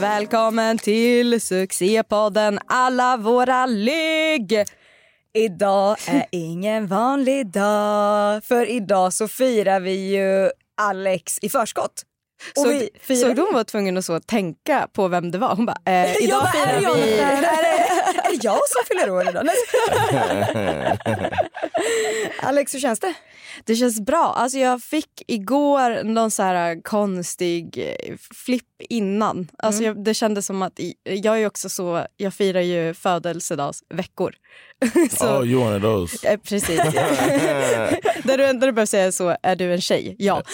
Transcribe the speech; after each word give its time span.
Välkommen 0.00 0.78
till 0.78 1.40
succépodden 1.40 2.58
Alla 2.66 3.16
våra 3.16 3.66
ligg! 3.66 4.64
Idag 5.34 5.96
är 6.06 6.26
ingen 6.30 6.86
vanlig 6.86 7.46
dag, 7.46 8.44
för 8.44 8.70
idag 8.70 9.12
så 9.12 9.28
firar 9.28 9.80
vi 9.80 10.16
ju 10.16 10.50
Alex 10.80 11.38
i 11.42 11.48
förskott. 11.48 12.02
Och 12.56 12.62
Så, 12.62 12.68
vi 12.68 12.88
firar... 13.00 13.34
så 13.34 13.42
hon 13.42 13.54
var 13.54 13.64
tvungen 13.64 13.96
att 13.96 14.04
så 14.04 14.20
tänka 14.20 14.88
på 14.92 15.08
vem 15.08 15.30
det 15.30 15.38
var. 15.38 15.56
Hon 15.56 15.66
bara, 15.66 15.78
eh, 15.86 16.16
idag 16.22 16.42
ja, 16.44 16.52
firar 16.52 16.94
vi... 16.94 17.18
Är, 17.18 17.32
är 17.32 18.30
det 18.30 18.44
jag 18.44 18.58
som 18.68 18.84
fyller 18.88 19.10
år 19.10 19.28
idag? 19.28 19.48
Alex, 22.42 22.74
hur 22.74 22.80
känns 22.80 23.00
det? 23.00 23.14
Det 23.64 23.76
känns 23.76 24.00
bra. 24.00 24.32
Alltså 24.36 24.58
jag 24.58 24.82
fick 24.82 25.22
igår 25.26 26.04
någon 26.04 26.30
så 26.30 26.42
här 26.42 26.82
konstig 26.82 27.78
eh, 27.78 28.16
flipp 28.44 28.64
innan. 28.88 29.48
Alltså 29.58 29.82
Mm. 29.82 29.96
jag, 29.96 30.04
det 30.04 30.14
kändes 30.14 30.46
som 30.46 30.62
att 30.62 30.80
jag 31.04 31.40
är 31.40 31.46
också 31.46 31.68
så, 31.68 32.06
jag 32.16 32.34
firar 32.34 32.60
ju 32.60 32.94
födelsedagsveckor. 32.94 34.34
så, 35.18 35.38
Oh, 35.38 35.46
you 35.46 35.62
one 35.66 35.76
of 35.76 35.82
those. 35.82 36.28
eh, 36.28 36.38
precis. 36.40 36.76
där, 38.24 38.38
du, 38.38 38.46
du 38.46 38.58
behöver 38.58 38.86
säga 38.86 39.12
så, 39.12 39.36
är 39.42 39.56
du 39.56 39.72
en 39.72 39.80
tjej? 39.80 40.16
Ja. 40.18 40.42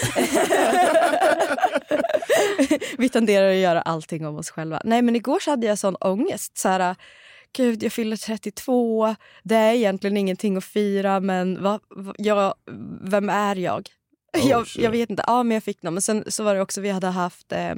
Vi 2.99 3.09
tenderar 3.09 3.51
att 3.51 3.57
göra 3.57 3.83
allting 3.83 4.27
om 4.27 4.37
oss 4.37 4.51
själva. 4.51 4.81
Nej 4.85 5.03
men 5.03 5.17
igår 5.17 5.41
så 5.41 5.51
hade 5.51 5.67
jag 5.67 5.79
sån 5.79 5.97
ångest. 5.97 6.59
Så 6.59 6.69
här, 6.69 6.97
Gud, 7.57 7.83
jag 7.83 7.93
fyller 7.93 8.17
32. 8.17 9.15
Det 9.43 9.55
är 9.55 9.75
egentligen 9.75 10.17
ingenting 10.17 10.57
att 10.57 10.65
fira, 10.65 11.21
men 11.21 11.63
va, 11.63 11.81
va, 11.91 12.15
jag, 12.19 12.55
vem 13.01 13.29
är 13.29 13.57
jag? 13.57 13.89
Oh, 14.37 14.51
jag, 14.51 14.67
jag 14.75 14.91
vet 14.91 15.11
inte. 15.11 15.25
Ja, 15.27 15.43
men 15.43 15.55
jag 15.55 15.63
fick 15.63 15.83
någon. 15.83 15.95
Men 15.95 16.03
sen 16.03 16.25
så 16.27 16.45
var 16.45 16.55
det 16.55 16.61
också, 16.61 16.81
vi 16.81 16.91
hade 16.91 17.07
haft 17.07 17.53
eh, 17.53 17.75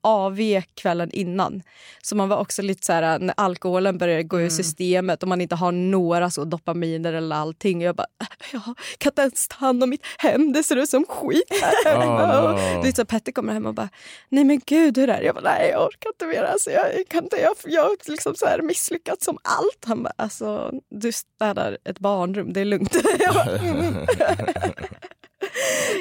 AV 0.00 0.62
kvällen 0.74 1.10
innan. 1.10 1.62
Så 2.02 2.16
man 2.16 2.28
var 2.28 2.36
också 2.36 2.62
lite 2.62 2.86
så 2.86 2.92
här, 2.92 3.18
när 3.18 3.34
alkoholen 3.36 3.98
började 3.98 4.22
gå 4.22 4.40
ur 4.40 4.48
systemet 4.48 5.22
och 5.22 5.28
man 5.28 5.40
inte 5.40 5.54
har 5.54 5.72
några 5.72 6.30
så 6.30 6.44
dopaminer 6.44 7.12
eller 7.12 7.36
allting. 7.36 7.78
Och 7.78 7.84
jag 7.84 7.96
bara, 7.96 8.06
jag 8.52 8.62
kan 8.98 9.10
inte 9.10 9.22
ens 9.22 9.48
ta 9.48 9.56
hand 9.56 9.82
om 9.82 9.90
mitt 9.90 10.06
hem, 10.18 10.52
det 10.52 10.62
ser 10.62 10.76
ut 10.76 10.90
som 10.90 11.04
skit 11.04 11.60
här 11.62 11.84
hemma. 11.98 12.42
Oh, 12.42 12.84
no. 12.84 12.92
så 12.94 13.04
Petter 13.04 13.32
kommer 13.32 13.52
hem 13.52 13.66
och 13.66 13.74
bara, 13.74 13.88
nej 14.28 14.44
men 14.44 14.60
gud 14.66 14.98
hur 14.98 15.10
är 15.10 15.20
det? 15.20 15.26
Jag 15.26 15.34
bara, 15.34 15.44
nej 15.44 15.70
jag 15.70 15.86
orkar 15.86 16.10
inte 16.10 16.26
mer. 16.26 16.42
Alltså, 16.42 16.70
jag, 16.70 16.84
kan 17.08 17.24
inte, 17.24 17.36
jag, 17.36 17.54
jag 17.64 17.90
liksom 18.06 18.34
så 18.34 18.46
här 18.46 18.62
misslyckats 18.62 19.24
som 19.24 19.38
allt. 19.42 19.84
Han 19.84 20.02
bara, 20.02 20.12
alltså 20.16 20.72
du 20.90 21.12
städar 21.12 21.78
ett 21.84 21.98
barnrum, 21.98 22.52
det 22.52 22.60
är 22.60 22.64
lugnt. 22.64 22.96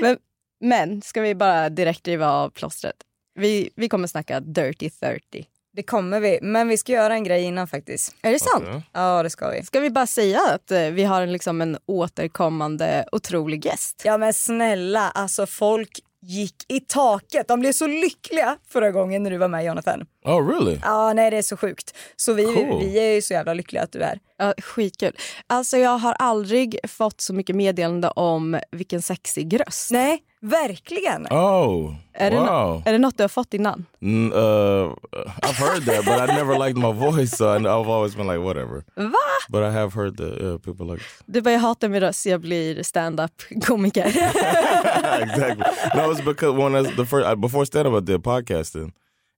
Men, 0.02 0.18
men 0.62 1.02
ska 1.02 1.22
vi 1.22 1.36
bara 1.36 1.70
direkt 1.70 2.08
riva 2.08 2.30
av 2.30 2.50
plåstret? 2.50 2.96
Vi, 3.40 3.70
vi 3.76 3.90
kommer 3.90 4.08
snacka 4.08 4.40
dirty 4.40 4.90
30. 4.90 5.46
Det 5.74 5.84
kommer 5.84 6.20
vi, 6.20 6.40
men 6.42 6.68
vi 6.68 6.78
ska 6.78 6.92
göra 6.92 7.14
en 7.14 7.24
grej 7.24 7.44
innan 7.44 7.68
faktiskt. 7.68 8.16
Är 8.22 8.32
det 8.32 8.40
sant? 8.40 8.68
Okay. 8.68 8.82
Ja, 8.92 9.24
det 9.24 9.30
ska 9.30 9.50
vi. 9.50 9.64
Ska 9.64 9.80
vi 9.80 9.90
bara 9.90 10.08
säga 10.08 10.42
att 10.54 10.72
eh, 10.72 10.80
vi 10.80 11.04
har 11.04 11.22
en, 11.22 11.32
liksom 11.32 11.62
en 11.62 11.78
återkommande 11.86 13.06
otrolig 13.12 13.66
gäst? 13.66 14.02
Ja 14.06 14.18
men 14.18 14.34
snälla, 14.34 15.10
alltså 15.10 15.46
folk 15.46 16.00
gick 16.22 16.56
i 16.68 16.80
taket. 16.80 17.48
De 17.48 17.60
blev 17.60 17.72
så 17.72 17.88
lyckliga 17.88 18.58
förra 18.68 18.92
gången 18.92 19.24
när 19.24 19.32
du 19.32 19.38
var 19.38 19.48
med 19.48 19.66
Jonathan. 19.66 20.06
Oh, 20.26 20.48
really? 20.48 20.80
Ja, 20.84 21.14
nej 21.14 21.32
det 21.32 21.38
är 21.38 21.42
så 21.42 21.58
sjukt. 21.58 21.96
Så 22.16 22.34
vi, 22.34 22.44
Cool. 22.46 22.80
vi 22.80 23.00
är 23.00 23.14
ju 23.14 23.22
så 23.22 23.34
jävla 23.34 23.54
lyckliga 23.54 23.84
att 23.84 23.92
du 23.92 24.00
är. 24.02 24.20
Ja, 24.38 24.54
skitkul. 24.58 25.12
Alltså 25.48 25.78
jag 25.78 25.98
har 25.98 26.14
aldrig 26.20 26.78
fått 26.88 27.22
så 27.22 27.34
mycket 27.34 27.56
meddelande 27.56 28.10
om 28.10 28.60
vilken 28.72 29.02
sexig 29.02 29.60
röst. 29.60 29.92
Nej, 29.92 30.20
verkligen. 30.42 31.28
Oh, 31.28 31.94
Är, 32.14 32.32
det 32.32 32.38
wow. 32.38 32.46
no- 32.48 32.84
är 32.86 32.92
det 32.92 32.98
något 32.98 33.18
du 33.18 33.24
har 33.24 33.28
fått 33.28 33.54
innan? 33.54 33.86
Mm, 34.02 34.34
uh, 34.34 34.94
I've 35.42 35.60
heard 35.60 35.86
that, 35.86 36.06
but 36.06 36.30
I 36.30 36.34
never 36.36 36.60
liked 36.68 36.78
my 36.78 36.92
voice, 36.92 37.38
so 37.38 37.46
I've 37.46 37.68
always 37.92 38.16
been 38.16 38.28
like, 38.28 38.40
whatever. 38.40 38.84
Va? 38.96 39.18
But 39.50 39.62
I 39.62 39.72
have 39.72 39.94
heard 39.96 40.18
that 40.18 40.42
yeah, 40.42 40.58
people 40.58 40.86
like 40.94 41.04
Du 41.26 41.42
bara, 41.42 41.52
jag 41.54 41.60
hatar 41.60 41.90
min 41.90 42.02
röst, 42.02 42.26
jag 42.26 42.42
blir 42.42 42.84
stand-up-komiker. 42.84 44.06
exactly. 45.22 45.64
No, 45.96 46.12
it's 46.12 46.22
because 46.26 46.52
when 46.58 46.76
I, 46.76 46.84
the 46.96 47.06
first 47.06 47.42
before 47.42 47.66
stand 47.66 47.88
up, 47.88 47.94
I 48.04 48.06
did 48.06 48.24
podcasting, 48.24 48.92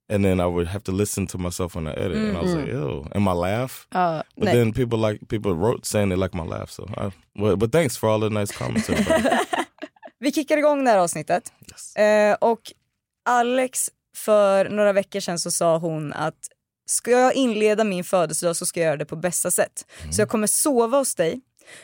and 0.09 0.23
then 0.23 0.39
I 0.39 0.45
would 0.45 0.67
have 0.67 0.83
to 0.83 0.91
listen 0.91 1.27
to 1.27 1.37
myself 1.37 1.75
when 1.75 1.87
I 1.87 1.91
edit, 1.91 2.17
and 2.17 2.37
I 2.37 2.41
was 2.41 2.53
like, 2.55 2.67
ew, 2.71 3.05
and 3.15 3.23
my 3.23 3.33
laugh. 3.33 3.87
Ja, 3.93 4.23
But 4.35 4.45
nej. 4.45 4.53
then 4.53 4.73
people 4.73 4.97
like 5.09 5.27
people 5.27 5.51
wrote 5.53 5.85
saying 5.85 6.09
they 6.09 6.17
like 6.17 6.37
my 6.37 6.43
laugh, 6.43 6.69
so 6.71 6.83
I, 6.97 7.11
well, 7.41 7.55
but 7.57 7.71
thanks 7.71 7.97
for 7.97 8.09
all 8.09 8.19
the 8.19 8.29
nice 8.29 8.51
comments. 8.57 8.89
Vi 10.19 10.31
kickar 10.31 10.57
igång 10.57 10.83
det 10.85 10.91
här 10.91 10.97
avsnittet. 10.97 11.53
yes. 11.71 11.95
Eh, 11.95 12.33
och 12.41 12.61
Alex, 13.25 13.89
för 14.15 14.69
några 14.69 14.93
veckor 14.93 15.19
sedan 15.19 15.39
så 15.39 15.51
sa 15.51 15.77
hon 15.77 16.13
att 16.13 16.35
ska 16.85 17.11
jag 17.11 17.33
inleda 17.35 17.83
min 17.83 18.03
födelsedag 18.03 18.55
så 18.55 18.65
ska 18.65 18.79
jag 18.79 18.85
göra 18.87 18.97
det 18.97 19.05
på 19.05 19.15
bästa 19.15 19.51
sätt. 19.51 19.85
Så 20.11 20.21
jag 20.21 20.29
kommer 20.29 20.47
sova 20.47 20.97
hos 20.97 21.15
dig 21.15 21.41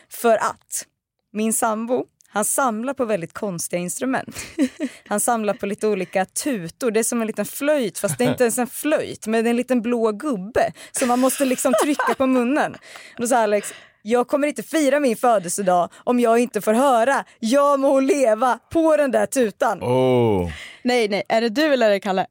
för 0.10 0.34
att 0.38 0.86
min 1.34 1.54
sambo 1.54 2.06
han 2.34 2.46
samlar 2.46 2.94
på 2.94 3.06
väldigt 3.06 3.34
konstiga 3.34 3.80
instrument. 3.80 4.36
Han 5.08 5.20
samlar 5.20 5.54
på 5.54 5.66
lite 5.66 5.88
olika 5.88 6.26
tutor. 6.26 6.92
Det 6.92 7.00
är 7.00 7.04
som 7.04 7.22
en 7.22 7.28
liten 7.28 7.46
flöjt, 7.46 8.00
fast 8.00 8.18
det 8.18 8.24
är 8.24 8.30
inte 8.30 8.44
ens 8.44 8.58
en 8.58 8.68
flöjt, 8.68 9.28
men 9.28 9.44
det 9.44 9.48
är 9.48 9.52
en 9.52 9.56
liten 9.58 9.82
blå 9.82 10.12
gubbe 10.12 10.72
som 10.92 11.08
man 11.08 11.20
måste 11.20 11.46
liksom 11.46 11.74
trycka 11.84 12.16
på 12.18 12.28
munnen. 12.28 12.76
Då 13.18 13.28
sa 13.28 13.38
Alex, 13.38 13.74
jag 14.02 14.28
kommer 14.28 14.48
inte 14.48 14.64
fira 14.64 15.00
min 15.00 15.16
födelsedag 15.16 15.90
om 15.94 16.20
jag 16.20 16.40
inte 16.40 16.62
får 16.62 16.74
höra 16.74 17.24
Jag 17.40 17.80
må 17.80 18.00
leva 18.00 18.60
på 18.72 18.98
den 18.98 19.12
där 19.12 19.26
tutan. 19.26 19.84
Oh, 19.84 20.52
nej, 20.84 21.08
nej. 21.10 21.24
Är 21.30 21.42
det 21.42 21.50
du 21.50 21.74
eller 21.74 21.88
är 21.88 21.92
det 21.92 22.00
Kalle? 22.00 22.26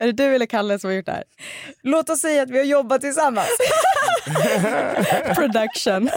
Är 0.00 0.06
det 0.06 0.12
du 0.12 0.34
eller 0.34 0.46
Kalle 0.46 0.78
som 0.78 0.90
har 0.90 0.94
gjort 0.94 1.06
det 1.06 1.12
här? 1.12 1.24
Låt 1.82 2.10
oss 2.10 2.20
säga 2.20 2.42
att 2.42 2.50
vi 2.50 2.58
har 2.58 2.64
jobbat 2.64 3.00
tillsammans. 3.00 3.48
Production. 5.34 6.10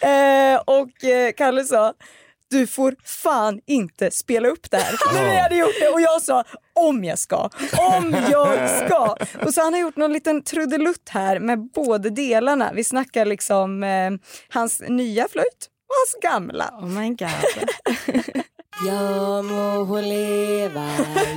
eh, 0.00 0.56
och 0.64 1.04
eh, 1.04 1.32
Kalle 1.36 1.64
sa, 1.64 1.92
du 2.50 2.66
får 2.66 2.94
fan 3.04 3.60
inte 3.66 4.10
spela 4.10 4.48
upp 4.48 4.70
det 4.70 4.76
här. 4.76 4.94
Men 5.14 5.30
vi 5.30 5.36
hade 5.36 5.56
gjort 5.56 5.74
det 5.80 5.88
och 5.88 6.00
jag 6.00 6.22
sa, 6.22 6.44
om 6.74 7.04
jag 7.04 7.18
ska, 7.18 7.50
om 7.78 8.16
jag 8.30 8.70
ska. 8.70 9.16
Och 9.44 9.54
så 9.54 9.62
han 9.62 9.72
har 9.72 9.80
gjort 9.80 9.96
någon 9.96 10.12
liten 10.12 10.42
trudelutt 10.42 11.08
här 11.08 11.40
med 11.40 11.58
båda 11.72 12.10
delarna. 12.10 12.70
Vi 12.74 12.84
snackar 12.84 13.24
liksom 13.24 13.82
eh, 13.82 14.10
hans 14.48 14.82
nya 14.88 15.28
flöjt 15.28 15.68
och 15.88 15.94
hans 15.94 16.32
gamla. 16.32 16.70
Oh 16.72 16.86
my 16.86 17.08
god. 17.08 18.48
Jag 18.82 19.44
må 19.44 19.84
hon 19.84 20.02
leva, 20.08 20.86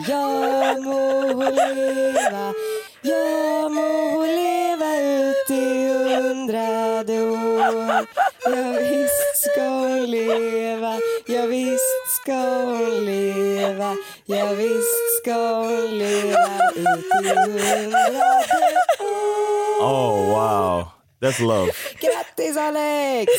jag 0.07 0.83
må 0.83 1.33
hon 1.33 1.55
leva 1.55 2.53
Jag 3.01 3.71
må 3.71 4.09
hon 4.11 4.27
leva 4.27 5.01
ut 5.01 5.49
i 5.49 5.87
hundrade 5.87 7.21
år. 7.21 8.07
Ja 8.45 8.71
visst 8.79 9.51
ska 9.51 9.61
hon 9.61 10.05
leva, 10.11 10.99
ja 11.27 11.45
visst 11.45 12.21
ska 12.21 12.33
hon 12.33 13.05
leva 13.05 13.95
Ja 14.25 14.45
visst 14.53 15.21
ska 15.21 15.33
hon 15.33 15.97
leva 15.97 16.71
ut 16.75 17.05
i 17.23 17.27
hundrade 17.27 18.57
år. 18.99 19.81
Oh 19.81 20.29
wow, 20.29 20.85
that's 21.19 21.39
love. 21.39 21.71
Grattis 21.99 22.57
Alex! 22.57 23.31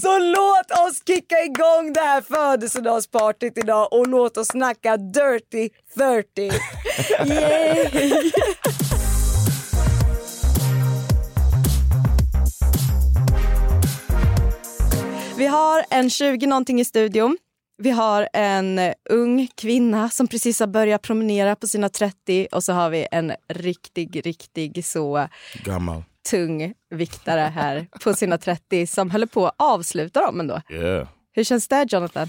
Så 0.00 0.18
låt 0.18 0.70
oss 0.70 1.02
kicka 1.06 1.44
igång 1.44 1.92
det 1.92 2.00
här 2.00 2.20
födelsedagspartyt 2.20 3.58
idag 3.58 3.92
och 3.92 4.06
låt 4.06 4.36
oss 4.36 4.48
snacka 4.48 4.96
dirty 4.96 5.68
30. 5.98 6.50
Yay! 7.26 8.30
Vi 15.36 15.46
har 15.46 15.84
en 15.90 16.10
20 16.10 16.46
någonting 16.46 16.80
i 16.80 16.84
studion. 16.84 17.38
Vi 17.82 17.90
har 17.90 18.28
en 18.32 18.80
ung 19.10 19.48
kvinna 19.54 20.08
som 20.08 20.28
precis 20.28 20.60
har 20.60 20.66
börjat 20.66 21.02
promenera 21.02 21.56
på 21.56 21.66
sina 21.66 21.88
30 21.88 22.48
och 22.52 22.64
så 22.64 22.72
har 22.72 22.90
vi 22.90 23.06
en 23.10 23.32
riktig, 23.48 24.26
riktig 24.26 24.84
så 24.84 25.28
Gammal. 25.64 26.02
tung 26.30 26.74
viktare 26.90 27.40
här 27.40 27.86
på 28.04 28.14
sina 28.14 28.38
30 28.38 28.86
som 28.86 29.10
håller 29.10 29.26
på 29.26 29.46
att 29.46 29.54
avsluta 29.58 30.20
dem 30.26 30.40
ändå. 30.40 30.60
Yeah. 30.70 31.08
Hur 31.32 31.44
känns 31.44 31.68
det 31.68 31.86
Jonathan? 31.88 32.28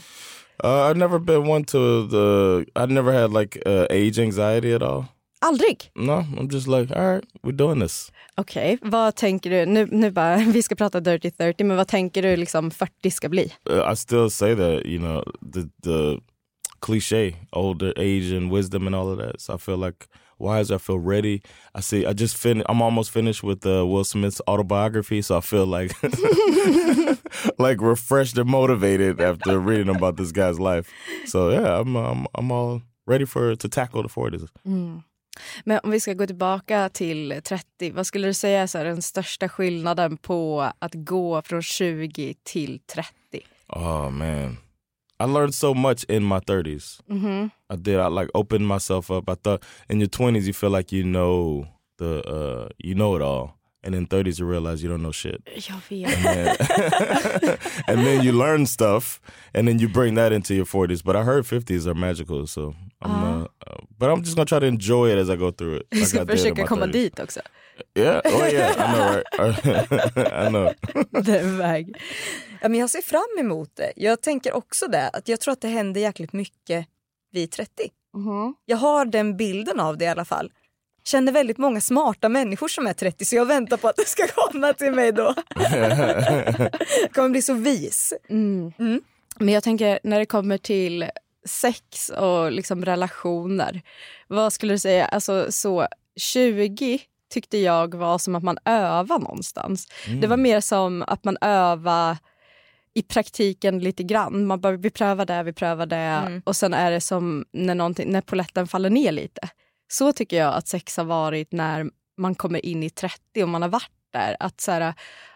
Uh, 0.64 0.70
I've 0.70 0.98
never 0.98 1.20
been 1.20 1.50
one 1.50 1.66
to 1.66 2.08
the. 2.10 2.60
I 2.84 2.86
never 2.94 3.22
had 3.22 3.34
like 3.34 3.60
uh, 3.66 3.86
age 3.90 4.20
anxiety 4.20 4.74
at 4.74 4.82
all. 4.82 5.06
Aldrig? 5.42 5.92
No, 5.96 6.26
I'm 6.38 6.48
just 6.50 6.68
like, 6.68 6.92
all 6.96 7.14
right, 7.14 7.26
we're 7.44 7.52
doing 7.58 7.80
this. 7.80 8.12
Okej, 8.38 8.78
vad 8.82 9.16
tänker 9.16 9.50
du? 9.50 9.66
Nu, 9.66 9.88
nu 9.92 10.12
bara, 10.12 10.38
vi 10.54 10.64
ska 10.64 10.76
prata 10.76 11.00
dirty 11.00 11.32
30, 11.32 11.64
men 11.64 11.78
vad 11.78 11.88
tänker 11.88 12.22
du 12.22 12.36
liksom 12.36 12.72
40 12.72 13.12
ska 13.12 13.30
bli? 13.30 13.54
Uh, 13.70 13.92
I 13.92 13.96
still 13.96 14.30
say 14.30 14.56
that 14.56 14.86
you 14.86 15.00
know 15.00 15.24
the 15.54 15.70
the 15.84 16.20
cliche, 16.80 17.36
older 17.52 17.94
age 17.98 18.38
and 18.38 18.52
wisdom 18.52 18.88
and 18.88 18.96
all 18.96 19.10
of 19.12 19.18
that. 19.20 19.42
So 19.42 19.54
I 19.54 19.58
feel 19.58 19.78
like 19.78 20.08
wiser. 20.42 20.76
I 20.76 20.78
feel 20.80 21.00
ready. 21.00 21.42
I 21.76 21.82
see. 21.82 22.06
I 22.06 22.14
just 22.14 22.38
finished. 22.38 22.66
I'm 22.70 22.82
almost 22.82 23.12
finished 23.12 23.44
with 23.44 23.66
uh, 23.66 23.86
Will 23.86 24.04
Smith's 24.04 24.42
autobiography, 24.48 25.22
so 25.22 25.38
I 25.38 25.42
feel 25.42 25.66
like 25.66 25.92
like 27.60 27.82
refreshed 27.82 28.38
and 28.38 28.50
motivated 28.50 29.22
after 29.22 29.60
reading 29.60 29.96
about 29.96 30.18
this 30.18 30.32
guy's 30.32 30.60
life. 30.60 30.90
So 31.26 31.50
yeah, 31.52 31.80
I'm 31.80 31.96
I'm 31.96 32.28
I'm 32.36 32.52
all 32.52 32.82
ready 33.06 33.26
for 33.26 33.56
to 33.56 33.68
tackle 33.68 34.04
the 34.04 34.10
40s. 34.10 34.48
Men 35.64 35.80
om 35.84 35.92
vi 35.92 36.00
ska 36.00 36.14
gå 36.14 36.28
tillbaka 36.28 36.90
till 36.90 37.42
30, 37.44 37.92
vad 37.92 38.08
skulle 38.08 38.28
du 38.28 38.34
säga 38.34 38.62
är 38.62 38.86
den 38.86 39.02
största 39.02 39.50
skillnaden 39.50 40.18
på 40.18 40.72
att 40.80 40.94
gå 40.94 41.42
från 41.42 41.62
20 41.62 42.34
till 42.44 42.80
30? 42.80 43.12
Oh 43.68 44.10
man, 44.10 44.58
I 45.24 45.28
learned 45.28 45.56
so 45.56 45.74
much 45.74 46.06
in 46.10 46.28
my 46.28 46.36
30s. 46.40 47.02
I 47.74 47.76
did. 47.76 48.00
I 48.00 48.10
like 48.10 48.32
opened 48.34 48.68
myself 48.68 49.12
up. 49.12 49.30
I 49.30 49.36
thought 49.36 49.64
in 49.90 50.02
your 50.02 50.10
20s 50.10 50.46
you 50.46 50.54
feel 50.54 50.72
like 50.72 50.96
you 50.96 51.04
know 51.04 51.68
the 51.98 52.22
uh 52.28 52.70
you 52.78 52.96
know 52.96 53.16
it 53.16 53.22
all, 53.22 53.50
and 53.84 53.96
in 53.96 54.08
30s 54.08 54.40
you 54.40 54.46
realize 54.46 54.84
you 54.84 54.90
don't 54.90 55.02
know 55.02 55.12
shit. 55.12 55.42
Jag 55.56 55.82
vet. 55.90 56.28
And, 56.28 57.58
and 57.88 58.06
then 58.06 58.24
you 58.24 58.32
learn 58.32 58.66
stuff, 58.68 59.20
and 59.54 59.68
then 59.68 59.80
you 59.80 59.90
bring 59.90 60.16
that 60.16 60.32
into 60.32 60.54
your 60.54 60.66
40s. 60.66 61.04
But 61.04 61.16
I 61.16 61.24
heard 61.24 61.46
50s 61.46 61.88
are 61.88 61.94
magical, 61.96 62.48
so 62.48 62.76
I'm. 63.02 63.12
Uh, 63.12 63.48
uh, 63.68 63.78
but 63.98 64.10
I'm 64.10 64.22
just 64.24 64.36
gonna 64.36 64.46
try 64.46 64.60
to 64.60 64.66
enjoy 64.66 65.10
it 65.12 65.18
as 65.18 65.30
I 65.30 65.36
go 65.36 65.52
through 65.52 65.78
it. 65.78 65.88
Du 65.92 65.98
like 65.98 66.08
ska 66.10 66.22
in 66.22 66.28
försöka 66.28 66.68
komma 66.68 66.86
30s. 66.86 66.92
dit 66.92 67.20
också. 67.20 67.40
Yeah. 67.96 68.22
Oh 68.26 68.54
yeah. 68.54 68.72
I 68.72 68.94
know, 68.94 69.14
right? 69.14 69.66
I 70.46 70.50
know. 70.50 71.24
Den 71.24 71.58
väg. 71.58 71.96
Ja, 72.62 72.70
men 72.70 72.80
jag 72.80 72.90
ser 72.90 73.02
fram 73.02 73.46
emot 73.46 73.70
det. 73.76 73.94
Jag 73.96 74.22
tänker 74.22 74.54
också 74.56 74.88
det, 74.88 75.10
att 75.10 75.28
jag 75.28 75.40
tror 75.40 75.52
att 75.52 75.62
det 75.62 75.68
händer 75.68 76.02
jäkligt 76.02 76.34
mycket 76.34 76.88
vid 77.32 77.52
30. 77.52 77.72
Jag 78.66 78.78
har 78.78 79.06
den 79.06 79.38
bilden 79.38 79.80
av 79.80 79.98
det 79.98 80.06
i 80.06 80.08
alla 80.08 80.26
fall. 80.26 80.52
Känner 81.04 81.32
väldigt 81.32 81.58
många 81.58 81.82
smarta 81.82 82.30
människor 82.30 82.68
som 82.68 82.88
är 82.88 82.94
30 82.94 83.26
så 83.26 83.36
jag 83.36 83.46
väntar 83.46 83.78
på 83.78 83.88
att 83.88 83.96
det 83.96 84.08
ska 84.08 84.28
komma 84.28 84.74
till 84.74 84.92
mig 84.92 85.12
då. 85.12 85.34
jag 85.56 87.14
kommer 87.14 87.30
bli 87.30 87.42
så 87.42 87.54
vis. 87.54 88.14
Men 89.40 89.54
jag 89.54 89.64
tänker 89.64 90.00
när 90.04 90.20
det 90.20 90.26
kommer 90.26 90.58
till 90.58 91.10
sex 91.46 92.10
och 92.10 92.52
liksom 92.52 92.86
relationer. 92.86 93.82
Vad 94.28 94.54
skulle 94.54 94.74
du 94.74 94.78
säga? 94.80 95.06
Alltså 95.06 95.52
så 95.52 95.88
20 96.16 97.00
tyckte 97.30 97.58
jag 97.58 97.96
var 97.96 98.18
som 98.18 98.36
att 98.36 98.44
man 98.44 98.58
övar 98.66 99.20
någonstans. 99.20 99.88
Det 100.22 100.28
var 100.28 100.38
mer 100.38 100.60
som 100.60 101.04
att 101.08 101.24
man 101.24 101.38
övar 101.42 102.18
i 102.94 103.02
praktiken 103.02 103.80
lite 103.80 104.04
grann. 104.04 104.46
Man 104.46 104.62
bara, 104.62 104.78
vi 104.78 104.90
prövar 104.90 105.26
det, 105.26 105.44
vi 105.44 105.54
prövar 105.54 105.86
det 105.86 106.42
och 106.46 106.56
sen 106.56 106.74
är 106.74 106.92
det 106.92 107.02
som 107.02 107.46
när, 107.52 108.06
när 108.06 108.22
poletten 108.22 108.68
faller 108.68 108.90
ner 108.90 109.12
lite. 109.12 109.50
Så 109.92 110.14
tycker 110.14 110.38
jag 110.38 110.54
att 110.54 110.68
sex 110.68 110.98
har 110.98 111.04
varit 111.04 111.52
när 111.52 111.90
man 112.18 112.36
kommer 112.36 112.66
in 112.66 112.84
i 112.84 112.90
30 112.90 113.44
och 113.44 113.50
man 113.50 113.62
har 113.62 113.70
varit 113.70 113.92
där. 114.14 114.38
Att 114.40 114.62
så 114.62 114.72
här, 114.72 114.94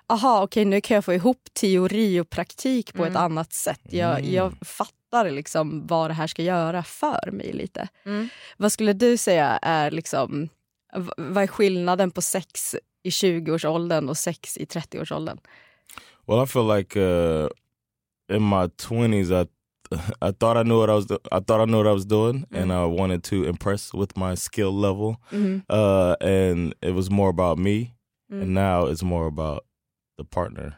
aha 0.08 0.44
okej 0.44 0.66
nu 0.66 0.82
kan 0.82 0.96
jag 0.96 1.06
få 1.06 1.14
ihop 1.14 1.48
teori 1.54 2.20
och 2.20 2.30
praktik 2.30 2.94
på 2.94 3.06
ett 3.06 3.16
annat 3.16 3.54
sätt. 3.54 3.82
Jag, 3.84 4.24
jag 4.26 4.54
fattar 4.62 5.30
liksom 5.32 5.88
vad 5.88 6.10
det 6.10 6.14
här 6.14 6.28
ska 6.28 6.44
göra 6.44 6.84
för 6.84 7.32
mig 7.32 7.54
lite. 7.54 7.88
Vad 8.58 8.72
skulle 8.72 8.94
du 8.94 9.18
säga 9.18 9.60
är 9.62 9.92
liksom, 9.92 10.50
vad 11.18 11.44
är 11.44 11.48
skillnaden 11.48 12.12
på 12.12 12.22
sex 12.22 12.76
i 13.04 13.10
20-årsåldern 13.10 14.10
och 14.10 14.18
sex 14.18 14.58
i 14.58 14.66
30-årsåldern? 14.66 15.38
Well, 16.28 16.44
I 16.44 16.48
feel 16.48 16.78
like 16.78 17.00
uh, 17.00 17.48
in 18.32 18.50
my 18.50 18.70
twenties, 18.70 19.32
I 19.32 19.48
I 20.22 20.32
thought 20.32 20.58
I 20.58 20.64
knew 20.64 20.80
what 20.80 20.90
I 20.90 20.96
was. 20.96 21.06
Do- 21.06 21.20
I 21.32 21.40
thought 21.40 21.62
I 21.62 21.66
knew 21.66 21.78
what 21.78 21.88
I 21.88 21.92
was 21.92 22.06
doing, 22.06 22.42
mm-hmm. 22.42 22.56
and 22.56 22.74
I 22.74 22.86
wanted 22.86 23.24
to 23.26 23.44
impress 23.46 23.94
with 23.94 24.18
my 24.18 24.36
skill 24.36 24.74
level. 24.74 25.18
Mm-hmm. 25.32 25.60
Uh, 25.70 26.16
and 26.22 26.76
it 26.82 26.92
was 26.92 27.10
more 27.10 27.30
about 27.30 27.58
me, 27.58 27.96
mm-hmm. 28.32 28.44
and 28.44 28.54
now 28.54 28.86
it's 28.86 29.04
more 29.04 29.28
about 29.28 29.66
the 30.18 30.24
partner. 30.24 30.76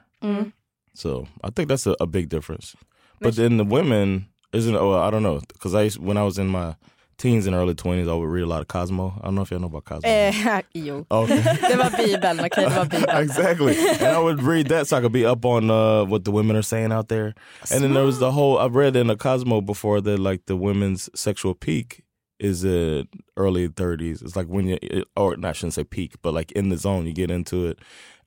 So 0.94 1.28
I 1.44 1.52
think 1.52 1.70
that's 1.70 1.86
a, 1.86 1.96
a 2.00 2.08
big 2.08 2.30
difference. 2.30 2.76
But 3.20 3.36
then 3.36 3.58
the 3.58 3.64
women 3.64 4.28
isn't. 4.54 4.76
Oh, 4.76 4.94
I 4.94 5.10
don't 5.10 5.24
know 5.24 5.40
because 5.48 5.76
I 5.76 5.90
when 6.00 6.18
I 6.18 6.24
was 6.24 6.38
in 6.38 6.48
my 6.48 6.76
teens 7.18 7.48
and 7.48 7.56
early 7.56 7.74
twenties, 7.76 8.08
I 8.08 8.14
would 8.14 8.30
read 8.30 8.44
a 8.44 8.48
lot 8.48 8.62
of 8.62 8.68
Cosmo. 8.68 9.14
I 9.22 9.26
don't 9.26 9.36
know 9.36 9.42
if 9.42 9.52
y'all 9.52 9.60
know 9.60 9.68
about 9.68 9.86
Cosmo. 9.86 10.08
Eh, 10.10 10.62
jo, 10.74 11.06
Okay. 11.12 11.42
det 11.42 11.78
var 11.78 11.90
Bibeln. 11.98 12.40
Okej, 12.40 12.64
det 12.70 12.76
var 12.76 12.86
Bibeln. 12.86 13.18
exactly. 13.24 13.76
And 13.78 14.16
I 14.16 14.20
would 14.20 14.42
read 14.44 14.68
that 14.70 14.88
so 14.88 14.98
I 14.98 15.02
could 15.02 15.12
be 15.14 15.26
up 15.26 15.46
on 15.46 15.70
uh, 15.72 16.06
what 16.06 16.24
the 16.26 16.32
women 16.32 16.56
are 16.56 16.62
saying 16.64 16.92
out 16.92 17.08
there. 17.08 17.34
And 17.72 17.84
then 17.84 17.94
there 17.94 18.06
was 18.06 18.20
the 18.20 18.32
whole 18.32 18.58
I've 18.60 18.76
read 18.76 18.96
in 18.96 19.08
the 19.08 19.16
Cosmo 19.18 19.62
before 19.62 20.02
that 20.02 20.20
like 20.20 20.46
the 20.46 20.56
women's 20.56 21.10
sexual 21.16 21.54
peak 21.56 22.04
is 22.40 22.64
in 22.64 23.08
early 23.36 23.68
30s. 23.68 24.22
It's 24.22 24.36
like 24.36 24.48
when 24.48 24.68
you 24.68 24.78
or 25.16 25.36
not, 25.38 25.50
I 25.50 25.54
shouldn't 25.54 25.74
say 25.74 25.84
peak, 25.84 26.14
but 26.22 26.34
like 26.36 26.52
in 26.52 26.70
the 26.70 26.78
zone 26.78 27.08
you 27.08 27.14
get 27.14 27.32
into 27.32 27.66
it. 27.68 27.80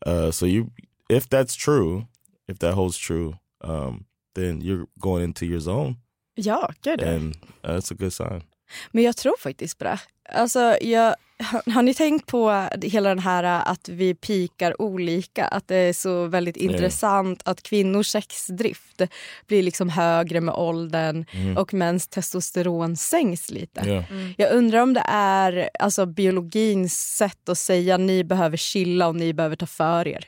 Uh, 0.05 0.31
so 0.33 0.47
you 0.47 0.71
if 1.09 1.29
that's 1.29 1.55
true, 1.55 2.07
if 2.49 2.59
that 2.59 2.75
holds 2.75 2.99
true, 2.99 3.35
um, 3.63 4.07
then 4.35 4.61
you're 4.61 4.87
going 4.99 5.23
into 5.23 5.47
your 5.47 5.61
zone 5.61 5.97
Ja, 6.37 6.67
gud. 6.83 7.01
and 7.03 7.37
uh, 7.65 7.75
that's 7.75 7.91
a 7.91 7.95
good 7.95 8.13
sign. 8.13 8.43
Men 8.91 9.05
jag 9.05 9.17
tror 9.17 9.35
faktiskt 9.39 9.79
på 9.79 9.85
det. 9.85 9.99
Alltså, 10.33 10.77
jag, 10.81 11.15
har, 11.39 11.73
har 11.73 11.83
ni 11.83 11.95
tänkt 11.95 12.27
på 12.27 12.69
hela 12.83 13.09
den 13.09 13.19
här 13.19 13.43
att 13.43 13.89
vi 13.89 14.15
pikar 14.15 14.83
olika? 14.83 15.47
Att 15.47 15.69
det 15.69 15.77
är 15.77 15.93
så 15.93 16.25
väldigt 16.25 16.57
intressant 16.57 17.43
att 17.45 17.63
kvinnors 17.63 18.07
sexdrift 18.07 19.03
blir 19.47 19.63
liksom 19.63 19.89
högre 19.89 20.41
med 20.41 20.55
åldern 20.55 21.25
och 21.59 21.75
mäns 21.75 22.09
testosteron 22.09 22.97
sänks 22.97 23.51
lite. 23.51 23.81
Yeah. 23.87 24.05
Jag 24.37 24.53
undrar 24.53 24.81
om 24.81 24.95
det 24.95 25.05
är 25.09 25.71
alltså, 25.79 26.07
biologins 26.07 27.17
sätt 27.17 27.49
att 27.49 27.59
säga 27.59 27.97
ni 27.97 28.25
behöver 28.25 28.57
chilla 28.57 29.09
och 29.09 29.17
ni 29.17 29.33
behöver 29.33 29.57
ta 29.57 29.67
för 29.67 30.09
er. 30.09 30.27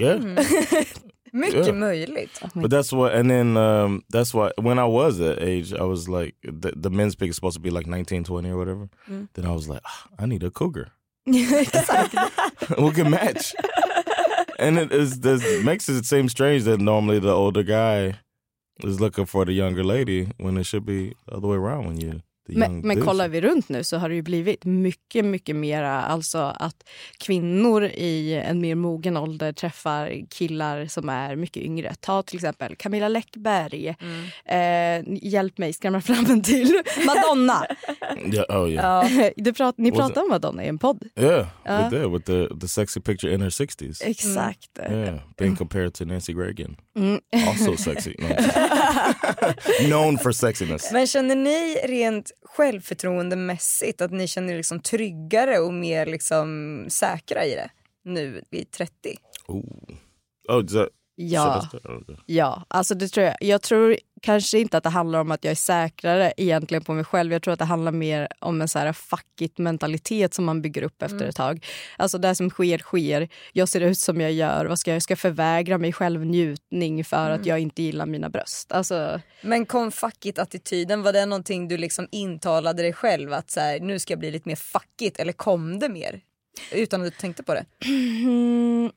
Yeah. 0.00 0.20
Mycket 1.32 1.66
Ja. 1.66 1.72
möjligt. 1.72 2.40
But 2.54 2.70
that's 2.70 2.92
what, 2.92 3.14
and 3.14 3.30
then 3.30 3.56
um, 3.56 4.02
that's 4.12 4.32
why 4.34 4.50
when 4.56 4.78
I 4.78 4.84
was 4.86 5.18
that 5.18 5.42
age, 5.42 5.72
I 5.72 5.84
was 5.84 6.08
like, 6.08 6.34
the, 6.42 6.72
the 6.76 6.90
men's 6.90 7.16
pick 7.16 7.28
is 7.30 7.36
supposed 7.36 7.56
to 7.56 7.60
be 7.60 7.70
like 7.70 7.86
19, 7.86 8.24
20 8.24 8.50
or 8.50 8.56
whatever. 8.56 8.88
Then 9.34 9.44
I 9.46 9.52
was 9.52 9.68
like, 9.68 9.80
"Ah, 9.84 10.06
I 10.18 10.26
need 10.26 10.42
a 10.44 10.50
cougar. 10.50 10.88
we 11.26 12.92
can 12.92 13.10
match. 13.10 13.54
and 14.58 14.78
it 14.78 14.92
is 14.92 15.20
this 15.20 15.42
makes 15.64 15.88
it 15.88 16.04
seem 16.06 16.28
strange 16.28 16.64
that 16.64 16.80
normally 16.80 17.18
the 17.18 17.32
older 17.32 17.62
guy 17.64 18.14
is 18.84 19.00
looking 19.00 19.26
for 19.26 19.44
the 19.44 19.52
younger 19.52 19.82
lady 19.84 20.28
when 20.38 20.56
it 20.56 20.64
should 20.66 20.84
be 20.86 21.14
the 21.26 21.36
other 21.36 21.48
way 21.48 21.56
around 21.56 21.86
when 21.86 22.00
you 22.00 22.08
the 22.08 22.16
young 22.16 22.22
Men, 22.46 22.80
men 22.80 23.02
kollar 23.02 23.28
vi 23.28 23.40
runt 23.40 23.68
nu 23.68 23.84
så 23.84 23.96
har 23.96 24.08
det 24.08 24.14
ju 24.14 24.22
blivit 24.22 24.64
mycket, 24.64 25.24
mycket 25.24 25.56
mera 25.56 26.02
alltså 26.02 26.38
att 26.38 26.88
kvinnor 27.18 27.84
i 27.84 28.34
en 28.34 28.60
mer 28.60 28.74
mogen 28.74 29.16
ålder 29.16 29.52
träffar 29.52 30.26
killar 30.30 30.86
som 30.86 31.08
är 31.08 31.36
mycket 31.36 31.62
yngre. 31.62 31.94
Ta 32.00 32.22
till 32.22 32.36
exempel 32.36 32.76
Camilla 32.76 33.08
Läckberg. 33.08 33.88
Eh, 34.44 35.02
hjälp 35.22 35.58
mig 35.58 35.72
skrämma 35.72 36.00
fram 36.00 36.26
en 36.30 36.42
till. 36.42 36.82
Madonna. 37.06 37.66
Yeah, 38.32 38.62
oh 38.62 38.72
yeah, 38.72 39.30
du 39.36 39.52
prat, 39.52 39.74
ni 39.78 39.92
pratade 39.92 40.20
om 40.20 40.28
Madonna 40.28 40.64
i 40.64 40.68
en 40.68 40.78
podd. 40.78 41.04
yeah, 41.16 41.46
we 41.64 41.98
did 41.98 42.10
with 42.12 42.26
the 42.26 42.58
the 42.60 42.68
sexy 42.68 43.00
picture 43.00 43.34
in 43.34 43.42
her 43.42 43.50
sixties. 43.50 44.02
Exakt. 44.02 44.78
Yeah, 44.78 45.18
being 45.38 45.56
compared 45.56 45.94
to 45.94 46.04
Nancy 46.04 46.34
Reagan. 46.34 46.76
Also 47.32 47.76
sexy. 47.76 48.14
No. 48.18 48.28
Known 49.88 50.18
for 50.18 50.32
sexiness. 50.32 50.92
Men 50.92 51.06
känner 51.06 51.36
ni 51.36 51.76
rent 51.84 52.32
självförtroendemässigt 52.42 54.00
att 54.00 54.10
ni 54.10 54.28
känner 54.28 54.52
er 54.52 54.56
liksom 54.56 54.80
tryggare 54.80 55.58
och 55.58 55.74
mer 55.74 56.06
liksom 56.06 56.86
säkra 56.88 57.44
i 57.44 57.54
det 57.54 57.70
nu 58.04 58.44
vid 58.50 58.70
30? 58.70 58.92
Oh. 59.46 59.64
Oh, 60.48 60.64
Ja. 61.16 61.68
Ja, 62.26 62.64
alltså 62.68 62.94
det 62.94 63.08
tror 63.08 63.26
jag. 63.26 63.36
Jag 63.40 63.62
tror 63.62 63.96
kanske 64.22 64.58
inte 64.58 64.76
att 64.76 64.84
det 64.84 64.90
handlar 64.90 65.20
om 65.20 65.30
att 65.30 65.44
jag 65.44 65.50
är 65.50 65.54
säkrare 65.54 66.32
egentligen 66.36 66.84
på 66.84 66.92
mig 66.92 67.04
själv. 67.04 67.32
Jag 67.32 67.42
tror 67.42 67.52
att 67.52 67.58
det 67.58 67.64
handlar 67.64 67.92
mer 67.92 68.28
om 68.38 68.60
en 68.60 68.68
så 68.68 68.78
här 68.78 68.92
fuck 68.92 69.40
it 69.40 69.58
mentalitet 69.58 70.34
som 70.34 70.44
man 70.44 70.62
bygger 70.62 70.82
upp 70.82 71.02
efter 71.02 71.26
ett 71.26 71.36
tag. 71.36 71.66
Alltså 71.96 72.18
det 72.18 72.34
som 72.34 72.50
sker 72.50 72.78
sker. 72.78 73.28
Jag 73.52 73.68
ser 73.68 73.80
ut 73.80 73.98
som 73.98 74.20
jag 74.20 74.32
gör. 74.32 74.66
Vad 74.66 74.78
ska 74.78 74.90
jag, 74.90 74.94
jag 74.94 75.02
ska 75.02 75.16
förvägra 75.16 75.78
mig 75.78 75.92
själv 75.92 76.24
njutning 76.24 77.04
för 77.04 77.30
att 77.30 77.46
jag 77.46 77.58
inte 77.58 77.82
gillar 77.82 78.06
mina 78.06 78.28
bröst. 78.28 78.72
Alltså, 78.72 79.20
Men 79.40 79.66
kom 79.66 79.92
fuck 79.92 80.26
it-attityden, 80.26 81.02
var 81.02 81.12
det 81.12 81.26
någonting 81.26 81.68
du 81.68 81.76
liksom 81.76 82.08
intalade 82.10 82.82
dig 82.82 82.92
själv 82.92 83.32
att 83.32 83.50
så 83.50 83.60
här, 83.60 83.80
nu 83.80 83.98
ska 83.98 84.12
jag 84.12 84.18
bli 84.18 84.30
lite 84.30 84.48
mer 84.48 84.56
fuck 84.56 85.02
it 85.02 85.18
eller 85.18 85.32
kom 85.32 85.78
det 85.78 85.88
mer? 85.88 86.20
Utan 86.72 87.00
att 87.00 87.06
du 87.06 87.10
tänkte 87.10 87.42
på 87.42 87.54
det? 87.54 87.64
mm, 87.84 88.90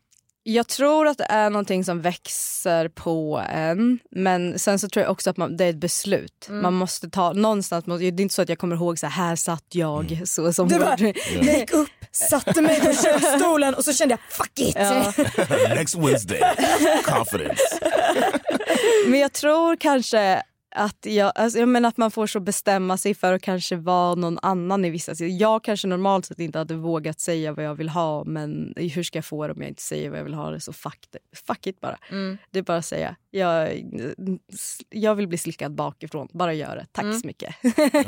Jag 0.43 0.67
tror 0.67 1.07
att 1.07 1.17
det 1.17 1.25
är 1.29 1.49
någonting 1.49 1.83
som 1.83 2.01
växer 2.01 2.87
på 2.89 3.43
en. 3.49 3.99
Men 4.11 4.59
sen 4.59 4.79
så 4.79 4.89
tror 4.89 5.03
jag 5.03 5.11
också 5.11 5.29
att 5.29 5.37
man, 5.37 5.57
det 5.57 5.65
är 5.65 5.69
ett 5.69 5.75
beslut. 5.79 6.45
Mm. 6.49 6.61
Man 6.61 6.73
måste 6.73 7.09
ta 7.09 7.33
någonstans. 7.33 7.85
Det 7.85 8.05
är 8.05 8.21
inte 8.21 8.35
så 8.35 8.41
att 8.41 8.49
jag 8.49 8.59
kommer 8.59 8.75
ihåg 8.75 8.99
så 8.99 9.07
här, 9.07 9.27
här 9.27 9.35
satt 9.35 9.65
jag. 9.71 10.11
Mm. 10.11 10.25
Så 10.25 10.53
som 10.53 10.67
Du 10.67 10.79
bara, 10.79 10.95
hon- 10.99 11.13
jag 11.41 11.59
gick 11.59 11.71
upp, 11.73 11.89
satte 12.11 12.61
mig 12.61 12.79
på 12.81 12.93
köksstolen 12.93 13.73
och 13.75 13.85
så 13.85 13.93
kände 13.93 14.13
jag 14.13 14.19
fuck 14.37 14.59
it. 14.59 14.75
Ja. 14.75 15.13
Next 15.75 15.95
Wednesday, 15.95 16.41
confidence. 17.03 17.79
Men 19.07 19.19
jag 19.19 19.33
tror 19.33 19.75
kanske 19.75 20.43
att, 20.75 21.05
jag, 21.05 21.31
alltså 21.35 21.59
jag 21.59 21.69
menar 21.69 21.89
att 21.89 21.97
man 21.97 22.11
får 22.11 22.27
så 22.27 22.39
bestämma 22.39 22.97
sig 22.97 23.13
för 23.13 23.33
att 23.33 23.41
kanske 23.41 23.75
vara 23.75 24.15
någon 24.15 24.39
annan 24.41 24.85
i 24.85 24.89
vissa 24.89 25.15
situationer. 25.15 25.39
Jag 25.41 25.63
kanske 25.63 25.87
normalt 25.87 26.25
sett 26.25 26.39
inte 26.39 26.57
hade 26.57 26.75
vågat 26.75 27.19
säga 27.19 27.53
vad 27.53 27.65
jag 27.65 27.75
vill 27.75 27.89
ha 27.89 28.23
men 28.23 28.73
hur 28.77 29.03
ska 29.03 29.17
jag 29.17 29.25
få 29.25 29.47
det 29.47 29.53
om 29.53 29.61
jag 29.61 29.69
inte 29.69 29.81
säger 29.81 30.09
vad 30.09 30.19
jag 30.19 30.23
vill 30.23 30.33
ha? 30.33 30.49
Det 30.51 30.59
så 30.59 30.73
fuck, 30.73 30.99
det. 31.11 31.19
fuck 31.47 31.67
it 31.67 31.79
bara. 31.79 31.97
Mm. 32.11 32.37
Det 32.51 32.59
är 32.59 32.63
bara 32.63 32.77
att 32.77 32.85
säga. 32.85 33.15
Jag, 33.31 33.69
jag 34.89 35.15
vill 35.15 35.27
bli 35.27 35.37
slickad 35.37 35.75
bakifrån. 35.75 36.27
Bara 36.33 36.53
gör 36.53 36.75
det. 36.75 36.85
Tack 36.91 37.03
Mm. 37.03 37.19
så 37.19 37.27
mycket. 37.27 37.55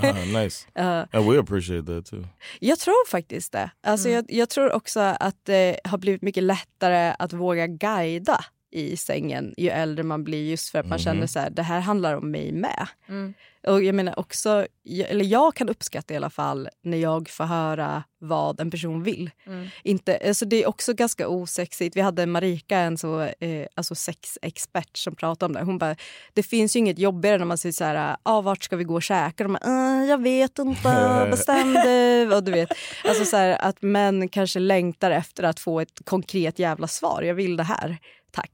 Ah, 0.03 0.13
nice. 0.41 0.67
Uh, 0.79 0.85
And 0.85 1.31
we 1.31 1.39
appreciate 1.39 1.85
that 1.95 2.05
too. 2.05 2.23
jag 2.59 2.79
tror 2.79 3.07
faktiskt 3.09 3.51
det. 3.51 3.71
Alltså 3.83 4.07
Mm. 4.09 4.15
jag, 4.29 4.37
jag 4.39 4.49
tror 4.49 4.71
också 4.73 4.99
att 4.99 5.35
det 5.43 5.79
har 5.83 5.97
blivit 5.97 6.21
mycket 6.21 6.43
lättare 6.43 7.15
att 7.19 7.33
våga 7.33 7.67
guida 7.67 8.45
i 8.71 8.97
sängen 8.97 9.53
ju 9.57 9.69
äldre 9.69 10.03
man 10.03 10.23
blir 10.23 10.49
just 10.49 10.69
för 10.69 10.79
att 10.79 10.85
man 10.87 10.97
Mhm. 10.97 11.03
känner 11.03 11.27
så 11.27 11.39
här, 11.39 11.49
det 11.49 11.63
här 11.63 11.79
handlar 11.79 12.13
om 12.15 12.31
mig 12.31 12.51
med. 12.51 12.87
Mm. 13.09 13.33
Och 13.67 13.83
jag 13.83 13.95
menar 13.95 14.19
också, 14.19 14.67
jag- 14.83 15.09
eller 15.09 15.25
jag 15.25 15.55
kan 15.55 15.69
uppskatta 15.69 16.13
i 16.13 16.17
alla 16.17 16.29
fall 16.29 16.69
när 16.83 16.97
jag 16.97 17.29
får 17.29 17.43
höra 17.43 18.03
vad 18.19 18.59
en 18.59 18.71
person 18.71 19.03
vill. 19.03 19.29
Mm. 19.45 19.67
Inte, 19.83 20.19
alltså 20.27 20.45
det 20.45 20.63
är 20.63 20.67
också 20.69 20.93
ganska 20.93 21.27
osexigt. 21.27 21.95
Vi 21.95 22.01
hade 22.01 22.25
Marika, 22.25 22.77
en 22.77 22.97
så, 22.97 23.21
eh, 23.21 23.67
alltså 23.75 23.95
sexexpert 23.95 24.97
som 24.97 25.15
pratade 25.15 25.45
om 25.45 25.53
det. 25.53 25.63
Hon 25.63 25.77
bara, 25.77 25.95
det 26.33 26.43
finns 26.43 26.75
ju 26.75 26.79
inget 26.79 26.99
jobbigare 26.99 27.37
när 27.37 27.45
man 27.45 27.57
säger 27.57 27.73
så 27.73 27.83
här, 27.83 28.15
ah, 28.23 28.41
vart 28.41 28.63
ska 28.63 28.75
vi 28.75 28.83
gå 28.83 28.93
och 28.93 29.03
käka? 29.03 29.43
De 29.43 29.53
bara, 29.53 29.99
"Eh, 30.01 30.09
jag 30.09 30.21
vet 30.21 30.59
inte, 30.59 31.27
bestäm 31.31 31.73
du. 31.73 32.35
Och 32.35 32.43
du 32.43 32.51
vet, 32.51 32.69
alltså 33.05 33.25
så 33.25 33.37
här, 33.37 33.49
att 33.61 33.81
män 33.81 34.29
kanske 34.29 34.59
längtar 34.59 35.11
efter 35.11 35.43
att 35.43 35.59
få 35.59 35.79
ett 35.79 36.01
konkret 36.05 36.59
jävla 36.59 36.87
svar. 36.87 37.21
Jag 37.21 37.35
vill 37.35 37.57
det 37.57 37.63
här, 37.63 37.97
tack. 38.31 38.51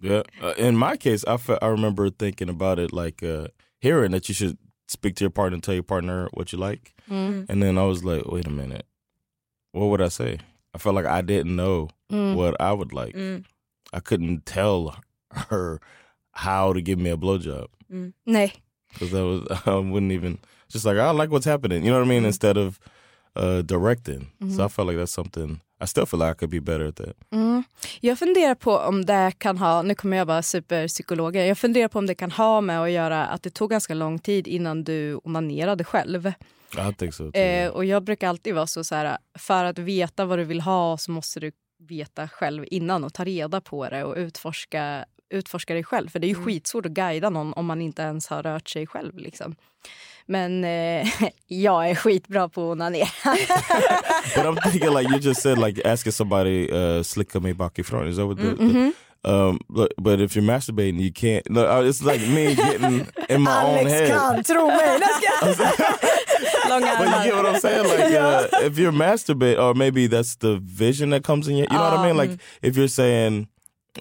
Yeah. 0.00 0.22
Uh, 0.42 0.52
in 0.58 0.76
my 0.76 0.96
case, 0.96 1.24
I 1.26 1.36
fe- 1.38 1.58
I 1.62 1.68
remember 1.68 2.10
thinking 2.10 2.48
about 2.50 2.78
it 2.78 2.92
like 2.92 3.22
uh, 3.22 3.48
hearing 3.80 4.10
that 4.12 4.28
you 4.28 4.34
should 4.34 4.58
speak 4.88 5.14
to 5.16 5.24
your 5.24 5.30
partner 5.30 5.54
and 5.54 5.62
tell 5.62 5.74
your 5.74 5.82
partner 5.82 6.28
what 6.34 6.52
you 6.52 6.58
like, 6.58 6.92
Mm. 7.10 7.46
and 7.48 7.62
then 7.62 7.78
I 7.78 7.84
was 7.84 8.04
like, 8.04 8.26
wait 8.26 8.46
a 8.46 8.50
minute, 8.50 8.86
what 9.72 9.86
would 9.86 10.00
I 10.02 10.08
say? 10.08 10.38
I 10.74 10.78
felt 10.78 10.94
like 10.94 11.06
I 11.06 11.22
didn't 11.22 11.54
know 11.56 11.88
Mm. 12.12 12.34
what 12.36 12.60
I 12.60 12.72
would 12.72 12.92
like. 12.92 13.14
Mm. 13.14 13.44
I 13.92 14.00
couldn't 14.00 14.44
tell 14.44 14.96
her 15.50 15.80
how 16.32 16.72
to 16.74 16.82
give 16.82 16.98
me 16.98 17.10
a 17.10 17.16
blowjob 17.16 17.68
Nej. 18.26 18.52
because 18.92 19.10
that 19.12 19.24
was 19.24 19.46
I 19.66 19.76
wouldn't 19.76 20.12
even 20.12 20.38
just 20.68 20.84
like 20.84 20.98
I 20.98 21.10
like 21.12 21.30
what's 21.30 21.46
happening. 21.46 21.84
You 21.84 21.90
know 21.92 21.98
what 22.00 22.06
I 22.06 22.08
mean? 22.10 22.24
Instead 22.26 22.56
of 22.58 22.78
uh, 23.36 23.62
directing. 23.62 24.28
So 24.50 24.64
I 24.64 24.68
felt 24.68 24.88
like 24.88 24.96
that's 24.96 25.12
something. 25.12 25.60
I 25.82 25.86
still 25.86 26.06
feel 26.06 26.20
like 26.20 26.32
I 26.32 26.34
could 26.34 26.50
be 26.50 26.60
better 26.60 26.88
at 26.88 26.96
that. 26.96 27.16
Mm. 27.32 27.62
Jag 28.00 28.18
funderar 28.18 28.54
på 28.54 28.78
om 28.78 29.04
det 29.04 29.32
kan 29.38 29.58
ha, 29.58 29.82
nu 29.82 29.94
kommer 29.94 30.16
jag 30.16 30.26
vara 30.26 30.42
superpsykologer, 30.42 31.44
jag 31.44 31.58
funderar 31.58 31.88
på 31.88 31.98
om 31.98 32.06
det 32.06 32.14
kan 32.14 32.30
ha 32.30 32.60
med 32.60 32.82
att 32.82 32.90
göra 32.90 33.26
att 33.26 33.42
det 33.42 33.50
tog 33.50 33.70
ganska 33.70 33.94
lång 33.94 34.18
tid 34.18 34.46
innan 34.46 34.84
du 34.84 35.20
onanerade 35.24 35.84
själv. 35.84 36.32
I 36.90 36.94
think 36.94 37.14
so. 37.14 37.30
Eh, 37.32 37.70
och 37.70 37.84
jag 37.84 38.02
brukar 38.04 38.28
alltid 38.28 38.54
vara 38.54 38.66
så, 38.66 38.84
så 38.84 38.94
här, 38.94 39.18
för 39.38 39.64
att 39.64 39.78
veta 39.78 40.24
vad 40.24 40.38
du 40.38 40.44
vill 40.44 40.60
ha 40.60 40.98
så 40.98 41.10
måste 41.10 41.40
du 41.40 41.52
veta 41.88 42.28
själv 42.28 42.64
innan 42.70 43.04
och 43.04 43.14
ta 43.14 43.24
reda 43.24 43.60
på 43.60 43.88
det 43.88 44.04
och 44.04 44.16
utforska, 44.16 45.04
utforska 45.30 45.74
dig 45.74 45.84
själv. 45.84 46.08
För 46.08 46.18
det 46.18 46.26
är 46.26 46.28
ju 46.28 46.44
skitsvårt 46.44 46.86
att 46.86 46.92
guida 46.92 47.30
någon 47.30 47.52
om 47.52 47.66
man 47.66 47.82
inte 47.82 48.02
ens 48.02 48.28
har 48.28 48.42
rört 48.42 48.68
sig 48.68 48.86
själv. 48.86 49.18
Liksom. 49.18 49.56
Men 50.26 50.64
eh, 50.64 51.06
jag 51.48 51.90
är 51.90 51.94
skitbra 51.94 52.48
på 52.48 52.60
att 52.60 52.72
onanera. 52.76 53.08
But 54.36 54.46
I'm 54.46 54.56
thinking 54.70 54.90
like 54.94 55.08
you 55.10 55.18
just 55.18 55.42
said, 55.42 55.58
like 55.58 55.80
asking 55.84 56.12
somebody 56.12 56.68
uh, 56.72 57.02
slicka 57.02 57.40
me 57.40 57.52
bakifrån. 57.52 58.08
Is 58.08 58.16
that 58.16 58.26
what 58.26 58.36
the, 58.38 58.42
the- 58.42 58.62
Mm-hmm. 58.64 58.90
um? 59.24 59.58
Look, 59.68 59.88
but 59.98 60.20
if 60.20 60.36
you're 60.36 60.44
masturbating, 60.44 61.00
you 61.00 61.12
can't. 61.12 61.48
Look, 61.50 61.66
uh, 61.68 61.82
it's 61.88 62.02
like 62.02 62.20
me 62.20 62.54
getting 62.54 63.06
in 63.28 63.40
my 63.42 63.62
own 63.64 63.78
Alex 63.78 63.92
head. 63.92 64.10
kan, 64.10 64.42
tro 64.44 64.66
mig. 64.66 65.00
But 66.68 66.80
you 66.80 67.24
get 67.24 67.34
what 67.36 67.46
I'm 67.46 67.60
saying? 67.60 67.84
Like 67.88 68.12
uh, 68.12 68.48
if 68.66 68.78
you're 68.78 68.92
masturbate, 68.92 69.58
or 69.58 69.74
maybe 69.74 70.06
that's 70.06 70.36
the 70.36 70.58
vision 70.62 71.10
that 71.10 71.22
comes 71.24 71.48
in 71.48 71.56
your. 71.56 71.66
You 71.70 71.76
know 71.76 71.84
what 71.90 71.98
I 72.00 72.06
mean? 72.06 72.16
Like 72.16 72.38
if 72.62 72.76
you're 72.76 72.88
saying 72.88 73.48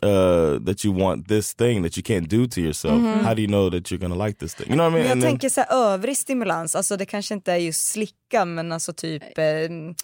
uh, 0.03 0.65
that 0.65 0.85
you 0.85 0.99
want 1.01 1.27
this 1.27 1.53
thing 1.55 1.83
that 1.83 1.97
you 1.97 2.03
can't 2.03 2.27
do 2.29 2.47
to 2.47 2.61
yourself, 2.61 3.01
how 3.25 3.33
do 3.35 3.41
you 3.41 3.47
know 3.47 3.69
that 3.71 3.91
you're 3.91 4.01
gonna 4.07 4.25
like 4.25 4.39
this 4.39 4.55
thing? 4.55 4.67
You 4.67 4.75
know 4.75 4.85
what 4.85 4.93
I 4.93 4.93
mean? 4.93 5.01
Men 5.03 5.07
jag 5.07 5.11
And 5.11 5.21
then- 5.21 5.31
tänker 5.31 5.49
så 5.49 5.61
här, 5.61 5.93
övrig 5.93 6.17
stimulans, 6.17 6.75
alltså 6.75 6.97
det 6.97 7.05
kanske 7.05 7.33
inte 7.33 7.51
är 7.53 7.57
just 7.57 7.87
slicka 7.91 8.45
men 8.45 8.71
alltså 8.71 8.93
typ 8.93 9.37
eh, 9.37 9.43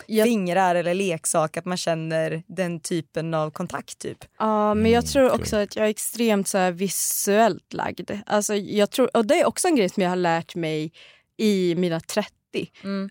Jag- 0.08 0.26
fingrar 0.28 0.76
eller 0.76 0.94
leksak, 0.94 1.58
att 1.58 1.66
man 1.66 1.78
känner 1.78 2.44
den 2.48 2.80
typen 2.80 3.34
av 3.34 3.50
kontakt 3.52 4.00
typ. 4.00 4.18
Ja, 4.40 4.74
men 4.74 4.92
jag 4.92 5.06
tror 5.08 5.32
också 5.32 5.56
att 5.58 5.76
jag 5.76 5.86
är 5.86 5.90
extremt 5.90 6.48
så 6.48 6.58
här 6.58 6.72
visuellt 6.72 7.74
lagd. 7.74 8.12
Alltså, 8.26 8.56
jag 8.56 8.92
tror, 8.92 9.18
och 9.18 9.26
det 9.26 9.40
är 9.42 9.46
också 9.46 9.68
en 9.68 9.76
grej 9.76 9.90
som 9.90 10.04
jag 10.04 10.10
har 10.10 10.16
lärt 10.16 10.56
mig 10.56 10.92
i 11.38 11.76
mina 11.78 12.00
30. 12.00 12.30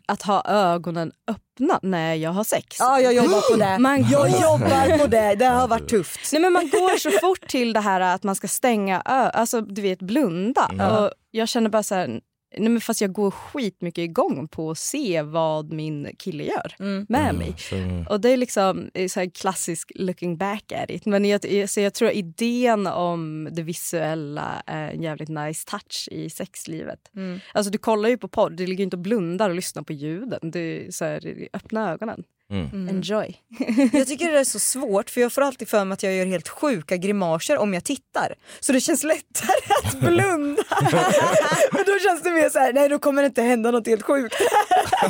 Att 0.07 0.23
ha 0.23 0.42
ögonen 0.45 1.12
öppna 1.26 1.78
när 1.83 2.14
jag 2.14 2.30
har 2.30 2.45
sex. 2.45 2.76
Ja, 2.80 3.00
jag 3.00 3.14
jobbar 3.14 3.50
på 3.50 3.57
det. 3.57 3.78
Man 3.80 4.02
Jag 4.11 4.30
jobbar 4.30 4.99
på 4.99 5.07
det, 5.07 5.35
det 5.35 5.45
har 5.45 5.68
varit 5.68 5.88
tufft. 5.88 6.33
Nej, 6.33 6.42
men 6.42 6.52
man 6.52 6.68
går 6.68 6.99
så 6.99 7.11
fort 7.11 7.49
till 7.49 7.73
det 7.73 7.80
här 7.80 8.00
att 8.00 8.23
man 8.23 8.35
ska 8.35 8.49
stänga 8.49 9.02
ö, 9.04 9.30
alltså 9.35 9.61
du 9.61 9.83
vet 9.83 9.99
blunda. 10.02 10.66
Och 11.00 11.11
jag 11.30 11.49
känner 11.49 11.71
bara 11.71 11.83
så 11.83 11.95
här, 11.95 12.21
nej 12.57 12.69
men 12.69 12.81
fast 12.81 13.00
jag 13.00 13.12
går 13.12 13.31
skitmycket 13.31 14.02
igång 14.02 14.49
på 14.49 14.71
att 14.71 14.78
se 14.78 15.23
vad 15.23 15.73
min 15.73 16.09
kille 16.19 16.45
gör 16.45 16.75
med 17.09 17.35
mig. 17.35 17.55
So, 17.59 17.76
Och 18.11 18.21
det 18.21 18.31
är 18.31 18.37
liksom 18.37 18.90
eh, 18.95 19.09
så 19.09 19.21
här 19.21 19.31
klassisk 19.35 19.93
looking 19.95 20.37
back 20.37 20.73
at 20.73 20.90
it. 20.90 21.07
Men 21.07 21.25
jag, 21.25 21.71
så 21.71 21.81
jag 21.81 21.95
tror 21.95 22.11
idén 22.11 22.87
om 22.87 23.49
det 23.52 23.62
visuella 23.62 24.62
är 24.67 24.90
en 24.90 25.02
jävligt 25.02 25.28
nice 25.28 25.67
touch 25.67 26.09
i 26.11 26.31
sexlivet. 26.31 27.11
Alltså 27.52 27.71
du 27.71 27.78
kollar 27.78 28.09
ju 28.09 28.19
på 28.19 28.28
podd, 28.28 28.57
du 28.57 28.67
ligger 28.67 28.85
inte 28.85 28.97
och 28.97 29.02
blundar 29.02 29.49
och 29.49 29.57
lyssnar 29.57 29.83
på 29.83 29.93
ljuden. 29.93 30.38
Du 30.43 30.88
så 30.90 31.05
här, 31.05 31.49
öppna 31.52 31.90
ögonen. 31.93 32.25
Enjoy. 32.50 33.37
Jag 33.93 34.07
tycker 34.07 34.33
det 34.33 34.38
är 34.38 34.45
så 34.45 34.59
svårt 34.59 35.11
för 35.11 35.21
jag 35.21 35.33
får 35.33 35.43
alltid 35.43 35.69
för 35.69 35.85
mig 35.85 35.95
att 35.95 36.02
jag 36.02 36.14
gör 36.14 36.26
helt 36.26 36.49
sjuka 36.49 36.97
grimaser 36.97 37.59
om 37.59 37.75
jag 37.75 37.85
tittar. 37.85 38.35
Så 38.61 38.73
det 38.73 38.81
känns 38.81 39.05
lättare 39.05 39.75
att 39.85 40.00
blunda. 40.00 40.62
Men 41.73 41.85
då 41.87 41.99
känns 41.99 42.23
det 42.23 42.31
mer 42.31 42.49
så 42.50 42.59
här, 42.59 42.73
nej 42.73 42.88
då 42.88 42.99
kommer 42.99 43.23
det 43.23 43.26
inte 43.26 43.43
hända 43.43 43.71
något 43.71 43.87
helt 43.87 44.02
sjukt. 44.02 44.35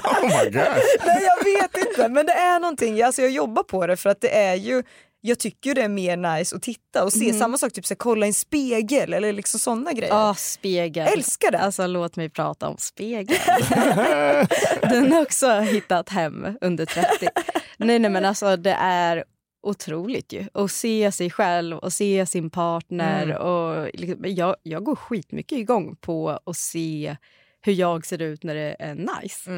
oh 0.04 0.23
my 0.23 0.50
gosh. 0.50 0.83
Nej 1.07 1.23
jag 1.23 1.45
vet 1.45 1.76
inte 1.88 2.09
men 2.09 2.26
det 2.26 2.33
är 2.33 2.61
någonting, 2.61 3.02
alltså 3.02 3.23
jag 3.23 3.30
jobbar 3.30 3.62
på 3.62 3.87
det 3.87 3.97
för 3.97 4.11
att 4.11 4.21
det 4.21 4.37
är 4.37 4.54
ju 4.54 4.83
jag 5.20 5.38
tycker 5.38 5.70
ju 5.70 5.75
det 5.75 5.82
är 5.82 5.88
mer 5.88 6.16
nice 6.16 6.56
att 6.56 6.62
titta 6.62 7.04
och 7.04 7.12
se 7.12 7.32
samma 7.32 7.58
sak, 7.58 7.72
typ 7.72 7.87
så 7.87 7.94
här, 7.94 7.96
kolla 7.96 8.26
i 8.26 8.28
en 8.28 8.34
spegel 8.34 9.14
eller 9.14 9.32
liksom 9.32 9.60
sådana 9.60 9.92
grejer. 9.92 10.14
Ja, 10.14 10.34
spegel. 10.34 11.08
Älskar 11.08 11.50
det. 11.50 11.58
Alltså 11.58 11.87
låt 11.87 12.16
mig 12.16 12.28
prata 12.28 12.68
om 12.68 12.76
spegel. 12.78 13.37
Den 14.80 15.12
har 15.12 15.22
också 15.22 15.50
hittat 15.50 16.08
hem 16.08 16.58
under 16.60 16.87
30. 16.87 17.28
Nej, 17.76 17.98
nej 17.98 18.10
men 18.10 18.25
alltså 18.25 18.56
det 18.56 18.76
är 18.80 19.25
otroligt 19.62 20.32
ju. 20.32 20.46
Att 20.54 20.70
se 20.70 21.12
sig 21.12 21.30
själv 21.30 21.78
och 21.78 21.92
se 21.92 22.26
sin 22.26 22.50
partner. 22.50 23.38
Och 23.38 23.90
liksom, 23.94 24.25
jag, 24.25 24.56
jag 24.62 24.84
går 24.84 24.96
skitmycket 24.96 25.58
igång 25.58 25.96
på 25.96 26.40
att 26.46 26.56
se 26.56 27.16
hur 27.60 27.72
jag 27.72 28.06
ser 28.06 28.22
ut 28.22 28.42
när 28.44 28.54
det 28.54 28.76
är 28.78 28.94
nice. 28.94 29.50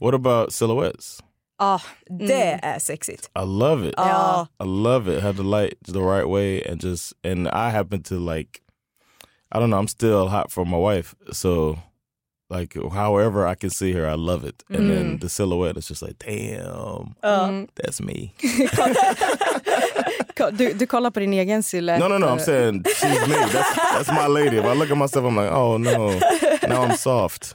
What 0.00 0.14
about 0.14 0.52
silhouettes? 0.52 1.20
Ah, 1.58 1.80
Det 2.10 2.58
är 2.62 2.78
sexigt. 2.78 3.30
I 3.38 3.44
love 3.44 3.88
it. 3.88 3.94
Ja. 3.96 4.46
I 4.64 4.66
love 4.66 5.16
it. 5.16 5.22
Have 5.22 5.36
the 5.36 5.42
light 5.42 5.74
the 5.86 6.00
right 6.00 6.28
way 6.28 6.62
and 6.70 6.80
just 6.84 7.12
and 7.24 7.48
I 7.48 7.70
happen 7.70 8.02
to 8.02 8.14
like 8.18 8.60
I 9.52 9.58
don't 9.58 9.70
know, 9.70 9.78
I'm 9.78 9.88
still 9.88 10.28
hot 10.28 10.52
for 10.52 10.64
my 10.66 10.76
wife. 10.78 11.14
So 11.32 11.78
like 12.50 12.74
however 12.92 13.46
I 13.46 13.54
can 13.54 13.70
see 13.70 13.92
her, 13.92 14.06
I 14.06 14.16
love 14.16 14.44
it. 14.48 14.62
And 14.68 14.90
then 14.90 15.18
the 15.18 15.28
silhouette 15.28 15.76
is 15.78 15.88
just 15.88 16.02
like, 16.02 16.18
damn, 16.18 17.14
uh. 17.22 17.64
that's 17.74 18.00
me. 18.00 18.34
ko- 20.36 20.50
du, 20.50 20.74
du 20.74 20.86
kollar 20.86 21.10
på 21.10 21.20
din 21.20 21.32
egen 21.32 21.62
silhuett. 21.62 21.98
No, 22.00 22.08
no, 22.08 22.18
no. 22.18 22.28
I'm 22.28 22.38
saying 22.38 22.84
she's 22.84 23.28
me. 23.28 23.34
That's 23.52 23.76
that's 23.92 24.08
my 24.08 24.26
lady. 24.26 24.58
If 24.58 24.64
I 24.64 24.74
look 24.74 24.90
at 24.90 24.96
myself, 24.96 25.24
I'm 25.26 25.36
like, 25.36 25.50
oh 25.52 25.78
no, 25.78 26.18
now 26.68 26.82
I'm 26.82 26.96
soft. 26.96 27.54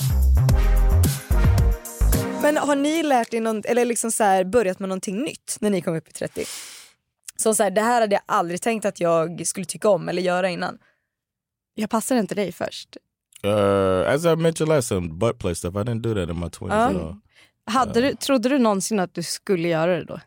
Men 2.41 2.57
har 2.57 2.75
ni 2.75 3.03
lärt 3.03 3.33
er 3.33 3.41
någon, 3.41 3.61
eller 3.65 3.85
liksom 3.85 4.11
så 4.11 4.23
här, 4.23 4.43
börjat 4.43 4.79
med 4.79 4.89
någonting 4.89 5.17
nytt 5.23 5.57
när 5.59 5.69
ni 5.69 5.81
kom 5.81 5.95
upp 5.95 6.07
i 6.07 6.11
30? 6.11 6.45
Som 7.35 7.55
så 7.55 7.63
här, 7.63 7.71
det 7.71 7.81
här 7.81 8.01
hade 8.01 8.15
jag 8.15 8.21
aldrig 8.25 8.61
tänkt 8.61 8.85
att 8.85 8.99
jag 8.99 9.47
skulle 9.47 9.65
tycka 9.65 9.89
om 9.89 10.09
eller 10.09 10.21
göra 10.21 10.49
innan. 10.49 10.77
Jag 11.75 11.89
passar 11.89 12.15
inte 12.15 12.35
dig 12.35 12.51
först. 12.51 12.97
Uh, 13.45 14.09
as 14.13 14.25
I 14.25 14.35
mentioned 14.35 14.75
last 14.75 14.89
time, 14.89 15.07
butt 15.13 15.39
play 15.39 15.55
stuff. 15.55 15.75
I 15.75 15.77
didn't 15.77 16.01
do 16.01 16.13
that 16.13 16.29
in 16.29 16.39
my 16.39 16.45
20s 16.47 16.69
Ja. 16.69 16.85
at 16.89 16.95
all. 16.95 17.15
Hade 17.65 18.01
du, 18.01 18.15
trodde 18.15 18.49
du 18.49 18.59
någonsin 18.59 18.99
att 18.99 19.13
du 19.13 19.23
skulle 19.23 19.67
göra 19.67 19.97
det 19.97 20.03
då? 20.03 20.19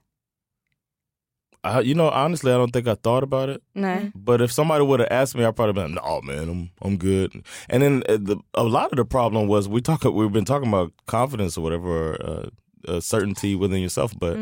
I, 1.64 1.80
you 1.80 1.94
know, 1.94 2.10
honestly, 2.10 2.52
I 2.52 2.56
don't 2.56 2.72
think 2.72 2.86
I 2.86 2.94
thought 2.94 3.22
about 3.22 3.48
it. 3.48 3.62
Nej. 3.74 4.12
But 4.14 4.40
if 4.40 4.52
somebody 4.52 4.84
would 4.84 5.00
have 5.00 5.08
asked 5.10 5.34
me, 5.34 5.44
I'd 5.44 5.56
probably 5.56 5.72
been, 5.72 5.94
no, 5.94 6.20
man, 6.22 6.48
I'm 6.48 6.70
I'm 6.82 6.96
good. 6.96 7.42
And 7.70 7.82
then 7.82 8.02
uh, 8.08 8.18
the, 8.20 8.36
a 8.52 8.62
lot 8.62 8.92
of 8.92 8.96
the 8.96 9.04
problem 9.04 9.48
was 9.48 9.68
we 9.68 9.80
talk 9.80 10.04
we've 10.04 10.32
been 10.32 10.44
talking 10.44 10.68
about 10.68 10.92
confidence 11.06 11.56
or 11.58 11.62
whatever, 11.62 11.88
or, 11.88 12.24
uh, 12.24 12.48
uh, 12.86 13.00
certainty 13.00 13.54
within 13.54 13.80
yourself. 13.80 14.12
But 14.18 14.36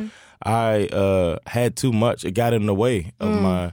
I 0.45 0.87
uh, 0.87 1.39
had 1.47 1.77
too 1.77 1.93
much. 1.93 2.25
It 2.25 2.33
got 2.33 2.53
in 2.53 2.67
the 2.67 2.75
way 2.75 3.13
of 3.21 3.41
my 3.41 3.73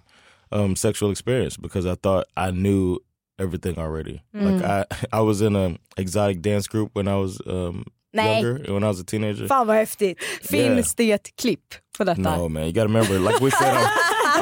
um, 0.52 0.76
sexual 0.76 1.12
experience 1.12 1.58
because 1.58 1.86
I 1.86 1.96
thought 1.96 2.28
I 2.38 2.52
knew 2.52 3.00
everything 3.40 3.80
already. 3.80 4.22
Like 4.34 4.64
I 4.64 4.86
I 5.12 5.22
was 5.22 5.42
in 5.42 5.56
a 5.56 5.78
exotic 5.98 6.42
dance 6.42 6.68
group 6.68 6.92
when 6.94 7.08
I 7.08 7.16
was 7.16 7.42
um, 7.48 7.86
Nej. 8.14 8.42
younger, 8.44 8.74
when 8.74 8.84
I 8.84 8.88
was 8.88 9.00
a 9.02 9.04
teenager. 9.08 9.48
Fan 9.48 9.68
vad 9.68 9.76
häftigt. 9.76 10.24
Finns 10.42 10.96
det 10.96 11.12
ett 11.12 11.36
klipp 11.42 11.76
på 11.98 12.04
detta? 12.04 12.22
No, 12.38 12.48
man, 12.50 12.64
you 12.64 12.72
got 12.72 12.82
to 12.82 12.88
remember, 12.94 13.20
like 13.20 13.40
we 13.42 13.52
said, 13.52 13.74
I'm, 13.74 13.88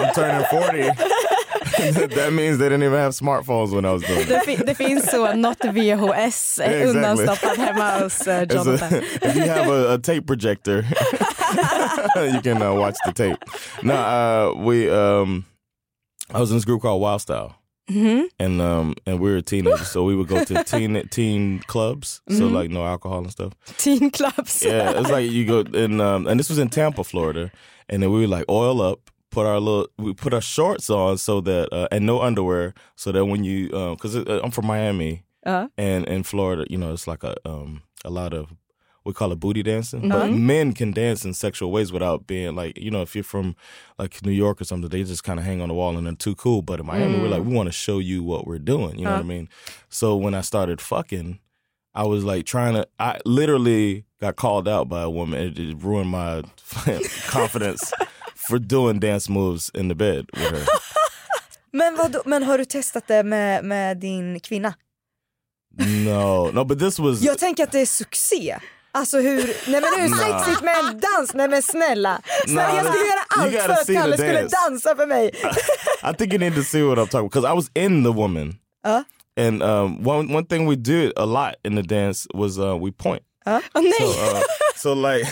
I'm 0.03 0.13
turning 0.13 0.45
40. 0.49 0.91
that 2.15 2.33
means 2.33 2.57
they 2.59 2.69
didn't 2.69 2.83
even 2.83 2.97
have 2.99 3.13
smartphones 3.13 3.71
when 3.73 3.85
I 3.85 3.91
was 3.91 4.03
doing. 4.03 4.25
Det, 4.27 4.41
fi- 4.45 4.63
det 4.65 4.75
finns 4.75 5.11
så 5.11 5.33
något 5.33 5.65
VHS 5.65 6.59
Exactly. 6.59 6.85
undanstoppat 6.85 7.57
hemma 7.57 7.99
hos 7.99 8.27
It's 8.27 8.53
Jonathan. 8.55 8.93
a- 8.93 9.01
if 9.27 9.35
you 9.35 9.47
have 9.49 9.69
a, 9.69 9.93
a 9.93 9.97
tape 9.97 10.27
projector, 10.27 10.85
you 12.33 12.41
can 12.41 12.61
uh, 12.61 12.73
watch 12.73 12.95
the 13.05 13.13
tape. 13.13 13.37
No, 13.83 13.93
uh, 13.93 14.53
we. 14.65 14.89
Um, 14.89 15.45
I 16.33 16.39
was 16.39 16.51
in 16.51 16.57
this 16.57 16.65
group 16.65 16.81
called 16.81 17.01
Wild 17.01 17.21
Style, 17.21 17.55
and 17.89 18.61
um, 18.61 18.95
and 19.05 19.19
we 19.19 19.31
were 19.31 19.41
teenagers, 19.41 19.87
so 19.89 20.03
we 20.03 20.15
would 20.15 20.27
go 20.27 20.43
to 20.43 20.63
teen 20.65 21.07
teen 21.09 21.59
clubs, 21.67 22.21
so 22.29 22.47
like 22.47 22.69
no 22.69 22.85
alcohol 22.85 23.19
and 23.19 23.31
stuff. 23.31 23.53
Teen 23.77 24.11
Clubs. 24.11 24.63
Yeah, 24.63 24.99
it's 24.99 25.09
like 25.09 25.29
you 25.31 25.45
go 25.45 25.59
and 25.61 26.01
um, 26.01 26.27
and 26.27 26.39
this 26.39 26.49
was 26.49 26.59
in 26.59 26.69
Tampa, 26.69 27.03
Florida, 27.03 27.51
and 27.89 28.03
then 28.03 28.11
we 28.11 28.19
would 28.21 28.29
like 28.29 28.45
oil 28.49 28.81
up, 28.81 29.09
put 29.31 29.45
our 29.45 29.59
little, 29.59 29.87
we 29.97 30.13
put 30.13 30.33
our 30.33 30.41
shorts 30.41 30.89
on 30.89 31.17
so 31.17 31.41
that 31.41 31.69
uh, 31.71 31.87
and 31.91 32.05
no 32.05 32.21
underwear, 32.21 32.73
so 32.95 33.11
that 33.11 33.25
when 33.25 33.43
you 33.43 33.67
because 33.95 34.15
uh, 34.15 34.41
I'm 34.43 34.51
from 34.51 34.67
Miami 34.67 35.23
Ja. 35.45 35.67
and 35.77 36.05
in 36.07 36.23
Florida, 36.23 36.65
you 36.69 36.77
know, 36.77 36.91
it's 36.93 37.07
like 37.07 37.23
a 37.23 37.35
um 37.45 37.83
a 38.03 38.09
lot 38.09 38.33
of 38.33 38.53
we 39.07 39.13
call 39.13 39.31
it 39.31 39.39
booty 39.39 39.63
dancing, 39.63 40.09
but 40.09 40.25
mm-hmm. 40.25 40.45
men 40.45 40.73
can 40.73 40.91
dance 40.91 41.23
in 41.23 41.33
sexual 41.33 41.71
ways 41.71 41.91
without 41.93 42.27
being 42.27 42.55
like 42.55 42.77
you 42.77 42.91
know 42.91 43.01
if 43.01 43.15
you're 43.15 43.23
from 43.23 43.55
like 43.97 44.23
New 44.23 44.31
York 44.31 44.59
or 44.61 44.65
something, 44.65 44.89
they 44.89 45.03
just 45.03 45.23
kind 45.23 45.39
of 45.39 45.45
hang 45.45 45.61
on 45.61 45.69
the 45.69 45.73
wall 45.73 45.97
and 45.97 46.05
they're 46.05 46.13
too 46.13 46.35
cool. 46.35 46.61
But 46.61 46.81
in 46.81 46.85
Miami, 46.85 47.19
we're 47.19 47.29
like 47.29 47.41
mm. 47.41 47.45
we 47.45 47.55
want 47.55 47.67
to 47.67 47.73
show 47.73 47.99
you 47.99 48.21
what 48.21 48.45
we're 48.45 48.59
doing. 48.59 48.99
You 48.99 49.05
know 49.05 49.13
what 49.13 49.21
I 49.21 49.23
mean? 49.23 49.49
So 49.89 50.15
when 50.15 50.35
I 50.35 50.41
started 50.41 50.81
fucking. 50.81 51.39
I 51.95 52.03
was 52.03 52.23
like 52.23 52.45
trying 52.45 52.75
to. 52.75 52.87
I 52.99 53.19
literally 53.25 54.05
got 54.21 54.35
called 54.35 54.67
out 54.67 54.87
by 54.87 55.01
a 55.01 55.09
woman. 55.09 55.39
It, 55.41 55.57
it 55.57 55.81
ruined 55.81 56.11
my 56.11 56.43
confidence 57.27 57.91
for 58.35 58.59
doing 58.59 58.99
dance 58.99 59.27
moves 59.27 59.71
in 59.73 59.87
the 59.87 59.95
bed 59.95 60.27
with 60.31 60.51
her. 60.51 60.65
Men, 61.71 61.95
vadå, 61.95 62.21
men 62.25 62.43
har 62.43 62.57
du 62.57 62.65
testat 62.65 63.07
det 63.07 63.23
med, 63.23 63.65
med 63.65 63.97
din 63.97 64.39
kvinna? 64.39 64.73
No, 66.05 66.51
no, 66.51 66.65
but 66.65 66.79
this 66.79 66.99
was. 66.99 67.21
Jag 67.21 67.37
tänker 67.37 67.63
att 67.63 67.71
det 67.71 67.79
är 67.79 67.85
succé. 67.85 68.59
Alltså 68.91 69.17
hur, 69.17 69.37
nej 69.71 69.81
men 69.81 70.01
hur 70.01 70.17
sexigt 70.17 70.61
med 70.61 70.75
en 70.79 70.99
dans, 70.99 71.33
nej 71.33 71.49
men 71.49 71.61
snälla. 71.61 72.21
snälla 72.47 72.75
jag 72.75 72.85
skulle 72.85 73.05
göra 73.05 73.25
allt 73.29 73.63
för 73.63 73.93
att 73.93 74.01
Kalle 74.01 74.17
skulle 74.17 74.47
dansa 74.47 74.95
för 74.95 75.07
mig. 75.07 75.31
I 76.11 76.13
think 76.17 76.33
you 76.33 76.39
need 76.39 76.55
to 76.55 76.63
see 76.63 76.83
what 76.83 76.97
I'm 76.97 77.07
talking 77.07 77.29
because 77.29 77.53
I 77.53 77.55
was 77.55 77.71
in 77.73 78.03
the 78.03 78.11
woman. 78.11 78.59
Uh. 78.87 79.01
And 79.37 79.61
um, 79.61 80.03
one 80.03 80.33
one 80.33 80.45
thing 80.45 80.65
we 80.65 80.75
did 80.75 81.13
a 81.15 81.25
lot 81.25 81.55
in 81.63 81.75
the 81.75 81.83
dance 81.83 82.27
was 82.33 82.57
uh, 82.57 82.75
we 82.75 82.91
point. 82.91 83.21
Åh 83.45 83.61
nej! 83.75 83.93
So, 83.99 84.09
uh, 84.09 84.41
so 84.75 84.93
like 84.93 85.23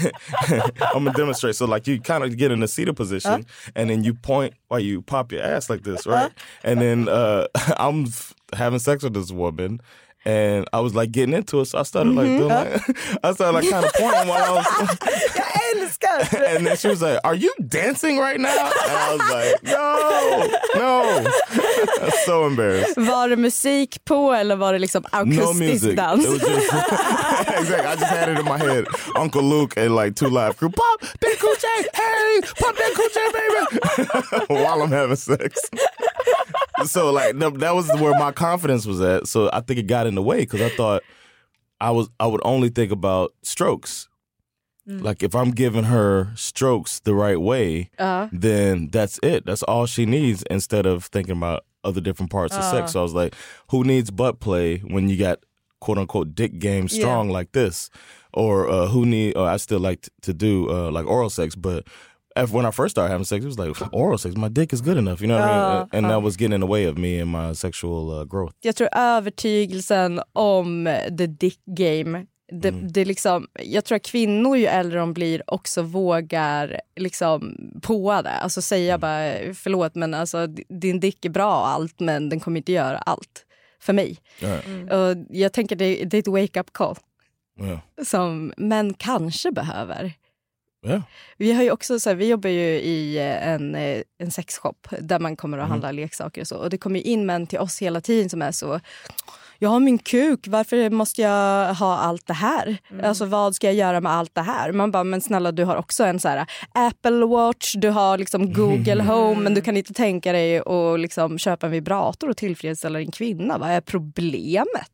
I'm 0.96 1.04
gonna 1.04 1.13
demonstrate. 1.13 1.56
So 1.56 1.65
like 1.65 1.88
you 1.88 2.00
kind 2.00 2.24
of 2.24 2.38
get 2.38 2.52
in 2.52 2.63
a 2.63 2.68
seated 2.68 2.96
position, 2.96 3.46
and 3.76 3.89
then 3.89 4.04
you 4.04 4.13
point 4.13 4.54
while 4.68 4.80
you 4.80 5.02
pop 5.02 5.32
your 5.32 5.41
ass 5.44 5.70
like 5.70 5.84
this, 5.84 6.06
right? 6.06 6.32
And 6.63 6.80
then 6.80 7.10
uh, 7.10 7.48
I'm 7.78 8.08
having 8.54 8.80
sex 8.80 9.04
with 9.04 9.13
this 9.13 9.32
woman. 9.32 9.82
And 10.26 10.68
I 10.74 10.80
was 10.80 10.96
like 10.96 11.12
getting 11.12 11.36
into 11.36 11.60
it, 11.60 11.66
so 11.66 11.78
I 11.78 11.84
started 11.84 12.16
like 12.16 12.26
mm-hmm. 12.26 12.38
doing 12.38 12.50
like 12.50 12.76
uh-huh. 12.76 13.18
I 13.24 13.34
started 13.34 13.54
like 13.54 13.70
kind 13.70 13.86
of 13.86 13.94
pointing 13.94 14.28
while 14.28 14.44
I 14.44 14.52
was, 14.52 15.36
and 16.34 16.66
then 16.66 16.78
she 16.78 16.88
was 16.88 17.02
like, 17.02 17.20
"Are 17.24 17.36
you 17.36 17.54
dancing 17.68 18.18
right 18.18 18.40
now?" 18.40 18.50
And 18.50 18.92
I 18.92 19.12
was 19.12 19.30
like, 19.30 19.64
"No, 19.64 20.48
no." 20.76 21.26
So 22.26 22.45
embarrassed. 22.48 22.98
Var 22.98 23.30
det 23.30 23.36
musik 23.38 23.98
på 24.06 24.34
eller 24.34 24.56
var 24.56 24.74
det 24.74 24.80
liksom 24.80 25.04
No 25.13 25.17
akustisk 25.19 25.60
music. 25.60 25.95
dans? 25.95 26.24
It 26.26 26.30
was 26.30 26.41
just 26.41 26.74
exactly. 27.60 27.88
I 27.88 27.95
just 27.95 28.12
had 28.12 28.30
it 28.30 28.39
in 28.39 28.45
my 28.45 28.58
head. 28.58 28.86
Uncle 29.15 29.43
Luke 29.43 29.78
and 29.78 29.95
like 29.95 30.15
two 30.15 30.30
live 30.30 30.58
crew. 30.58 30.69
Pop 30.69 31.00
that 31.02 31.38
coochie, 31.39 31.86
hey, 31.93 32.41
pop 32.60 32.76
that 32.76 32.93
coochie, 32.98 33.32
baby. 33.38 34.45
While 34.63 34.82
I'm 34.84 34.91
having 34.91 35.15
sex. 35.15 35.60
so 36.86 37.12
like 37.12 37.38
that 37.39 37.76
was 37.76 37.88
where 38.02 38.13
my 38.19 38.32
confidence 38.32 38.86
was 38.86 39.02
at. 39.02 39.28
So 39.28 39.50
I 39.54 39.62
think 39.62 39.80
it 39.80 39.88
got 39.88 40.08
in 40.08 40.15
the 40.15 40.24
way 40.24 40.39
because 40.39 40.62
I 40.62 40.69
thought 40.69 41.04
I 41.82 41.91
was 41.91 42.10
I 42.19 42.28
would 42.28 42.41
only 42.43 42.69
think 42.69 42.91
about 42.91 43.34
strokes. 43.43 44.08
Mm. 44.88 45.02
Like 45.02 45.24
if 45.24 45.34
I'm 45.36 45.52
giving 45.52 45.86
her 45.86 46.28
strokes 46.36 47.00
the 47.00 47.15
right 47.15 47.39
way, 47.41 47.89
Ja. 48.00 48.28
then 48.32 48.89
that's 48.91 49.19
it. 49.24 49.45
That's 49.45 49.63
all 49.63 49.88
she 49.88 50.06
needs 50.06 50.43
instead 50.50 50.86
of 50.86 51.06
thinking 51.06 51.38
about 51.38 51.63
other 51.86 52.02
different 52.02 52.32
parts 52.32 52.58
of 52.58 52.63
sex. 52.63 52.91
So 52.91 53.00
I 53.00 53.04
was 53.04 53.13
like, 53.13 53.36
who 53.69 53.84
needs 53.84 54.12
butt 54.12 54.39
play 54.39 54.80
when 54.80 55.10
you 55.10 55.17
got 55.17 55.39
quote 55.80 55.98
unquote 55.98 56.36
dick 56.36 56.60
game 56.60 56.88
strong 56.88 57.30
like 57.30 57.52
this? 57.52 57.89
Or 58.34 58.67
uh, 58.69 58.88
who 58.88 59.06
need, 59.06 59.38
or 59.38 59.48
I 59.48 59.58
still 59.58 59.80
like 59.80 60.10
to 60.21 60.34
do 60.34 60.69
uh, 60.69 60.91
like 60.91 61.06
oral 61.06 61.30
sex, 61.30 61.56
but 61.56 61.88
when 62.52 62.65
I 62.65 62.71
first 62.71 62.91
started 62.95 63.12
having 63.12 63.24
sex, 63.26 63.45
it 63.45 63.48
was 63.48 63.58
like 63.58 63.93
oral 63.93 64.17
sex. 64.17 64.36
My 64.36 64.50
dick 64.50 64.74
is 64.74 64.82
good 64.82 64.98
enough, 64.98 65.21
you 65.21 65.28
know 65.28 65.39
what 65.39 65.50
I 65.50 65.78
mean? 65.80 65.88
And 65.93 66.10
that 66.10 66.21
was 66.21 66.36
getting 66.36 66.54
in 66.54 66.60
the 66.60 66.67
way 66.67 66.84
of 66.84 66.98
me 66.98 67.19
and 67.21 67.32
my 67.32 67.54
sexual 67.54 68.12
uh, 68.12 68.26
growth. 68.26 68.54
Jag 68.60 68.76
tror 68.76 68.89
övertygelsen 68.91 70.21
om 70.34 70.84
the 71.17 71.28
dick 71.28 71.60
game 71.65 72.28
det, 72.52 72.72
det 72.72 73.06
liksom, 73.06 73.48
jag 73.54 73.86
tror 73.86 73.96
att 73.96 74.06
kvinnor 74.06 74.58
ju 74.58 74.66
äldre 74.66 75.00
de 75.00 75.14
blir 75.14 75.44
också 75.48 75.82
vågar 75.82 76.82
liksom 76.96 77.58
på 77.82 78.22
det. 78.22 78.30
Alltså 78.30 78.62
säga 78.62 78.98
bara 78.98 79.54
förlåt 79.54 79.96
men 79.96 80.14
alltså 80.14 80.48
din 80.70 81.00
dick 81.00 81.26
är 81.26 81.30
bra 81.30 81.60
och 81.60 81.68
allt 81.68 82.00
men 82.00 82.30
den 82.30 82.40
kommer 82.40 82.58
inte 82.58 82.72
göra 82.72 82.98
allt 82.98 83.46
för 83.80 83.94
mig. 83.94 84.18
Yeah. 84.42 85.00
Och 85.00 85.18
jag 85.30 85.54
tänker 85.54 85.76
det, 85.76 86.06
det 86.06 86.18
är 86.18 86.20
ett 86.20 86.28
wake 86.28 86.60
up 86.60 86.74
call 86.74 86.96
som 88.04 88.54
män 88.58 88.94
kanske 88.94 89.52
behöver. 89.52 90.14
Yeah. 90.86 91.02
Vi 91.38 91.54
har 91.54 91.64
ju 91.64 91.72
också 91.72 92.00
så 92.00 92.10
här, 92.10 92.16
vi 92.16 92.28
jobbar 92.28 92.50
ju 92.50 92.80
i 92.80 93.18
eh, 93.18 93.48
en, 93.48 93.76
eh, 93.76 94.02
en 94.18 94.32
sexshop 94.32 94.88
där 95.00 95.20
man 95.20 95.36
kommer 95.36 95.58
att 95.58 95.70
handla 95.70 95.92
leksaker 95.92 96.42
och 96.42 96.48
så. 96.48 96.58
Och 96.58 96.70
det 96.70 96.78
kommer 96.78 97.00
ju 97.00 97.06
in 97.06 97.26
män 97.26 97.48
till 97.48 97.60
oss 97.60 97.82
hela 97.82 98.02
tiden 98.02 98.30
som 98.30 98.42
är 98.42 98.52
så 98.52 98.80
jag 99.60 99.70
har 99.70 99.80
min 99.80 99.98
kuk, 99.98 100.48
varför 100.48 100.89
måste 100.89 101.22
jag 101.22 101.74
ha 101.74 101.98
allt 101.98 102.28
det 102.28 102.34
här? 102.34 102.78
Alltså 103.04 103.26
vad 103.26 103.56
ska 103.56 103.68
jag 103.68 103.76
göra 103.76 104.02
med 104.02 104.12
allt 104.12 104.36
det 104.36 104.41
här? 104.41 104.72
Man 104.72 104.91
bara, 104.91 105.04
men 105.04 105.22
snälla 105.22 105.52
du 105.52 105.63
har 105.63 105.76
också 105.76 106.04
en 106.04 106.20
så 106.20 106.28
här 106.28 106.46
Apple 106.74 107.26
Watch, 107.26 107.76
du 107.78 107.89
har 107.89 108.18
liksom 108.18 108.54
Google 108.54 109.04
Home 109.04 109.41
men 109.41 109.54
du 109.54 109.62
kan 109.62 109.78
inte 109.78 109.94
tänka 109.94 110.32
dig 110.32 110.58
att 110.58 111.00
liksom 111.00 111.38
köpa 111.38 111.65
en 111.65 111.72
vibrator 111.72 112.30
och 112.30 112.38
tillfredsställa 112.38 113.00
din 113.00 113.12
kvinna. 113.12 113.58
Vad 113.58 113.70
är 113.70 113.82
problemet? 113.82 114.91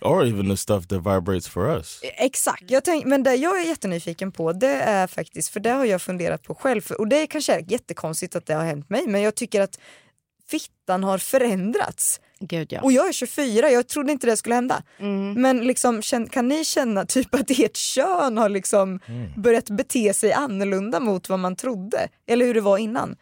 Or 0.00 0.26
even 0.26 0.50
the 0.50 0.56
stuff 0.56 0.86
that 0.86 0.98
vibrates 0.98 1.48
for 1.48 1.76
us. 1.76 2.00
Exakt, 2.02 2.70
jag 2.70 2.84
tänk, 2.84 3.04
men 3.04 3.22
det 3.22 3.34
jag 3.34 3.60
är 3.60 3.64
jättenyfiken 3.64 4.32
på 4.32 4.52
det 4.52 4.80
är 4.80 5.06
faktiskt, 5.06 5.48
för 5.48 5.60
det 5.60 5.70
har 5.70 5.84
jag 5.84 6.02
funderat 6.02 6.42
på 6.42 6.54
själv, 6.54 6.82
och 6.98 7.08
det 7.08 7.22
är 7.22 7.26
kanske 7.26 7.54
är 7.54 7.72
jättekonstigt 7.72 8.36
att 8.36 8.46
det 8.46 8.54
har 8.54 8.64
hänt 8.64 8.90
mig, 8.90 9.06
men 9.06 9.22
jag 9.22 9.34
tycker 9.34 9.60
att 9.60 9.78
fittan 10.50 11.04
har 11.04 11.18
förändrats 11.18 12.20
Gud 12.40 12.72
ja. 12.72 12.82
Och 12.82 12.92
jag 12.92 13.08
är 13.08 13.12
24, 13.12 13.70
jag 13.70 13.88
trodde 13.88 14.12
inte 14.12 14.26
det 14.26 14.36
skulle 14.36 14.54
hända. 14.54 14.82
Mm. 14.98 15.42
Men 15.42 15.60
liksom, 15.60 16.02
kan 16.30 16.48
ni 16.48 16.64
känna 16.64 17.06
typ 17.06 17.34
att 17.34 17.50
ert 17.50 17.76
kön 17.76 18.38
har 18.38 18.48
liksom 18.48 19.00
börjat 19.36 19.70
bete 19.70 20.14
sig 20.14 20.32
annorlunda 20.32 21.00
mot 21.00 21.28
vad 21.28 21.38
man 21.38 21.56
trodde? 21.56 22.08
Eller 22.26 22.46
hur 22.46 22.54
det 22.54 22.60
var 22.60 22.78
innan? 22.78 23.16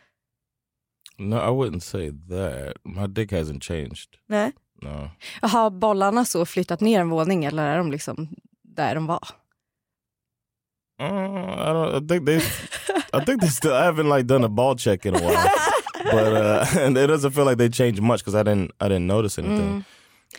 No, 1.18 1.36
I 1.36 1.50
wouldn't 1.50 1.80
say 1.80 2.10
that. 2.10 2.76
My 2.84 3.06
dick 3.06 3.32
hasn't 3.32 3.60
changed. 3.60 4.08
Nej. 4.26 4.52
No. 4.82 5.10
Har 5.42 5.70
bollarna 5.70 6.24
så 6.24 6.46
flyttat 6.46 6.80
ner 6.80 7.00
en 7.00 7.08
våning 7.08 7.44
eller 7.44 7.66
är 7.66 7.78
de 7.78 7.92
liksom 7.92 8.28
där 8.62 8.94
de 8.94 9.06
var? 9.06 9.28
Uh, 11.00 11.06
I 11.06 11.72
don't. 11.72 11.96
I 11.96 12.00
think 12.08 12.26
they. 12.26 12.36
I 13.12 13.24
think 13.24 13.40
they 13.40 13.50
still. 13.50 13.72
I 13.72 13.84
haven't 13.84 14.08
like 14.08 14.26
done 14.26 14.44
a 14.44 14.48
ball 14.48 14.76
check 14.76 15.06
in 15.06 15.14
a 15.14 15.18
while, 15.18 15.50
but 16.04 16.32
uh, 16.32 16.64
it 16.74 17.06
doesn't 17.06 17.32
feel 17.32 17.44
like 17.44 17.58
they 17.58 17.68
changed 17.68 18.00
much 18.02 18.20
because 18.20 18.34
I 18.34 18.42
didn't. 18.42 18.70
I 18.80 18.88
didn't 18.88 19.06
notice 19.06 19.38
anything. 19.38 19.68
Mm. 19.68 19.84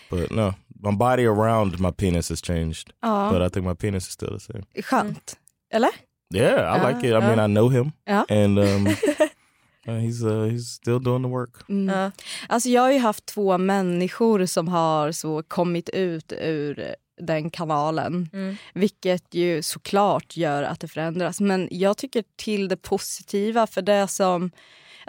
But 0.10 0.32
no, 0.32 0.54
my 0.82 0.96
body 0.96 1.26
around 1.26 1.80
my 1.80 1.92
penis 1.92 2.30
has 2.30 2.42
changed, 2.42 2.94
Ja. 3.04 3.32
but 3.32 3.42
I 3.42 3.50
think 3.50 3.66
my 3.66 3.74
penis 3.74 4.08
is 4.08 4.14
still 4.14 4.32
the 4.32 4.40
same. 4.40 4.64
Skönt. 4.76 5.36
Eller? 5.72 5.90
Yeah, 6.34 6.74
I 6.74 6.78
Ja, 6.78 6.88
like 6.90 7.08
it. 7.08 7.14
I 7.14 7.20
mean. 7.20 7.40
I 7.40 7.48
know 7.48 7.70
him, 7.70 7.92
and 8.06 8.60
um, 8.60 8.88
uh, 9.88 10.00
he's 10.00 10.24
uh, 10.24 10.44
he's 10.52 10.68
still 10.70 11.00
doing 11.00 11.24
the 11.24 11.30
work. 11.30 11.68
Mm. 11.70 11.88
Ja. 11.96 12.12
Alltså 12.50 12.70
jag 12.70 12.82
har 12.82 12.92
ju 12.92 13.00
haft 13.00 13.26
två 13.26 13.58
människor 13.58 14.46
som 14.46 14.68
har 14.68 15.12
så 15.12 15.44
kommit 15.44 15.90
ut 15.90 16.34
ur 16.38 16.96
den 17.22 17.50
kanalen. 17.50 18.30
Mm. 18.34 18.56
Vilket 18.74 19.34
ju 19.34 19.62
såklart 19.62 20.38
gör 20.38 20.64
att 20.64 20.80
det 20.80 20.88
förändras. 20.88 21.40
Men 21.42 21.68
jag 21.72 21.98
tycker 21.98 22.24
till 22.36 22.68
det 22.68 22.78
positiva 22.78 23.68
för 23.68 23.82
det 23.82 24.08
som... 24.08 24.52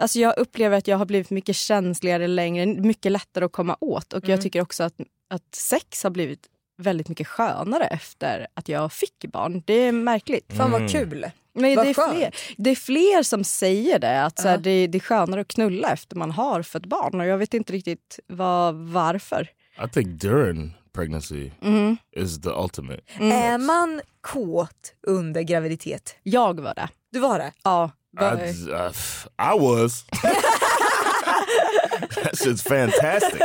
Alltså 0.01 0.19
jag 0.19 0.37
upplever 0.37 0.77
att 0.77 0.87
jag 0.87 0.97
har 0.97 1.05
blivit 1.05 1.29
mycket 1.29 1.55
känsligare 1.55 2.27
längre, 2.27 2.65
mycket 2.65 3.11
lättare 3.11 3.45
att 3.45 3.51
komma 3.51 3.77
åt. 3.79 4.13
Och 4.13 4.23
Mm. 4.23 4.31
jag 4.31 4.41
tycker 4.41 4.61
också 4.61 4.83
att, 4.83 4.93
att 5.29 5.55
sex 5.55 6.03
har 6.03 6.09
blivit 6.09 6.47
väldigt 6.77 7.09
mycket 7.09 7.27
skönare 7.27 7.85
efter 7.85 8.47
att 8.53 8.69
jag 8.69 8.93
fick 8.93 9.25
barn. 9.25 9.63
Det 9.65 9.73
är 9.73 9.91
märkligt. 9.91 10.53
Fan 10.57 10.71
vad 10.71 10.81
Mm. 10.81 10.91
kul. 10.91 11.25
Men 11.53 11.75
Vad 11.75 11.85
det, 11.85 11.89
är 11.89 11.93
skönt. 11.93 12.15
fler, 12.15 12.35
det 12.57 12.69
är 12.69 12.75
fler 12.75 13.23
som 13.23 13.43
säger 13.43 13.99
det, 13.99 14.23
att 14.23 14.39
så 14.39 14.47
här, 14.47 14.55
Ja. 14.55 14.61
det, 14.61 14.87
det 14.87 14.97
är 14.97 14.99
skönare 14.99 15.41
att 15.41 15.47
knulla 15.47 15.91
efter 15.91 16.15
man 16.15 16.31
har 16.31 16.61
fött 16.63 16.85
barn. 16.85 17.19
Och 17.21 17.25
jag 17.27 17.37
vet 17.37 17.53
inte 17.53 17.73
riktigt 17.73 18.19
vad, 18.27 18.75
varför. 18.75 19.49
I 19.85 19.89
think 19.93 20.21
during 20.21 20.77
pregnancy 20.93 21.51
Mm. 21.61 21.97
is 22.15 22.41
the 22.41 22.49
ultimate. 22.49 23.01
Är 23.19 23.57
man 23.57 24.01
kåt 24.21 24.93
under 25.07 25.41
graviditet? 25.41 26.15
Jag 26.23 26.59
var 26.59 26.73
det. 26.73 26.89
Du 27.11 27.19
var 27.19 27.39
det? 27.39 27.51
Ja. 27.63 27.91
I, 28.17 28.53
uh, 28.71 28.93
I 29.39 29.55
was. 29.55 30.03
that 30.23 32.31
shit's 32.35 32.61
fantastic. 32.61 33.41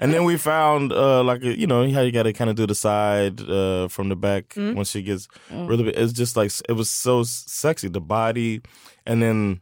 And 0.00 0.12
then 0.12 0.24
we 0.24 0.36
found 0.36 0.92
uh, 0.92 1.22
like 1.22 1.42
a, 1.42 1.58
you 1.58 1.66
know 1.66 1.88
how 1.90 2.00
you 2.00 2.10
got 2.10 2.24
to 2.24 2.32
kind 2.32 2.50
of 2.50 2.56
do 2.56 2.66
the 2.66 2.74
side 2.74 3.40
uh, 3.48 3.88
from 3.88 4.08
the 4.08 4.16
back 4.16 4.54
when 4.54 4.84
she 4.84 5.02
gets 5.02 5.28
really. 5.50 5.84
big. 5.84 5.96
It's 5.96 6.12
just 6.12 6.36
like 6.36 6.50
it 6.68 6.72
was 6.72 6.90
so 6.90 7.22
sexy, 7.22 7.88
the 7.88 8.00
body, 8.00 8.62
and 9.06 9.22
then 9.22 9.60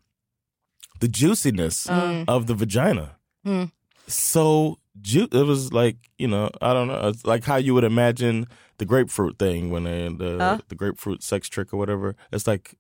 the 1.01 1.09
juiciness 1.09 1.87
of 1.89 2.47
the 2.47 2.55
vagina. 2.55 3.17
Mm. 3.47 3.71
So 4.07 4.79
ju- 5.01 5.29
it 5.31 5.47
was 5.47 5.73
like 5.73 5.97
you 6.19 6.29
know 6.29 6.51
I 6.63 6.73
don't 6.73 6.89
know 6.89 7.09
it's 7.09 7.25
like 7.25 7.45
how 7.45 7.57
you 7.57 7.75
would 7.75 7.85
imagine 7.85 8.47
the 8.79 8.85
grapefruit 8.85 9.39
thing 9.39 9.71
when 9.71 9.85
they 9.85 10.09
the 10.09 10.63
the 10.69 10.75
grapefruit 10.75 11.23
sex 11.23 11.49
trick 11.49 11.75
or 11.75 11.77
whatever. 11.77 12.17
It's 12.33 12.47
like 12.47 12.77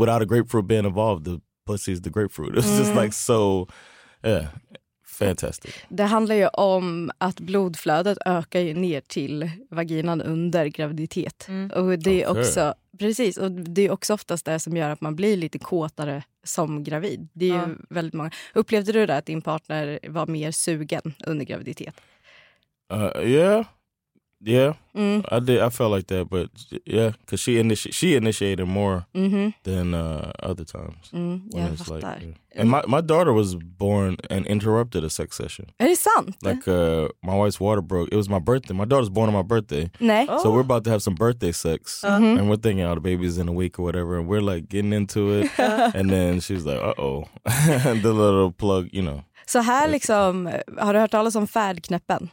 without 0.00 0.22
a 0.22 0.24
grapefruit 0.24 0.66
being 0.66 0.84
involved, 0.86 1.24
the 1.24 1.40
pussy 1.66 1.92
is 1.92 2.02
the 2.02 2.10
grapefruit. 2.10 2.54
It's 2.58 2.78
just 2.78 2.94
like 2.94 3.12
so, 3.12 3.66
yeah, 4.24 4.46
fantastic. 5.06 5.74
Det 5.88 6.04
handlar 6.04 6.34
ju 6.34 6.46
om 6.48 7.10
att 7.18 7.40
blodflödet 7.40 8.18
ökar 8.26 8.60
ju 8.60 8.74
ner 8.74 9.00
till 9.00 9.50
vaginan 9.70 10.22
under 10.22 10.66
graviditet. 10.66 11.48
Och 11.74 11.98
det 11.98 12.22
är 12.22 12.28
Okej. 12.30 12.40
också 12.40 12.74
precis, 12.98 13.36
och 13.38 13.50
det 13.52 13.82
är 13.86 13.90
också 13.90 14.14
oftast 14.14 14.44
det 14.46 14.58
som 14.58 14.76
gör 14.76 14.90
att 14.90 15.00
man 15.00 15.16
blir 15.16 15.36
lite 15.36 15.58
kåtare 15.58 16.22
som 16.44 16.84
gravid. 16.84 17.28
Det 17.32 17.44
är 17.44 17.54
ju 17.54 17.54
Ja. 17.54 17.68
väldigt 17.90 18.14
många. 18.14 18.30
Upplevde 18.54 18.92
du 18.92 19.06
det 19.06 19.16
att 19.16 19.26
din 19.26 19.42
partner 19.42 19.98
var 20.08 20.26
mer 20.26 20.50
sugen 20.50 21.14
under 21.26 21.44
graviditet? 21.44 21.94
Uh, 22.92 23.28
yeah, 23.28 23.64
yeah, 24.44 24.72
Mm. 24.94 25.22
I 25.30 25.40
did. 25.40 25.60
I 25.60 25.68
felt 25.70 25.90
like 25.92 26.06
that, 26.06 26.30
but 26.30 26.48
yeah, 26.86 27.10
because 27.20 27.40
she 27.42 27.58
initi- 27.62 27.92
she 27.92 28.16
initiated 28.16 28.66
more 28.66 29.02
Mhm. 29.14 29.52
than 29.64 29.94
uh, 29.94 30.30
other 30.42 30.64
times. 30.64 31.10
Mm, 31.12 31.40
it's 31.54 31.82
fattar. 31.82 32.20
yeah. 32.22 32.34
And 32.60 32.70
my 32.70 32.82
my 32.88 33.02
daughter 33.02 33.32
was 33.32 33.54
born 33.78 34.16
and 34.30 34.46
interrupted 34.46 35.04
a 35.04 35.10
sex 35.10 35.36
session. 35.36 35.66
Är 35.78 35.88
det 35.88 35.96
sant? 35.98 36.36
Like 36.42 36.66
uh, 36.70 37.08
my 37.22 37.34
wife's 37.36 37.60
water 37.60 37.82
broke. 37.82 38.08
It 38.12 38.16
was 38.16 38.28
my 38.28 38.38
birthday. 38.38 38.74
My 38.74 38.84
daughter's 38.86 39.10
born 39.10 39.28
on 39.28 39.34
my 39.34 39.42
birthday. 39.42 39.90
Nej. 40.00 40.26
So 40.42 40.50
we're 40.50 40.60
about 40.64 40.84
to 40.84 40.90
have 40.90 41.00
some 41.00 41.14
birthday 41.16 41.52
sex, 41.52 42.02
and 42.04 42.48
we're 42.48 42.56
thinking, 42.62 42.86
oh, 42.86 42.94
the 42.94 43.00
baby's 43.00 43.38
in 43.38 43.48
a 43.48 43.52
week 43.52 43.78
or 43.78 43.84
whatever, 43.84 44.18
and 44.18 44.28
we're 44.28 44.54
like 44.54 44.68
getting 44.68 44.92
into 44.94 45.20
it, 45.40 45.50
and 45.94 46.10
then 46.10 46.40
she's 46.40 46.64
like, 46.64 46.80
uh 46.80 46.94
oh, 46.98 47.24
the 48.02 48.12
little 48.12 48.50
plug, 48.52 48.88
you 48.92 49.02
know, 49.02 49.22
Så 49.46 49.58
här 49.60 49.88
liksom, 49.88 50.46
har 50.78 50.92
du 50.94 50.98
hört 51.00 51.10
talas 51.10 51.36
om 51.36 51.46
färdknäppen? 51.46 52.28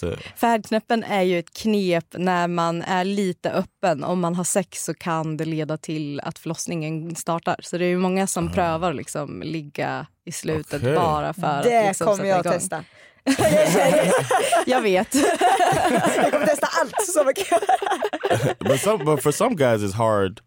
That? 0.00 0.18
Färdknäppen 0.36 1.04
är 1.04 1.22
ju 1.22 1.38
ett 1.38 1.54
knep 1.54 2.04
när 2.12 2.48
man 2.48 2.82
är 2.82 3.04
lite 3.04 3.50
öppen. 3.52 4.04
Om 4.04 4.20
man 4.20 4.34
har 4.34 4.44
sex 4.44 4.84
så 4.84 4.94
kan 4.94 5.36
det 5.36 5.44
leda 5.44 5.76
till 5.76 6.20
att 6.20 6.38
förlossningen 6.38 7.14
startar. 7.16 7.56
Så 7.62 7.78
det 7.78 7.84
är 7.84 7.88
ju 7.88 7.98
många 7.98 8.26
som 8.26 8.52
prövar 8.52 8.92
liksom 8.92 9.42
ligga 9.42 10.06
i 10.24 10.32
slutet 10.32 10.82
Okej. 10.82 10.94
bara 10.94 11.32
för 11.32 11.62
Det 11.62 11.80
att 11.80 11.86
liksom 11.88 12.06
kommer 12.06 12.24
jag 12.24 12.40
igång. 12.40 12.52
testa. 12.52 12.84
Jag 14.66 14.82
vet. 14.82 15.14
Jag 16.16 16.30
kommer 16.30 16.46
testa 16.46 16.66
allt 16.80 16.94
som 17.14 17.26
jag 17.26 17.36
kan 17.36 17.58
göra. 17.58 18.54
But 18.60 18.80
some, 18.80 19.04
but 19.04 19.22
for 19.22 19.32
some 19.32 19.54
guys, 19.56 19.82
it's 19.82 19.94
hard 19.96 20.40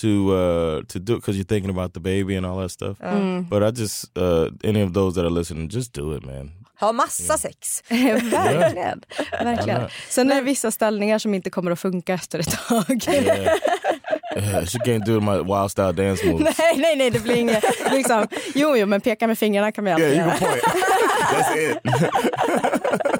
to 0.00 0.06
uh 0.06 0.82
to 0.84 0.98
do 0.98 1.14
because 1.16 1.38
you're 1.38 1.48
thinking 1.48 1.70
about 1.70 1.94
the 1.94 2.00
baby 2.00 2.36
and 2.36 2.46
all 2.46 2.60
that 2.62 2.70
stuff. 2.72 2.98
But 3.50 3.62
I 3.62 3.80
just 3.80 4.18
uh 4.18 4.46
any 4.64 4.82
of 4.82 4.92
those 4.92 5.14
that 5.20 5.24
are 5.26 5.30
listening, 5.38 5.68
just 5.68 5.92
do 5.94 6.12
it, 6.16 6.26
man. 6.26 6.50
Ha 6.80 6.92
massa 6.92 7.38
sex. 7.38 7.82
Verkligen. 7.88 9.02
Verkligen. 9.30 9.88
Sen 10.08 10.30
är 10.30 10.34
det 10.34 10.40
vissa 10.40 10.70
ställningar 10.70 11.18
som 11.18 11.34
inte 11.34 11.50
kommer 11.50 11.70
att 11.70 11.80
funka 11.80 12.14
efter 12.14 12.38
ett 12.38 12.50
tag. 12.68 13.04
Yeah. 13.08 13.56
Yeah, 14.36 14.64
she 14.64 14.78
can't 14.78 15.04
do 15.06 15.20
my 15.20 15.38
wild 15.38 15.70
style 15.70 15.92
dance 15.92 16.26
moves. 16.26 16.56
nej, 16.58 16.74
nej, 16.76 16.96
nej, 16.96 17.10
det 17.10 17.20
blir 17.20 17.36
inget. 17.36 17.64
Liksom, 17.92 18.26
jo, 18.54 18.76
jo, 18.76 18.86
men 18.86 19.00
peka 19.00 19.26
med 19.26 19.38
fingrarna 19.38 19.72
kan 19.72 19.84
man 19.84 19.92
alltid 19.92 20.08
Yeah, 20.12 20.26
you 20.26 20.26
göra. 20.28 20.38
can 20.38 20.48
point. 20.48 20.62
That's 21.30 21.56
it. 21.70 21.78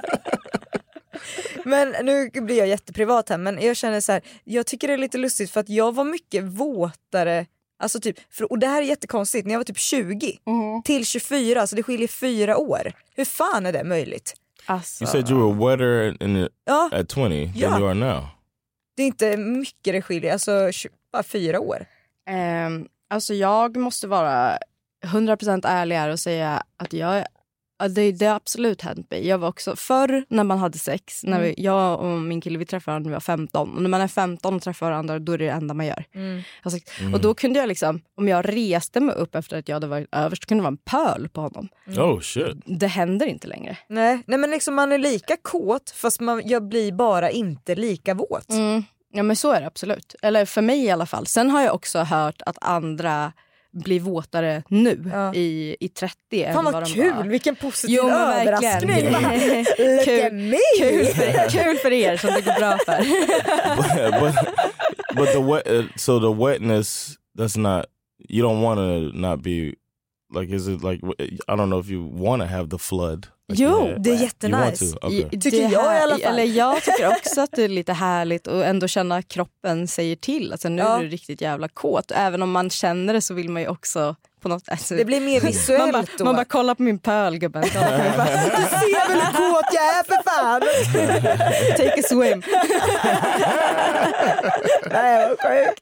Men 1.65 1.95
nu 2.05 2.29
blir 2.33 2.57
jag 2.57 2.67
jätteprivat 2.67 3.29
här 3.29 3.37
men 3.37 3.61
jag 3.61 3.75
känner 3.77 4.01
så 4.01 4.11
här, 4.11 4.21
jag 4.43 4.65
tycker 4.65 4.87
det 4.87 4.93
är 4.93 4.97
lite 4.97 5.17
lustigt 5.17 5.51
för 5.51 5.59
att 5.59 5.69
jag 5.69 5.95
var 5.95 6.03
mycket 6.03 6.43
våtare 6.43 7.45
Alltså 7.79 7.99
typ, 7.99 8.17
för, 8.33 8.51
och 8.51 8.59
det 8.59 8.67
här 8.67 8.81
är 8.81 8.85
jättekonstigt, 8.85 9.45
när 9.47 9.53
jag 9.53 9.59
var 9.59 9.63
typ 9.63 9.77
20 9.79 10.37
till 10.85 11.05
24, 11.05 11.67
så 11.67 11.75
det 11.75 11.83
skiljer 11.83 12.07
fyra 12.07 12.57
år. 12.57 12.91
Hur 13.15 13.25
fan 13.25 13.65
är 13.65 13.71
det 13.73 13.83
möjligt? 13.83 14.33
Alltså, 14.65 15.03
You 15.03 15.11
said 15.11 15.29
you 15.29 15.53
were 15.55 15.71
wetter 15.77 16.23
in 16.23 16.35
the, 16.35 16.49
Ja, 16.65 16.89
at 16.93 17.11
20 17.11 17.21
Yeah. 17.55 17.71
than 17.71 17.79
you 17.81 17.89
are 17.89 17.93
now. 17.93 18.25
det 18.95 19.03
är 19.03 19.07
inte 19.07 19.37
mycket 19.37 19.93
det 19.93 20.01
skiljer, 20.01 20.33
alltså 20.33 20.71
bara 21.11 21.23
fyra 21.23 21.59
år. 21.59 21.85
ehm, 22.29 22.87
alltså 23.09 23.33
jag 23.33 23.77
måste 23.77 24.07
vara 24.07 24.57
100% 25.05 25.61
ärlig 25.67 25.95
här 25.95 26.09
och 26.09 26.19
säga 26.19 26.63
att 26.77 26.93
jag 26.93 27.25
ja, 27.79 27.87
det, 27.87 28.11
det 28.11 28.25
har 28.25 28.35
absolut 28.35 28.81
hänt 28.81 29.11
mig. 29.11 29.27
Jag 29.27 29.37
var 29.37 29.47
också, 29.47 29.75
förr 29.75 30.25
när 30.29 30.43
man 30.43 30.57
hade 30.57 30.77
sex, 30.77 31.23
när 31.23 31.41
vi, 31.41 31.55
jag 31.57 31.99
och 31.99 32.19
min 32.19 32.41
kille 32.41 32.57
vi 32.57 32.65
träffade 32.65 32.91
varandra 32.91 33.09
när 33.09 33.11
vi 33.11 33.13
var 33.13 33.19
15. 33.19 33.75
Och 33.75 33.81
när 33.81 33.89
man 33.89 34.01
är 34.01 34.07
15 34.07 34.55
och 34.55 34.61
träffar 34.61 34.85
varandra 34.85 35.19
då 35.19 35.31
är 35.31 35.37
det 35.37 35.45
det 35.45 35.51
enda 35.51 35.73
man 35.73 35.85
gör. 35.85 36.03
Alltså, 36.63 36.79
Och 37.13 37.21
då 37.21 37.33
kunde 37.33 37.59
jag 37.59 37.67
liksom, 37.67 38.01
om 38.15 38.27
jag 38.27 38.49
reste 38.49 38.99
mig 38.99 39.15
upp 39.15 39.35
efter 39.35 39.57
att 39.57 39.67
jag 39.67 39.75
hade 39.75 39.87
varit 39.87 40.15
överst, 40.15 40.45
kunde 40.45 40.61
det 40.61 40.63
vara 40.63 40.71
en 40.71 40.77
pöl 41.17 41.29
på 41.29 41.41
honom. 41.41 41.67
Oh 41.87 42.19
shit. 42.19 42.57
Det 42.65 42.87
händer 42.87 43.25
inte 43.25 43.47
längre. 43.47 43.77
Nej, 43.87 44.23
nej 44.25 44.39
men 44.39 44.49
liksom 44.49 44.75
man 44.75 44.91
är 44.91 44.97
lika 44.97 45.37
kåt 45.41 45.89
fast 45.89 46.19
man, 46.19 46.41
jag 46.45 46.63
blir 46.67 46.91
bara 46.91 47.29
inte 47.31 47.75
lika 47.75 48.13
våt. 48.13 48.49
Mm. 48.49 48.83
Ja 49.13 49.23
men 49.23 49.35
så 49.35 49.51
är 49.51 49.61
det 49.61 49.67
absolut. 49.67 50.15
Eller 50.21 50.45
för 50.45 50.61
mig 50.61 50.85
i 50.85 50.89
alla 50.91 51.05
fall. 51.05 51.27
Sen 51.27 51.49
har 51.49 51.61
jag 51.61 51.75
också 51.75 51.99
hört 51.99 52.41
att 52.45 52.57
andra 52.61 53.31
blir 53.71 53.99
våtare 53.99 54.63
nu 54.69 55.03
Ja. 55.13 55.33
i, 55.33 55.75
i 55.79 55.89
30 55.89 56.43
än 56.43 56.53
Fan 56.53 56.65
vad 56.65 56.73
vad 56.73 56.87
kul, 56.87 57.13
var. 57.13 57.23
vilken 57.23 57.55
positiv 57.55 57.95
Jo, 57.95 58.09
överraskning. 58.09 58.95
Kul. 60.05 60.25
at 60.25 60.33
me! 60.33 60.57
Kul 60.79 61.05
för, 61.05 61.49
kul 61.49 61.75
för 61.77 61.91
er 61.91 62.17
som 62.17 62.29
det 62.29 62.41
går 62.41 62.59
bra 62.59 62.77
för. 62.85 62.97
but, 64.21 64.21
but 64.21 64.35
but 65.15 65.31
the 65.33 65.39
wet 65.41 65.67
uh, 65.67 65.85
so 65.95 66.19
the 66.19 66.43
wetness 66.45 67.15
that's 67.37 67.57
not 67.57 67.85
you 68.29 68.43
don't 68.43 68.61
want 68.61 68.77
to 68.77 69.17
not 69.17 69.41
be 69.43 69.73
Like, 70.35 70.55
is 70.55 70.67
it 70.67 70.83
like 70.83 71.01
I 71.47 71.55
don't 71.55 71.69
know 71.69 71.79
if 71.79 71.89
you 71.89 72.09
want 72.23 72.41
to 72.41 72.47
have 72.47 72.69
the 72.69 72.77
flood? 72.77 73.27
Like 73.49 73.63
Jo, 73.63 73.93
det 73.97 74.09
är 74.09 74.15
jättenice. 74.15 74.95
Okay. 75.01 75.29
Tycker 75.29 75.51
det 75.51 75.57
jag 75.57 75.71
i 75.71 75.75
här- 75.75 76.01
alla 76.03 76.17
fall. 76.17 76.33
Eller 76.39 76.43
jag 76.43 76.83
tycker 76.83 77.07
också 77.07 77.41
att 77.41 77.51
det 77.51 77.63
är 77.63 77.67
lite 77.67 77.93
härligt 77.93 78.47
att 78.47 78.63
ändå 78.65 78.87
känna 78.87 79.15
att 79.17 79.27
kroppen 79.27 79.87
säger 79.87 80.15
till. 80.15 80.51
Alltså 80.51 80.69
nu 80.69 80.81
Ja. 80.81 80.97
är 80.97 81.01
du 81.03 81.09
riktigt 81.09 81.41
jävla 81.41 81.67
kåt. 81.67 82.11
Även 82.15 82.43
om 82.43 82.51
man 82.51 82.69
känner 82.69 83.13
det 83.13 83.21
så 83.21 83.33
vill 83.33 83.49
man 83.49 83.61
ju 83.61 83.67
också 83.67 84.15
på 84.41 84.49
något 84.49 84.69
alltså, 84.69 84.95
Det 84.95 85.05
blir 85.05 85.21
mer 85.21 85.41
visuellt 85.41 85.81
man 85.81 85.91
bara, 85.91 86.03
då. 86.17 86.25
man 86.25 86.35
bara 86.35 86.45
kolla 86.45 86.75
på 86.75 86.83
min 86.83 86.99
pöl 86.99 87.37
gubben. 87.37 87.61
Du 87.63 87.69
ser 87.69 89.07
väl 89.09 89.21
hur 89.21 89.53
kåt 89.53 89.73
jag 89.73 89.83
är 89.83 90.03
för 90.03 90.23
fan! 90.29 90.61
Take 91.77 91.99
a 91.99 92.03
swim. 92.09 92.43
Nej 94.91 95.29
vad 95.29 95.39
sjukt. 95.51 95.81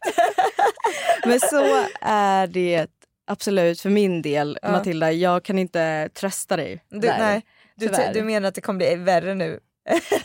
Men 1.26 1.40
så 1.40 1.86
är 2.02 2.48
det 2.48 2.88
absolut 3.28 3.82
för 3.82 3.90
min 3.90 4.22
del 4.22 4.60
Ja. 4.62 4.72
Matilda. 4.72 5.12
Jag 5.12 5.44
kan 5.44 5.60
inte 5.60 6.10
trösta 6.14 6.58
dig. 6.58 6.84
Du, 6.90 7.00
där, 7.00 7.18
nej, 7.18 7.42
du, 7.76 7.90
du 8.14 8.22
menar 8.22 8.48
att 8.50 8.56
det 8.56 8.62
kommer 8.62 8.78
bli 8.78 8.96
värre 8.96 9.36
nu? 9.36 9.60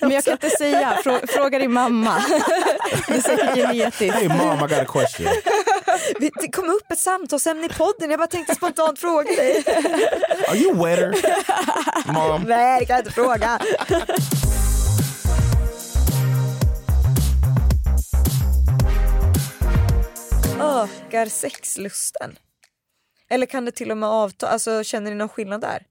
Men 0.00 0.10
jag 0.10 0.24
kan 0.24 0.32
inte 0.32 0.50
säga. 0.50 0.98
Frå, 1.04 1.18
fråga 1.28 1.58
din 1.58 1.72
mamma. 1.72 2.14
Det 3.08 3.14
är 3.14 3.20
säkert 3.20 3.54
genetiskt. 3.54 4.14
Hey 4.14 4.28
mom, 4.28 4.58
I 4.58 4.60
got 4.60 4.72
a 4.72 4.84
question. 4.84 5.26
Det 6.40 6.52
kom 6.52 6.70
upp 6.70 6.90
ett 6.92 6.98
samtalsämne 6.98 7.66
i 7.66 7.68
podden, 7.68 8.10
jag 8.10 8.18
bara 8.18 8.26
tänkte 8.26 8.54
spontant 8.54 8.98
fråga 8.98 9.30
dig. 9.36 9.64
Are 10.48 10.56
you 10.56 10.84
wetter, 10.84 11.14
mom? 12.12 12.42
Nej 12.42 12.80
det 12.80 12.86
kan 12.86 12.96
jag 12.96 13.00
inte 13.00 13.12
fråga. 13.12 13.58
Ökar 20.60 21.26
sexlusten? 21.26 22.36
Eller 23.32 23.46
kan 23.46 23.64
det 23.64 23.70
till 23.72 23.90
och 23.90 23.96
med 23.98 24.08
avta? 24.08 24.48
Alltså, 24.48 24.84
känner 24.84 25.10
ni 25.10 25.16
någon 25.16 25.28
skillnad 25.28 25.60
där? 25.60 25.86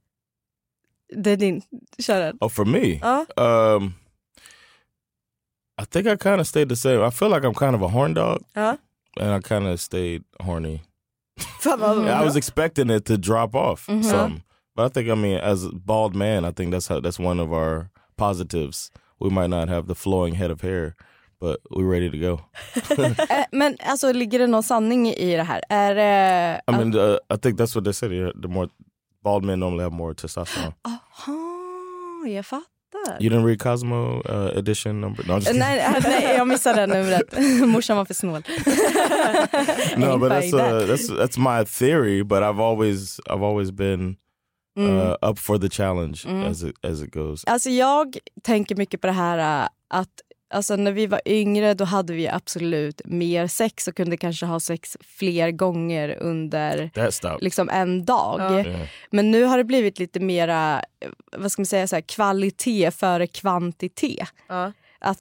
Det 1.15 1.31
är 1.31 1.37
din. 1.37 1.61
Kör 1.99 2.19
den. 2.21 2.37
Oh, 2.41 2.49
for 2.49 2.65
me, 2.65 2.99
Ja. 3.01 3.25
um, 3.75 3.93
I 5.81 5.85
think 5.85 6.07
I 6.07 6.17
kind 6.17 6.41
of 6.41 6.47
stayed 6.47 6.69
the 6.69 6.75
same. 6.75 7.07
I 7.07 7.11
feel 7.11 7.29
like 7.31 7.43
I'm 7.47 7.53
kind 7.53 7.75
of 7.75 7.81
a 7.81 7.87
horn 7.87 8.13
dog, 8.13 8.43
Ja. 8.53 8.77
and 9.19 9.35
I 9.35 9.47
kind 9.47 9.67
of 9.67 9.79
stayed 9.79 10.23
horny. 10.39 10.81
Fan 11.63 11.79
vad 11.79 11.97
I 12.07 12.25
was 12.25 12.35
expecting 12.35 12.89
it 12.89 13.05
to 13.05 13.17
drop 13.17 13.55
off 13.55 13.87
Mhm. 13.89 14.03
some, 14.03 14.41
but 14.75 14.85
I 14.85 14.93
think 14.93 15.09
I 15.09 15.15
mean, 15.15 15.37
as 15.39 15.65
a 15.65 15.69
bald 15.73 16.15
man, 16.15 16.45
I 16.45 16.51
think 16.53 16.73
that's 16.73 16.87
how 16.89 16.99
that's 17.01 17.19
one 17.19 17.39
of 17.43 17.51
our 17.51 17.89
positives. 18.17 18.91
We 19.19 19.29
might 19.29 19.49
not 19.49 19.69
have 19.69 19.87
the 19.87 19.95
flowing 19.95 20.35
head 20.35 20.51
of 20.51 20.61
hair, 20.61 20.95
but 21.41 21.57
we're 21.69 21.89
ready 21.91 22.09
to 22.11 22.17
go. 22.17 22.39
Eh, 23.29 23.45
Men 23.51 23.77
alltså 23.85 24.11
ligger 24.13 24.39
det 24.39 24.47
någon 24.47 24.63
sanning 24.63 25.07
i 25.07 25.35
det 25.35 25.43
här? 25.43 25.61
Är 25.69 25.95
det... 25.95 26.61
I 26.67 26.71
mean, 26.71 26.95
uh, 26.95 27.17
I 27.33 27.37
think 27.37 27.59
that's 27.59 27.75
what 27.75 27.83
they 27.83 27.93
said. 27.93 28.11
The 28.41 28.47
more 28.47 28.69
bald 29.23 29.43
men 29.45 29.59
normally 29.59 29.83
have 29.83 29.95
more 29.95 30.13
testosterone. 30.15 30.73
Aha, 30.81 32.27
jag 32.27 32.45
fattar. 32.45 32.67
You 33.19 33.29
didn't 33.29 33.45
read 33.45 33.59
Cosmo 33.61 34.21
uh, 34.29 34.57
edition 34.57 35.01
number? 35.01 35.23
No, 35.27 35.33
Eh. 35.33 35.53
Nej, 35.55 35.79
eh, 35.79 35.95
nej, 36.03 36.35
jag 36.37 36.47
missade 36.47 36.81
det 36.81 36.87
numret. 36.87 37.33
Morsan 37.67 37.97
var 37.97 38.05
för 38.05 38.13
snål. 38.13 38.33
no, 39.97 40.17
but 40.17 40.31
that's 40.31 40.51
that. 40.51 40.73
uh, 40.73 40.87
that's 40.87 41.09
that's 41.09 41.37
my 41.37 41.65
theory. 41.65 42.23
But 42.23 42.43
I've 42.43 42.59
always 42.59 43.19
I've 43.29 43.43
always 43.43 43.71
been 43.71 44.09
uh, 44.77 44.83
Mm. 44.83 45.17
up 45.21 45.39
for 45.39 45.57
the 45.57 45.69
challenge 45.69 46.25
Mm. 46.25 46.43
as 46.51 46.63
it 46.63 46.75
as 46.85 47.01
it 47.01 47.11
goes. 47.13 47.45
Alltså 47.45 47.69
jag 47.69 48.17
tänker 48.43 48.75
mycket 48.75 49.01
på 49.01 49.07
det 49.07 49.13
här 49.13 49.63
äh, 49.63 49.69
att 49.89 50.09
alltså 50.51 50.75
när 50.75 50.91
vi 50.91 51.07
var 51.07 51.21
yngre 51.25 51.73
då 51.73 51.85
hade 51.85 52.13
vi 52.13 52.27
absolut 52.27 53.01
mer 53.05 53.47
sex 53.47 53.87
och 53.87 53.95
kunde 53.95 54.17
kanske 54.17 54.45
ha 54.45 54.59
sex 54.59 54.97
fler 55.01 55.51
gånger 55.51 56.17
under 56.19 56.91
liksom 57.39 57.69
en 57.69 58.05
dag. 58.05 58.39
Ja. 58.39 58.59
Yeah. 58.59 58.87
Men 59.09 59.31
nu 59.31 59.43
har 59.43 59.57
det 59.57 59.63
blivit 59.63 59.99
lite 59.99 60.19
mera 60.19 60.83
eh, 60.99 61.09
vad 61.37 61.51
ska 61.51 61.61
man 61.61 61.65
säga, 61.65 61.87
så 61.87 61.95
här, 61.95 62.01
kvalitet 62.01 62.91
före 62.91 63.27
kvantitet. 63.27 64.27
Ja. 64.47 64.71
Att 64.99 65.19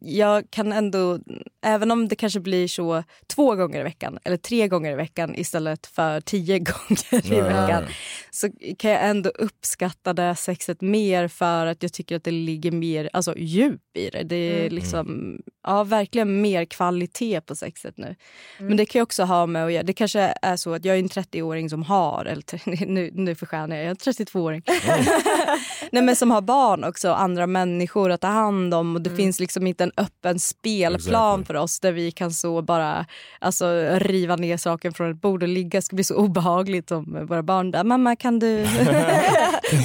jag 0.00 0.50
kan 0.50 0.72
ändå, 0.72 1.18
även 1.64 1.90
om 1.90 2.08
det 2.08 2.16
kanske 2.16 2.40
blir 2.40 2.68
så 2.68 3.04
två 3.26 3.54
gånger 3.54 3.80
i 3.80 3.82
veckan 3.82 4.18
eller 4.24 4.36
tre 4.36 4.68
gånger 4.68 4.92
i 4.92 4.94
veckan 4.94 5.34
istället 5.34 5.86
för 5.86 6.20
tio 6.20 6.58
gånger 6.58 7.32
i 7.32 7.40
veckan 7.40 7.84
så 8.30 8.48
kan 8.78 8.90
jag 8.90 9.04
ändå 9.08 9.30
uppskatta 9.30 10.12
det 10.12 10.34
sexet 10.36 10.80
mer 10.80 11.28
för 11.28 11.66
att 11.66 11.82
jag 11.82 11.92
tycker 11.92 12.16
att 12.16 12.24
det 12.24 12.30
ligger 12.30 12.70
mer 12.70 13.10
alltså, 13.12 13.34
djup 13.38 13.96
i 13.96 14.10
det. 14.10 14.22
Det 14.22 14.36
är 14.36 14.62
Mm. 14.62 14.74
liksom, 14.74 15.38
ja, 15.66 15.84
verkligen 15.84 16.40
mer 16.40 16.64
kvalitet 16.64 17.40
på 17.40 17.54
sexet 17.54 17.96
nu. 17.96 18.04
Mm. 18.06 18.68
Men 18.68 18.76
det 18.76 18.86
kan 18.86 18.98
ju 18.98 19.02
också 19.02 19.22
ha 19.24 19.46
med 19.46 19.64
att 19.64 19.72
göra, 19.72 19.82
det 19.82 19.92
kanske 19.92 20.34
är 20.42 20.56
så 20.56 20.74
att 20.74 20.84
jag 20.84 20.94
är 20.96 21.00
en 21.00 21.08
30-åring 21.08 21.70
som 21.70 21.82
har, 21.82 22.24
eller 22.24 22.86
nu, 22.86 23.10
nu 23.14 23.34
förskönar 23.34 23.76
jag, 23.76 23.84
jag 23.84 23.86
är 23.86 23.90
en 23.90 23.96
32-åring. 23.96 24.62
Nej, 25.92 26.02
men 26.02 26.16
som 26.16 26.30
har 26.30 26.40
barn 26.40 26.84
också, 26.84 27.12
andra 27.12 27.46
människor 27.46 28.10
att 28.10 28.20
ta 28.20 28.26
hand 28.28 28.74
om 28.74 28.94
och 28.96 29.02
det 29.02 29.16
finns 29.16 29.31
liksom 29.40 29.66
inte 29.66 29.84
en 29.84 29.92
öppen 29.96 30.38
spelplan 30.38 31.40
Exactly. 31.40 31.46
för 31.46 31.62
oss 31.62 31.80
där 31.80 31.92
vi 31.92 32.10
kan 32.10 32.32
så 32.32 32.62
bara 32.62 33.06
alltså, 33.38 33.66
riva 33.98 34.36
ner 34.36 34.56
saken 34.56 34.92
från 34.92 35.10
ett 35.10 35.20
bord 35.20 35.42
och 35.42 35.48
ligga. 35.48 35.78
Det 35.78 35.82
ska 35.82 35.96
bli 35.96 36.04
så 36.04 36.14
obehagligt 36.14 36.90
om 36.90 37.26
våra 37.28 37.42
barn 37.42 37.70
där, 37.70 37.84
mamma 37.84 38.16
kan 38.16 38.38
du... 38.38 38.66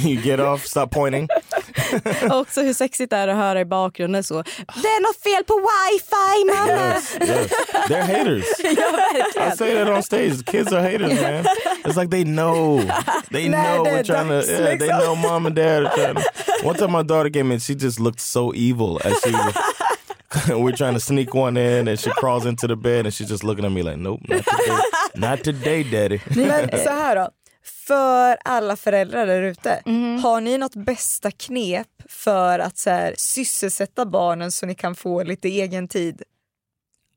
get 0.24 0.40
off. 0.40 0.66
Stop 0.66 0.86
pointing. 0.86 1.28
också 2.30 2.60
hur 2.60 2.72
sexigt 2.72 3.10
det 3.10 3.16
är 3.16 3.28
att 3.28 3.36
höra 3.36 3.60
i 3.60 3.64
bakgrunden 3.64 4.24
så, 4.24 4.42
det 4.82 4.88
är 4.88 5.00
något 5.00 5.22
fel 5.22 5.44
på 5.44 5.54
wifi 5.54 6.44
mamma! 6.44 6.88
Yes, 6.94 7.18
yes. 7.20 7.52
They're 7.88 8.02
haters. 8.02 8.44
I 9.52 9.56
say 9.56 9.74
that 9.74 9.88
on 9.88 10.02
stage. 10.02 10.44
Kids 10.44 10.72
are 10.72 10.82
haters, 10.82 11.20
man. 11.20 11.44
It's 11.84 11.96
like 11.96 12.10
they 12.10 12.24
know. 12.24 12.80
They 13.30 13.48
know 13.48 13.82
we're 13.84 14.02
trying 14.02 14.28
to. 14.28 14.44
Yeah, 14.46 14.76
they 14.76 14.78
liksom. 14.78 15.00
know 15.00 15.16
mom 15.16 15.46
and 15.46 15.56
dad 15.56 15.84
are 15.84 15.94
trying 15.94 16.14
to. 16.14 16.22
One 16.66 16.76
time 16.76 16.92
my 16.92 17.02
daughter 17.02 17.30
came 17.30 17.52
in, 17.52 17.60
she 17.60 17.74
just 17.74 18.00
looked 18.00 18.20
so 18.20 18.52
evil 18.54 19.00
as 19.04 19.20
she. 19.22 19.32
we're 20.48 20.76
trying 20.76 20.94
to 20.94 21.00
sneak 21.00 21.34
one 21.34 21.56
in, 21.56 21.88
and 21.88 21.98
she 21.98 22.10
crawls 22.10 22.46
into 22.46 22.66
the 22.66 22.76
bed, 22.76 23.06
and 23.06 23.14
she's 23.14 23.28
just 23.28 23.44
looking 23.44 23.64
at 23.64 23.72
me 23.72 23.82
like, 23.82 23.96
"Nope, 23.96 24.20
not 24.28 24.44
today, 24.44 24.80
not 25.14 25.44
today, 25.44 25.82
daddy." 25.82 26.20
Men 26.36 26.68
så 26.70 26.90
här 26.90 27.16
då, 27.16 27.28
för 27.88 28.36
alla 28.44 28.76
föräldrar 28.76 29.26
där 29.26 29.42
ute, 29.42 29.82
Mhm. 29.86 30.18
har 30.22 30.40
ni 30.40 30.58
något 30.58 30.74
bästa 30.74 31.30
knep 31.30 31.88
för 32.08 32.58
att 32.58 32.78
så 32.78 32.90
här, 32.90 33.14
sysselsätta 33.18 34.06
barnen 34.06 34.52
så 34.52 34.66
ni 34.66 34.74
kan 34.74 34.94
få 34.94 35.22
lite 35.22 35.48
egen 35.48 35.88
tid? 35.88 36.22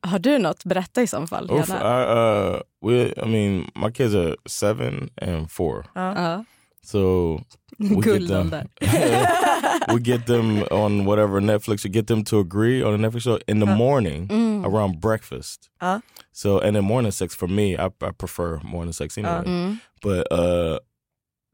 Har 0.01 0.19
du 0.19 0.37
något? 0.37 0.63
Berätta 0.65 1.01
i 1.01 1.07
så 1.07 1.27
fall. 1.27 1.51
Oof. 1.51 1.69
I, 1.69 1.71
uh, 1.73 2.61
we, 2.85 3.13
I 3.25 3.25
mean, 3.25 3.71
my 3.75 3.91
kids 3.93 4.15
are 4.15 4.35
seven 4.45 5.09
and 5.21 5.51
four, 5.51 5.85
Ja. 5.95 6.43
So 6.83 7.41
we 7.79 8.01
get 8.01 8.27
them. 8.27 8.51
we 9.93 9.99
get 9.99 10.25
them 10.25 10.63
on 10.71 11.05
whatever 11.05 11.39
Netflix. 11.41 11.83
We 11.83 11.89
get 11.89 12.07
them 12.07 12.23
to 12.25 12.39
agree 12.39 12.81
on 12.83 12.93
a 12.93 13.09
Netflix 13.09 13.21
show 13.21 13.39
in 13.47 13.59
the 13.59 13.65
morning 13.65 14.27
Mm. 14.27 14.65
around 14.65 14.99
breakfast. 14.99 15.69
Uh. 15.79 15.99
So 16.31 16.59
and 16.59 16.75
then 16.75 16.83
morning 16.85 17.11
sex 17.11 17.33
for 17.35 17.47
me, 17.47 17.77
I, 17.77 17.85
I 18.01 18.11
prefer 18.11 18.59
morning 18.63 18.93
sex 18.93 19.17
anyway. 19.17 19.43
Mm. 19.45 19.81
But 20.01 20.31
uh, 20.31 20.79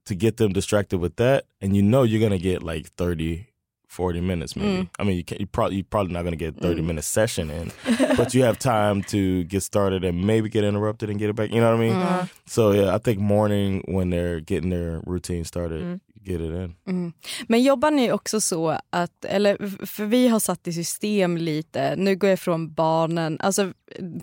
to 0.05 0.15
get 0.15 0.37
them 0.37 0.53
distracted 0.53 0.99
with 0.99 1.15
that, 1.17 1.45
and 1.61 1.75
you 1.75 1.81
know 1.83 2.03
you're 2.03 2.21
gonna 2.21 2.37
get 2.37 2.63
like 2.63 2.87
30, 2.91 3.47
40 3.89 4.21
minutes 4.21 4.55
maybe. 4.55 4.77
Mm. 4.77 4.87
I 4.99 5.03
mean, 5.03 5.17
you 5.17 5.23
can 5.23 5.37
you 5.39 5.47
probably 5.47 5.75
you're 5.77 5.89
probably 5.89 6.13
not 6.13 6.23
gonna 6.23 6.35
get 6.35 6.55
thirty 6.61 6.81
Mm. 6.81 6.87
minute 6.87 7.05
session 7.05 7.49
in, 7.51 7.71
but 8.17 8.33
you 8.33 8.43
have 8.45 8.57
time 8.59 9.03
to 9.03 9.43
get 9.43 9.63
started 9.63 10.03
and 10.05 10.25
maybe 10.25 10.49
get 10.49 10.63
interrupted 10.63 11.09
and 11.09 11.19
get 11.19 11.29
it 11.29 11.35
back. 11.35 11.49
You 11.51 11.59
know 11.61 11.71
what 11.71 11.85
I 11.85 11.89
mean? 11.89 11.95
Mm. 11.95 12.27
So 12.45 12.73
yeah, 12.73 12.95
I 12.95 12.99
think 12.99 13.19
morning 13.19 13.83
when 13.87 14.09
they're 14.11 14.39
getting 14.39 14.69
their 14.71 15.01
routine 15.05 15.45
started, 15.45 15.81
Mm. 15.81 15.99
get 16.23 16.41
it 16.41 16.51
in. 16.53 16.75
Mm. 16.87 17.13
Men 17.47 17.63
jobbar 17.63 17.91
ni 17.91 18.11
också 18.11 18.41
så 18.41 18.79
att, 18.89 19.25
eller 19.25 19.85
för 19.85 20.05
vi 20.05 20.27
har 20.27 20.39
satt 20.39 20.67
i 20.67 20.73
system 20.73 21.37
lite, 21.37 21.95
nu 21.95 22.15
går 22.15 22.29
jag 22.29 22.33
ifrån 22.37 22.73
barnen, 22.73 23.37
alltså 23.39 23.73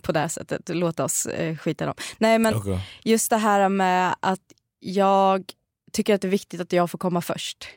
på 0.01 0.11
det 0.11 0.19
här 0.19 0.27
sättet, 0.27 0.69
låt 0.69 0.99
oss 0.99 1.25
eh, 1.25 1.57
skita 1.57 1.85
dem. 1.85 1.95
Nej 2.17 2.39
men 2.39 2.55
Okay. 2.55 2.77
just 3.03 3.29
det 3.29 3.37
här 3.37 3.69
med 3.69 4.15
att 4.19 4.41
jag 4.79 5.43
tycker 5.93 6.15
att 6.15 6.21
det 6.21 6.27
är 6.27 6.29
viktigt 6.29 6.61
att 6.61 6.73
jag 6.73 6.91
får 6.91 6.97
komma 6.97 7.21
först. 7.21 7.67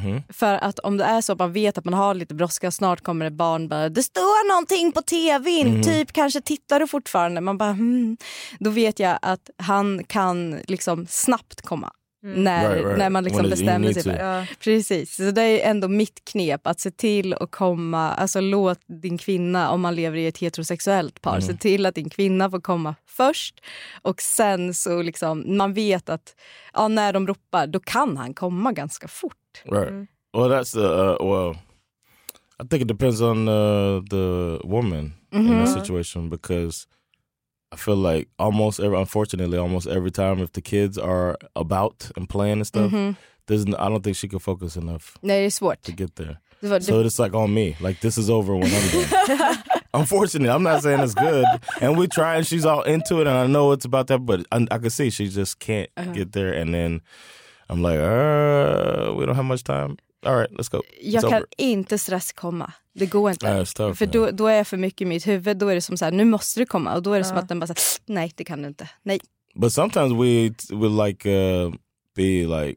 Hmm 0.00 0.22
För 0.28 0.54
att 0.54 0.78
om 0.78 0.96
det 0.96 1.04
är 1.04 1.20
så 1.20 1.32
att 1.32 1.38
man 1.38 1.52
vet 1.52 1.78
att 1.78 1.84
man 1.84 1.94
har 1.94 2.14
lite 2.14 2.34
brådska, 2.34 2.70
snart 2.70 3.00
kommer 3.00 3.26
ett 3.26 3.32
barn 3.32 3.68
bara 3.68 3.88
det 3.88 4.02
står 4.02 4.48
någonting 4.48 4.92
på 4.92 5.02
tvn, 5.02 5.68
Mhm. 5.74 5.82
typ 5.82 6.12
kanske 6.12 6.40
tittar 6.40 6.80
du 6.80 6.86
fortfarande? 6.86 7.40
Man 7.40 7.58
bara 7.58 7.72
hmm. 7.72 8.16
Då 8.58 8.70
vet 8.70 8.98
jag 8.98 9.18
att 9.22 9.50
han 9.56 10.04
kan 10.04 10.58
liksom 10.68 11.06
snabbt 11.10 11.62
komma. 11.62 11.92
När, 12.24 12.70
Right, 12.70 12.84
right. 12.84 12.98
när 12.98 13.10
man 13.10 13.24
liksom 13.24 13.50
bestämmer 13.50 13.92
sig. 13.92 14.16
Ja. 14.16 14.46
Precis, 14.60 15.16
så 15.16 15.30
det 15.30 15.42
är 15.42 15.70
ändå 15.70 15.88
mitt 15.88 16.24
knep 16.24 16.66
att 16.66 16.80
se 16.80 16.90
till 16.90 17.34
att 17.34 17.50
komma, 17.50 18.12
alltså 18.14 18.40
låt 18.40 18.80
din 19.02 19.18
kvinna, 19.18 19.70
om 19.70 19.80
man 19.80 19.94
lever 19.94 20.16
i 20.16 20.26
ett 20.26 20.38
heterosexuellt 20.38 21.20
par, 21.20 21.30
Mm. 21.32 21.42
se 21.42 21.54
till 21.54 21.86
att 21.86 21.94
din 21.94 22.08
kvinna 22.10 22.50
får 22.50 22.60
komma 22.60 22.94
först 23.06 23.60
och 24.02 24.22
sen 24.22 24.74
så 24.74 25.02
liksom, 25.02 25.56
man 25.56 25.74
vet 25.74 26.08
att 26.08 26.36
ja, 26.72 26.88
när 26.88 27.12
de 27.12 27.26
ropar 27.26 27.66
då 27.66 27.80
kan 27.80 28.16
han 28.16 28.34
komma 28.34 28.72
ganska 28.72 29.08
fort. 29.08 29.62
Right. 29.64 29.88
Mm. 29.88 30.06
Well, 30.32 30.50
that's 30.50 30.72
the 30.72 30.80
uh, 31.24 31.30
well. 31.36 31.56
I 32.64 32.68
think 32.68 32.82
it 32.82 32.88
depends 32.88 33.20
on 33.20 33.48
uh, 33.48 34.02
the 34.04 34.58
woman 34.68 35.12
in 35.32 35.46
Mhm. 35.46 35.64
that 35.64 35.74
situation 35.84 36.30
because 36.30 36.86
I 37.72 37.76
feel 37.76 37.96
like 37.96 38.28
almost 38.38 38.80
every, 38.80 38.98
unfortunately, 38.98 39.58
almost 39.58 39.86
every 39.86 40.10
time 40.10 40.42
if 40.44 40.52
the 40.52 40.60
kids 40.60 40.98
are 40.98 41.36
about 41.56 42.10
and 42.16 42.28
playing 42.28 42.58
and 42.58 42.66
stuff, 42.66 42.90
Mhm. 42.92 43.16
there's 43.46 43.64
n- 43.66 43.74
I 43.78 43.88
don't 43.88 44.02
think 44.04 44.16
she 44.16 44.28
can 44.28 44.38
focus 44.40 44.76
enough 44.76 45.16
Nej, 45.22 45.40
det 45.40 45.46
är 45.46 45.50
svårt. 45.50 45.82
to 45.82 45.92
get 45.92 46.14
there. 46.16 46.36
So 46.80 47.00
it's 47.00 47.18
like 47.18 47.34
on 47.36 47.52
me. 47.54 47.74
Like 47.80 48.00
this 48.00 48.16
is 48.18 48.30
over 48.30 48.54
when 48.54 48.70
I'm 48.72 48.90
done. 48.92 49.56
Unfortunately, 49.94 50.48
I'm 50.48 50.62
not 50.62 50.82
saying 50.82 51.00
it's 51.02 51.14
good, 51.14 51.44
and 51.80 51.98
we 51.98 52.06
try, 52.08 52.36
and 52.36 52.46
she's 52.46 52.64
all 52.64 52.82
into 52.82 53.20
it, 53.20 53.26
and 53.26 53.36
I 53.36 53.46
know 53.46 53.72
it's 53.72 53.84
about 53.84 54.06
that, 54.06 54.20
but 54.24 54.40
I, 54.52 54.66
I 54.70 54.78
can 54.78 54.90
see 54.90 55.10
she 55.10 55.28
just 55.28 55.58
can't 55.58 55.88
Uh-huh. 55.96 56.12
get 56.12 56.32
there. 56.32 56.52
And 56.60 56.72
then 56.74 57.00
I'm 57.68 57.82
like, 57.82 57.98
uh, 57.98 59.12
we 59.16 59.26
don't 59.26 59.34
have 59.36 59.44
much 59.44 59.64
time. 59.64 59.96
All 60.26 60.36
right, 60.36 60.50
let's 60.50 60.70
go. 60.70 60.82
jag 61.02 61.24
It's 61.24 61.28
kan 61.28 61.36
over. 61.38 61.46
inte 61.58 61.98
stresskomma. 61.98 62.72
Det 62.94 63.06
går 63.06 63.30
inte. 63.30 63.46
It's 63.46 63.76
tough, 63.76 63.94
för 63.94 64.06
då, 64.06 64.30
då 64.30 64.46
är 64.46 64.56
jag 64.56 64.66
för 64.66 64.76
mycket 64.76 65.00
i 65.00 65.04
mitt 65.04 65.26
huvud. 65.26 65.56
Då 65.58 65.68
är 65.68 65.74
det 65.74 65.80
som 65.80 65.96
så 65.96 66.04
här, 66.04 66.12
nu 66.12 66.24
måste 66.24 66.60
det 66.60 66.66
komma. 66.66 66.94
Och 66.94 67.02
då 67.02 67.12
är 67.12 67.18
det 67.18 67.24
som 67.24 67.36
att 67.36 67.48
den 67.48 67.60
bara 67.60 67.66
så 67.66 67.72
här, 67.72 68.14
nej 68.14 68.32
det 68.34 68.44
kan 68.44 68.62
du 68.62 68.68
inte. 68.68 68.88
Nej. 69.02 69.20
But 69.54 69.72
sometimes 69.72 70.12
we 70.12 70.54
would 70.76 71.06
like 71.06 71.28
uh, 71.30 71.72
be 72.16 72.22
like, 72.46 72.76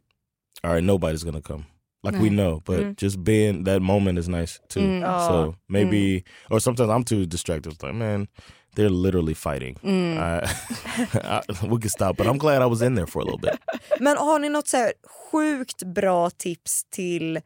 all 0.63 0.71
right, 0.73 0.83
nobody's 0.83 1.25
gonna 1.25 1.41
come. 1.41 1.63
Like 2.03 2.17
we 2.17 2.27
Mm. 2.27 2.35
know, 2.37 2.61
but 2.65 2.79
Mm. 2.79 2.95
just 3.01 3.17
being 3.17 3.65
that 3.65 3.81
moment 3.81 4.19
is 4.19 4.27
nice 4.27 4.59
too. 4.69 4.79
Mm. 4.83 5.01
So 5.27 5.55
maybe, 5.67 6.23
or 6.49 6.59
sometimes 6.59 6.89
I'm 6.89 7.03
too 7.03 7.25
distracted. 7.25 7.73
It's 7.73 7.83
like, 7.83 7.95
man, 7.95 8.27
they're 8.75 8.89
literally 8.89 9.35
fighting. 9.35 9.79
Mm. 9.83 10.17
I, 10.17 11.67
we 11.67 11.81
can 11.81 11.89
stop, 11.89 12.17
but 12.17 12.27
I'm 12.27 12.37
glad 12.37 12.61
I 12.61 12.65
was 12.65 12.81
in 12.81 12.95
there 12.95 13.07
for 13.07 13.21
a 13.21 13.25
little 13.25 13.39
bit. 13.39 13.59
Men 13.99 14.17
har 14.17 14.39
ni 14.39 14.49
något 14.49 14.67
så 14.67 14.77
här 14.77 14.93
sjukt 15.31 15.83
bra 15.83 16.29
tips 16.29 16.83
till 16.89 17.39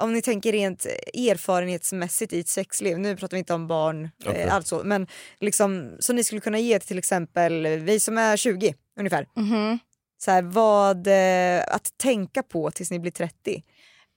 om 0.00 0.12
ni 0.12 0.22
tänker 0.22 0.52
rent 0.52 0.86
erfarenhetsmässigt 1.14 2.32
i 2.32 2.40
ett 2.40 2.48
sexliv, 2.48 2.98
nu 2.98 3.16
pratar 3.16 3.36
vi 3.36 3.38
inte 3.38 3.54
om 3.54 3.66
barn, 3.66 4.10
Okej. 4.26 4.42
eh, 4.42 4.54
alltså, 4.54 4.82
men 4.84 5.06
liksom 5.40 5.96
som 6.00 6.16
ni 6.16 6.24
skulle 6.24 6.40
kunna 6.40 6.58
ge 6.58 6.78
till 6.78 6.98
exempel 6.98 7.66
vi 7.66 8.00
som 8.00 8.18
är 8.18 8.36
20 8.36 8.74
ungefär. 8.98 9.26
Mhm. 9.36 9.78
Så 10.18 10.30
här, 10.30 10.42
vad 10.42 11.06
eh, 11.06 11.64
att 11.74 11.98
tänka 11.98 12.42
på 12.42 12.70
tills 12.70 12.90
ni 12.90 12.98
blir 12.98 13.12
30. 13.12 13.62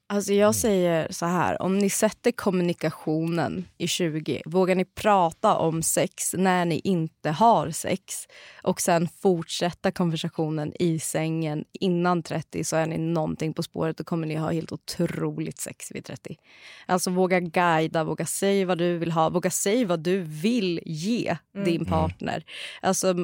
Alltså 0.08 0.32
Mm. 0.32 0.42
jag 0.42 0.56
säger 0.56 1.12
så 1.12 1.26
här, 1.26 1.62
om 1.62 1.78
ni 1.78 1.90
sätter 1.90 2.32
kommunikationen 2.32 3.66
i 3.78 3.88
20, 3.88 4.42
vågar 4.46 4.76
ni 4.76 4.86
prata 4.86 5.56
om 5.56 5.84
sex 5.84 6.34
när 6.38 6.66
ni 6.66 6.82
inte 6.84 7.30
har 7.32 7.72
sex 7.72 8.28
och 8.64 8.82
sen 8.82 9.08
fortsätta 9.22 9.92
konversationen 9.92 10.74
i 10.80 11.00
sängen 11.00 11.66
innan 11.72 12.24
30 12.24 12.64
så 12.64 12.76
är 12.76 12.86
ni 12.86 12.98
någonting 12.98 13.54
på 13.54 13.64
spåret 13.64 14.00
och 14.00 14.06
kommer 14.06 14.28
ni 14.28 14.36
ha 14.36 14.52
helt 14.52 14.72
otroligt 14.72 15.60
sex 15.60 15.92
vid 15.92 16.06
30. 16.06 16.38
Alltså 16.86 17.10
våga 17.10 17.40
guida, 17.40 18.04
våga 18.04 18.26
säga 18.26 18.66
vad 18.66 18.78
du 18.78 18.98
vill 18.98 19.12
ha, 19.12 19.30
våga 19.30 19.50
säga 19.50 19.88
vad 19.88 20.00
du 20.00 20.22
vill 20.22 20.80
ge 20.86 21.38
din 21.66 21.86
partner. 21.86 22.46
Alltså 22.82 23.16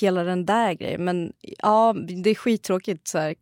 hela 0.00 0.24
den 0.24 0.46
där 0.46 0.74
grejen. 0.74 1.04
Men 1.04 1.32
ja, 1.58 1.94
det 2.22 2.30
är 2.30 2.34
skittråkigt. 2.34 3.08
Så 3.08 3.18
här. 3.18 3.34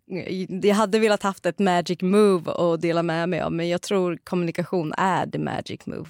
Jag 0.66 0.74
hade 0.74 0.98
velat 0.98 1.22
haft 1.22 1.46
ett 1.46 1.58
magic 1.58 2.02
move 2.02 2.49
att 2.50 2.80
dela 2.80 3.02
med 3.02 3.28
mig 3.28 3.40
av 3.40 3.52
men 3.52 3.68
jag 3.68 3.82
tror 3.82 4.18
kommunikation 4.24 4.92
är 4.96 5.26
the 5.26 5.38
magic 5.38 5.86
move. 5.86 6.08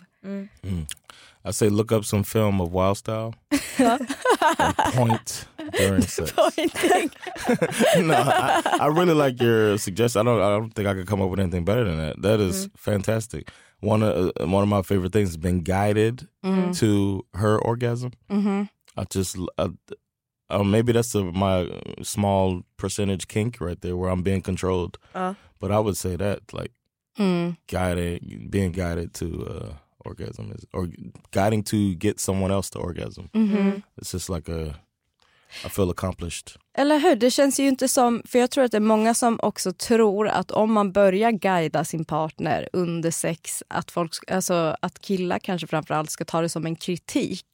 I 1.48 1.52
say 1.52 1.70
look 1.70 1.92
up 1.92 2.04
some 2.04 2.22
film 2.24 2.60
of 2.60 2.70
Wild 2.72 2.96
Style 2.98 3.32
and 3.78 4.06
point 4.94 5.48
during 5.78 6.02
sex. 6.06 6.32
no, 6.36 8.14
I, 8.14 8.62
I 8.80 8.86
really 8.88 9.14
like 9.14 9.40
your 9.44 9.78
suggestion. 9.78 10.20
I 10.20 10.30
don't. 10.30 10.42
I 10.42 10.50
don't 10.50 10.70
think 10.74 10.86
I 10.88 10.94
could 10.94 11.06
come 11.06 11.22
up 11.22 11.30
with 11.30 11.40
anything 11.40 11.64
better 11.64 11.84
than 11.84 11.96
that. 11.96 12.20
That 12.22 12.40
is 12.40 12.68
fantastic. 12.76 13.48
One 13.80 14.02
of 14.02 14.32
uh, 14.38 14.46
one 14.46 14.62
of 14.62 14.68
my 14.68 14.82
favorite 14.82 15.12
things 15.12 15.30
has 15.30 15.38
been 15.38 15.62
guided 15.62 16.28
to 16.74 17.24
her 17.34 17.58
orgasm. 17.58 18.10
Mhm. 18.30 18.68
I 18.98 19.04
just 19.04 19.38
uh, 19.56 19.68
uh, 20.50 20.64
maybe 20.64 20.92
that's 20.92 21.14
a, 21.14 21.22
my 21.24 21.68
small 22.02 22.62
percentage 22.76 23.26
kink 23.28 23.60
right 23.60 23.80
there 23.80 23.96
where 23.96 24.10
I'm 24.10 24.22
being 24.22 24.42
controlled. 24.42 24.98
Ja. 25.14 25.34
But 25.60 25.70
I 25.70 25.78
would 25.78 25.96
say 25.96 26.16
that 26.16 26.40
like 26.52 26.72
Mm. 27.18 27.56
guiding, 27.66 28.46
being 28.50 28.72
guided 28.72 29.12
to 29.14 29.26
uh, 29.46 29.72
orgasm 30.06 30.52
is, 30.52 30.64
or 30.72 30.88
guiding 31.32 31.62
to 31.64 31.94
get 31.96 32.20
someone 32.20 32.50
else 32.54 32.70
to 32.70 32.78
orgasm. 32.78 33.28
Mhm. 33.34 33.82
It's 33.98 34.12
just 34.12 34.30
like 34.30 34.48
a, 34.48 34.74
I 35.66 35.68
feel 35.68 35.90
accomplished. 35.90 36.52
Eller 36.78 36.98
hur? 36.98 37.16
Det 37.16 37.30
känns 37.30 37.60
ju 37.60 37.68
inte 37.68 37.88
som... 37.88 38.22
För 38.28 38.38
jag 38.38 38.50
tror 38.50 38.64
att 38.64 38.70
det 38.70 38.78
är 38.78 38.80
många 38.80 39.14
som 39.14 39.40
också 39.42 39.72
tror 39.72 40.28
att 40.28 40.50
om 40.50 40.72
man 40.72 40.92
börjar 40.92 41.30
guida 41.30 41.84
sin 41.84 42.04
partner 42.04 42.68
under 42.72 43.10
sex, 43.10 43.62
att, 43.68 43.90
folk, 43.90 44.30
alltså, 44.30 44.76
att 44.82 44.98
killar 44.98 45.38
kanske 45.38 45.66
framförallt 45.66 46.10
ska 46.10 46.24
ta 46.24 46.40
det 46.40 46.48
som 46.48 46.66
en 46.66 46.76
kritik. 46.76 47.46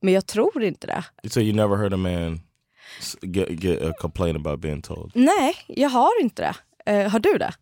Men 0.00 0.14
jag 0.14 0.26
tror 0.26 0.62
inte 0.62 0.86
det. 0.86 1.04
So 1.30 1.40
you 1.40 1.52
never 1.52 1.76
heard 1.76 1.94
a 1.94 1.96
man 1.96 2.40
get 3.22 3.64
get 3.64 3.82
a 3.82 3.92
complaint 4.00 4.36
about 4.36 4.60
being 4.60 4.82
told? 4.82 5.12
Nej, 5.14 5.54
jag 5.66 5.88
har 5.88 6.20
inte 6.20 6.42
det. 6.42 6.54
Eh, 6.92 7.10
har 7.10 7.18
du 7.18 7.38
det? 7.38 7.54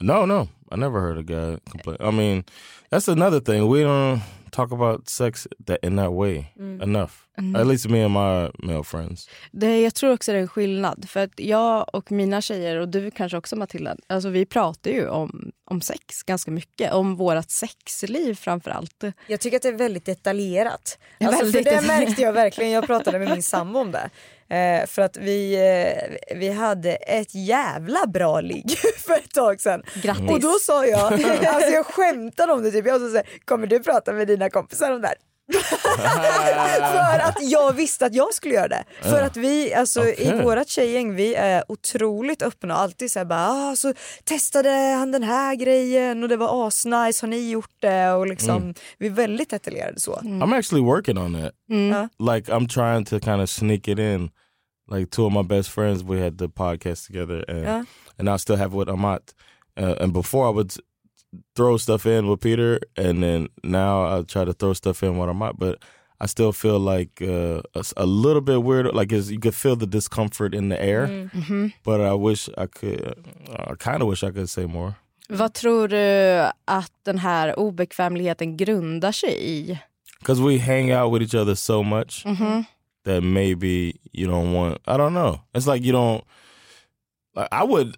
No, 0.00 0.26
no, 0.26 0.48
I 0.74 0.76
never 0.76 1.00
heard 1.00 1.18
a 1.18 1.22
guy 1.22 1.58
complain. 1.70 1.96
I 2.00 2.12
mean, 2.16 2.44
that's 2.90 3.12
another 3.12 3.40
thing. 3.40 3.72
We 3.72 3.84
don't 3.84 4.20
talk 4.58 4.72
about 4.72 5.08
sex 5.08 5.46
that 5.66 5.78
in 5.82 5.96
that 5.96 6.12
way 6.12 6.52
enough. 6.82 7.12
At 7.56 7.66
least 7.66 7.88
me 7.88 8.04
and 8.04 8.12
my 8.12 8.50
male 8.66 8.84
friends. 8.84 9.28
det? 9.52 9.80
Jag 9.80 9.94
tror 9.94 10.12
också 10.12 10.32
det 10.32 10.38
är 10.38 10.42
en 10.42 10.48
skillnad. 10.48 11.08
För 11.08 11.20
att 11.20 11.32
jag 11.36 11.94
och 11.94 12.12
mina 12.12 12.40
tjejer, 12.40 12.76
och 12.76 12.88
du 12.88 13.10
kanske 13.10 13.38
också 13.38 13.56
Matilda, 13.56 13.96
alltså 14.06 14.28
vi 14.28 14.46
pratar 14.46 14.90
ju 14.90 15.08
om, 15.08 15.52
om 15.70 15.80
sex 15.80 16.22
ganska 16.22 16.50
mycket. 16.50 16.92
Om 16.92 17.16
vårt 17.16 17.50
sexliv 17.50 18.34
framför 18.34 18.70
allt. 18.70 19.04
Jag 19.26 19.40
tycker 19.40 19.56
att 19.56 19.62
det 19.62 19.68
är 19.68 19.72
väldigt 19.72 20.04
detaljerat. 20.04 20.98
Alltså, 21.20 21.44
väldigt 21.44 21.56
för 21.56 21.70
det 21.70 21.76
detaljerat. 21.76 22.06
märkte 22.06 22.22
jag 22.22 22.32
verkligen, 22.32 22.70
jag 22.70 22.86
pratade 22.86 23.18
med 23.18 23.30
min 23.30 23.42
sambo 23.42 23.80
om 23.80 23.92
det. 23.92 24.10
Eh, 24.50 24.86
för 24.86 25.02
att 25.02 25.16
vi, 25.16 25.54
eh, 25.54 26.36
vi 26.36 26.48
hade 26.48 26.94
ett 26.94 27.34
jävla 27.34 28.06
bra 28.06 28.40
ligg 28.40 28.70
för 29.06 29.14
ett 29.14 29.34
tag 29.34 29.60
sedan. 29.60 29.82
Grattis. 30.02 30.30
Och 30.30 30.40
då 30.40 30.52
sa 30.60 30.86
jag, 30.86 31.12
alltså 31.46 31.70
jag 31.70 31.86
skämtade 31.86 32.52
om 32.52 32.62
det 32.62 32.70
typ, 32.70 32.86
jag 32.86 33.00
sa 33.00 33.08
så 33.08 33.16
här, 33.16 33.26
kommer 33.44 33.66
du 33.66 33.80
prata 33.82 34.12
med 34.12 34.26
dina 34.26 34.50
kompisar 34.50 34.92
om 34.92 35.00
det 35.00 35.08
här? 35.08 35.16
för 36.92 37.18
att 37.18 37.36
jag 37.50 37.72
visste 37.72 38.06
att 38.06 38.14
jag 38.14 38.34
skulle 38.34 38.54
göra 38.54 38.68
det. 38.68 38.84
För 39.02 39.22
att 39.22 39.36
vi, 39.36 39.74
alltså 39.74 40.04
i 40.08 40.12
Okej. 40.12 40.42
vårat 40.44 40.68
tjejgäng, 40.68 41.14
vi 41.14 41.34
är 41.34 41.64
otroligt 41.68 42.42
öppna 42.42 42.74
och 42.74 42.80
alltid 42.80 43.12
såhär 43.12 43.26
bara, 43.26 43.48
ah, 43.50 43.76
så 43.76 43.94
testade 44.24 44.70
han 44.70 45.12
den 45.12 45.22
här 45.22 45.54
grejen 45.54 46.22
och 46.22 46.28
det 46.28 46.36
var 46.36 46.66
asnice, 46.68 47.22
har 47.22 47.28
ni 47.28 47.50
gjort 47.50 47.70
det? 47.80 48.12
Och 48.12 48.26
liksom, 48.26 48.74
vi 48.98 49.06
är 49.06 49.10
väldigt 49.10 49.50
detaljerade 49.50 50.00
så. 50.00 50.12
I'm 50.14 50.58
actually 50.58 50.84
working 50.84 51.18
on 51.18 51.34
that. 51.42 51.52
Ja. 51.66 52.34
Like 52.34 52.52
I'm 52.52 52.68
trying 52.68 53.04
to 53.04 53.20
kind 53.20 53.42
of 53.42 53.48
sneak 53.50 53.88
it 53.88 53.98
in. 53.98 54.30
Like 54.94 55.10
two 55.10 55.26
of 55.26 55.32
my 55.32 55.42
best 55.42 55.68
friends, 55.68 56.02
we 56.02 56.24
had 56.24 56.38
the 56.38 56.48
podcast 56.48 57.06
together, 57.06 57.50
and 57.50 57.64
Ja. 57.64 57.84
and 58.18 58.28
I 58.28 58.38
still 58.38 58.56
have 58.56 58.78
with 58.78 58.90
Amat. 58.90 59.22
Uh, 59.80 60.02
and 60.02 60.12
before 60.12 60.50
I 60.50 60.52
would 60.54 60.72
throw 61.54 61.76
stuff 61.76 62.06
in 62.06 62.26
with 62.28 62.40
Peter, 62.40 62.80
and 62.96 63.22
then 63.22 63.48
now 63.62 64.18
I 64.18 64.22
try 64.22 64.44
to 64.44 64.52
throw 64.52 64.72
stuff 64.72 65.02
in 65.02 65.18
with 65.18 65.28
Amat. 65.28 65.58
But 65.58 65.78
I 66.20 66.26
still 66.26 66.52
feel 66.52 66.78
like 66.78 67.22
uh, 67.22 67.62
a, 67.74 67.78
s- 67.78 67.94
a 67.96 68.06
little 68.06 68.40
bit 68.40 68.62
weird. 68.62 68.94
Like 68.94 69.12
it's, 69.12 69.30
you 69.30 69.38
could 69.38 69.54
feel 69.54 69.76
the 69.76 69.86
discomfort 69.86 70.54
in 70.54 70.68
the 70.68 70.80
air. 70.80 71.06
Mm. 71.06 71.30
Mm-hmm. 71.32 71.66
But 71.84 72.00
I 72.00 72.14
wish 72.14 72.48
I 72.58 72.66
could. 72.66 73.14
I 73.50 73.74
kind 73.74 74.02
of 74.02 74.08
wish 74.08 74.22
I 74.22 74.30
could 74.30 74.48
say 74.48 74.66
more. 74.66 74.94
Vad 75.30 75.54
tror 75.54 75.88
du 75.88 76.50
att 76.64 76.92
den 77.02 77.18
här 77.18 77.58
obekvämligheten 77.58 78.56
grundar 78.56 79.12
sig 79.12 79.36
i? 79.40 79.78
Because 80.20 80.40
we 80.40 80.58
hang 80.58 80.90
out 80.92 81.12
with 81.12 81.22
each 81.22 81.34
other 81.34 81.54
so 81.54 81.82
much 81.82 82.24
mm-hmm. 82.24 82.62
that 83.04 83.22
maybe 83.22 83.92
you 84.12 84.26
don't 84.26 84.52
want. 84.52 84.78
I 84.86 84.96
don't 84.96 85.12
know. 85.12 85.40
It's 85.54 85.66
like 85.66 85.84
you 85.84 85.92
don't. 85.92 86.24
Like 87.34 87.48
I 87.52 87.62
would. 87.64 87.96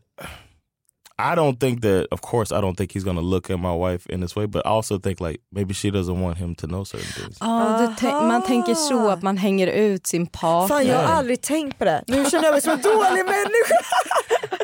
I 1.21 1.35
don't 1.35 1.59
think 1.61 1.83
that. 1.83 2.09
Of 2.11 2.21
course, 2.21 2.53
I 2.53 2.61
don't 2.61 2.77
think 2.77 2.93
he's 2.93 3.05
gonna 3.05 3.21
look 3.21 3.51
at 3.51 3.59
my 3.59 3.73
wife 3.73 4.07
in 4.07 4.21
this 4.21 4.37
way. 4.37 4.47
But 4.47 4.67
I 4.67 4.71
also 4.71 4.99
think 4.99 5.21
like 5.21 5.41
maybe 5.53 5.75
she 5.75 5.91
doesn't 5.91 6.21
want 6.21 6.39
him 6.39 6.55
to 6.57 6.67
know 6.67 6.85
certain 6.85 7.13
things. 7.13 7.39
Ja, 7.41 7.95
du 8.01 8.27
man 8.27 8.43
tänker 8.43 8.75
så 8.75 9.09
att 9.09 9.23
man 9.23 9.37
hänger 9.37 9.67
ut 9.67 10.07
sin 10.07 10.27
partner. 10.27 10.77
Fan 10.77 10.87
jag 10.87 10.97
har 10.97 11.15
aldrig 11.15 11.43
tänkt 11.43 11.79
på 11.79 11.85
det. 11.85 12.05
Nu 12.07 12.25
känner 12.31 12.45
jag 12.45 12.53
mig 12.53 12.63
som 12.63 12.73
en 12.73 12.81
dålig 12.81 13.25
människa. 13.25 13.75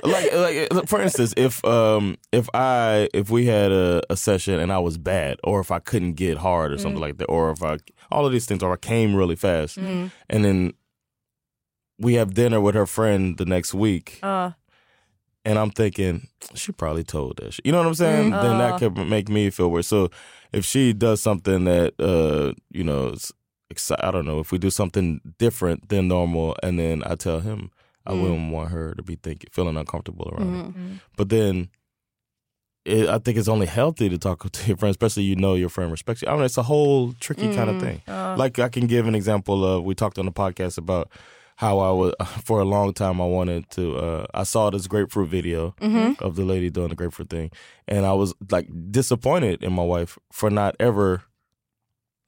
like, 0.05 0.33
like 0.33 0.87
for 0.87 1.03
instance, 1.03 1.35
if 1.37 1.65
um 1.65 2.17
if 2.33 2.49
I 2.55 3.09
if 3.15 3.31
we 3.31 3.47
had 3.47 3.73
a, 3.73 4.03
a 4.11 4.17
session 4.17 4.61
and 4.61 4.73
I 4.73 4.79
was 4.79 4.99
bad, 4.99 5.39
or 5.43 5.61
if 5.61 5.71
I 5.71 5.79
couldn't 5.79 6.15
get 6.15 6.39
hard 6.39 6.73
or 6.73 6.79
something 6.79 7.03
mm. 7.03 7.07
like 7.07 7.19
that, 7.19 7.29
or 7.29 7.51
if 7.51 7.63
I 7.63 7.79
all 8.11 8.27
of 8.27 8.33
these 8.33 8.47
things, 8.47 8.63
or 8.63 8.73
I 8.73 8.77
came 8.77 9.17
really 9.17 9.37
fast, 9.37 9.79
mm. 9.79 10.11
and 10.29 10.45
then 10.45 10.73
we 11.99 12.15
have 12.15 12.35
dinner 12.35 12.61
with 12.61 12.75
her 12.75 12.87
friend 12.87 13.37
the 13.39 13.45
next 13.45 13.75
week, 13.75 14.19
Ja. 14.23 14.53
And 15.47 15.61
I'm 15.61 15.71
thinking 15.71 16.27
she 16.55 16.73
probably 16.73 17.05
told 17.05 17.37
that. 17.37 17.59
You 17.65 17.71
know 17.71 17.79
what 17.79 17.87
I'm 17.87 17.95
saying? 17.95 18.33
Mm-hmm. 18.33 18.43
Then 18.43 18.59
that 18.59 18.73
uh. 18.73 18.79
could 18.79 18.99
make 18.99 19.29
me 19.29 19.49
feel 19.51 19.71
worse. 19.71 19.87
So 19.87 20.11
if 20.53 20.65
she 20.65 20.93
does 20.93 21.23
something 21.23 21.65
that 21.65 21.95
uh 22.01 22.53
you 22.71 22.85
know 22.85 23.15
exci- 23.73 24.01
I 24.01 24.11
don't 24.11 24.27
know 24.27 24.41
if 24.41 24.51
we 24.51 24.59
do 24.59 24.71
something 24.71 25.21
different 25.39 25.89
than 25.89 26.09
normal, 26.09 26.57
and 26.63 26.79
then 26.79 27.03
I 27.07 27.15
tell 27.15 27.41
him 27.41 27.71
I 28.05 28.13
mm. 28.13 28.23
wouldn't 28.23 28.53
want 28.53 28.73
her 28.73 28.95
to 28.95 29.03
be 29.03 29.15
thinking 29.15 29.49
feeling 29.53 29.77
uncomfortable 29.77 30.29
around 30.33 30.55
it. 30.55 30.59
Mm-hmm. 30.59 30.81
Mm-hmm. 30.81 30.95
But 31.17 31.29
then 31.29 31.69
it, 32.85 33.09
I 33.09 33.19
think 33.19 33.39
it's 33.39 33.49
only 33.49 33.67
healthy 33.67 34.09
to 34.09 34.19
talk 34.19 34.51
to 34.53 34.67
your 34.67 34.77
friend, 34.77 34.91
especially 34.91 35.23
you 35.23 35.37
know 35.37 35.55
your 35.55 35.69
friend 35.69 35.93
respects 35.93 36.23
you. 36.23 36.29
I 36.29 36.35
mean, 36.35 36.45
it's 36.45 36.59
a 36.59 36.65
whole 36.65 37.13
tricky 37.21 37.55
kind 37.55 37.71
of 37.71 37.77
mm. 37.77 37.81
thing. 37.81 38.03
Uh. 38.09 38.35
Like 38.37 38.59
I 38.59 38.69
can 38.69 38.89
give 38.89 39.07
an 39.07 39.15
example 39.15 39.65
of 39.65 39.85
we 39.85 39.95
talked 39.95 40.19
on 40.19 40.27
the 40.27 40.33
podcast 40.33 40.77
about 40.77 41.09
how 41.57 41.79
I 41.79 41.91
was 41.91 42.13
for 42.45 42.61
a 42.61 42.65
long 42.65 42.93
time 42.95 43.21
I 43.21 43.27
wanted 43.27 43.69
to. 43.71 43.97
Uh, 43.97 44.27
I 44.35 44.45
saw 44.45 44.71
this 44.71 44.87
grapefruit 44.87 45.29
video 45.31 45.75
of 46.21 46.37
the 46.37 46.45
lady 46.45 46.71
doing 46.71 46.89
the 46.89 46.95
grapefruit 46.97 47.29
thing, 47.31 47.51
and 47.89 48.07
I 48.07 48.13
was 48.13 48.35
like 48.51 48.69
disappointed 48.91 49.63
in 49.65 49.73
my 49.73 49.83
wife 49.85 50.19
for 50.33 50.51
not 50.51 50.75
ever 50.81 51.23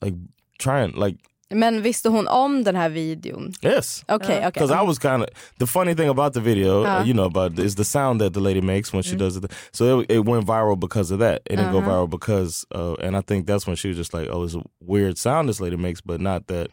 like 0.01 0.15
trying 0.57 0.91
like 0.95 1.15
Men 1.51 1.81
visste 1.81 2.09
hon 2.09 2.27
om 2.27 2.63
den 2.63 2.75
här 2.75 2.89
videon? 2.89 3.53
yes. 3.61 4.03
Okej, 4.07 4.37
okay. 4.37 4.51
Because 4.53 4.69
I 4.71 4.83
was 4.83 4.99
kind 4.99 5.23
of 5.23 5.29
the 5.57 5.65
funny 5.65 5.95
thing 5.95 6.07
about 6.09 6.33
the 6.33 6.41
video, 6.41 6.83
Uh. 6.85 6.99
uh, 6.99 7.03
you 7.03 7.13
know, 7.13 7.25
about 7.25 7.57
is 7.59 7.73
the 7.75 7.83
sound 7.83 8.21
that 8.21 8.33
the 8.33 8.39
lady 8.39 8.61
makes 8.61 8.93
when 8.93 9.01
she 9.03 9.15
does 9.15 9.35
it. 9.35 9.51
So 9.71 9.99
it, 10.01 10.11
it 10.11 10.25
went 10.25 10.45
viral 10.45 10.79
because 10.79 11.09
of 11.13 11.19
that. 11.19 11.41
It 11.49 11.55
didn't 11.55 11.71
go 11.71 11.81
viral 11.81 12.07
because, 12.07 12.65
uh, 12.75 12.93
and 13.01 13.17
I 13.17 13.21
think 13.21 13.47
that's 13.47 13.65
when 13.65 13.75
she 13.75 13.87
was 13.87 13.97
just 13.97 14.13
like, 14.13 14.27
"Oh, 14.31 14.43
it's 14.45 14.53
a 14.55 14.61
weird 14.79 15.17
sound 15.17 15.49
this 15.49 15.59
lady 15.59 15.75
makes," 15.77 16.01
but 16.01 16.21
not 16.21 16.45
that 16.47 16.69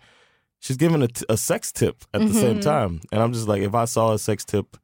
she's 0.61 0.77
giving 0.77 1.03
a, 1.03 1.09
t- 1.09 1.27
a 1.29 1.37
sex 1.37 1.73
tip 1.73 2.05
at 2.13 2.21
the 2.21 2.35
same 2.35 2.55
mm-hmm. 2.55 2.61
time. 2.61 3.01
And 3.13 3.23
I'm 3.23 3.33
just 3.33 3.49
like, 3.49 3.63
if 3.63 3.75
I 3.75 3.85
saw 3.85 4.13
a 4.13 4.19
sex 4.19 4.45
tip, 4.45 4.77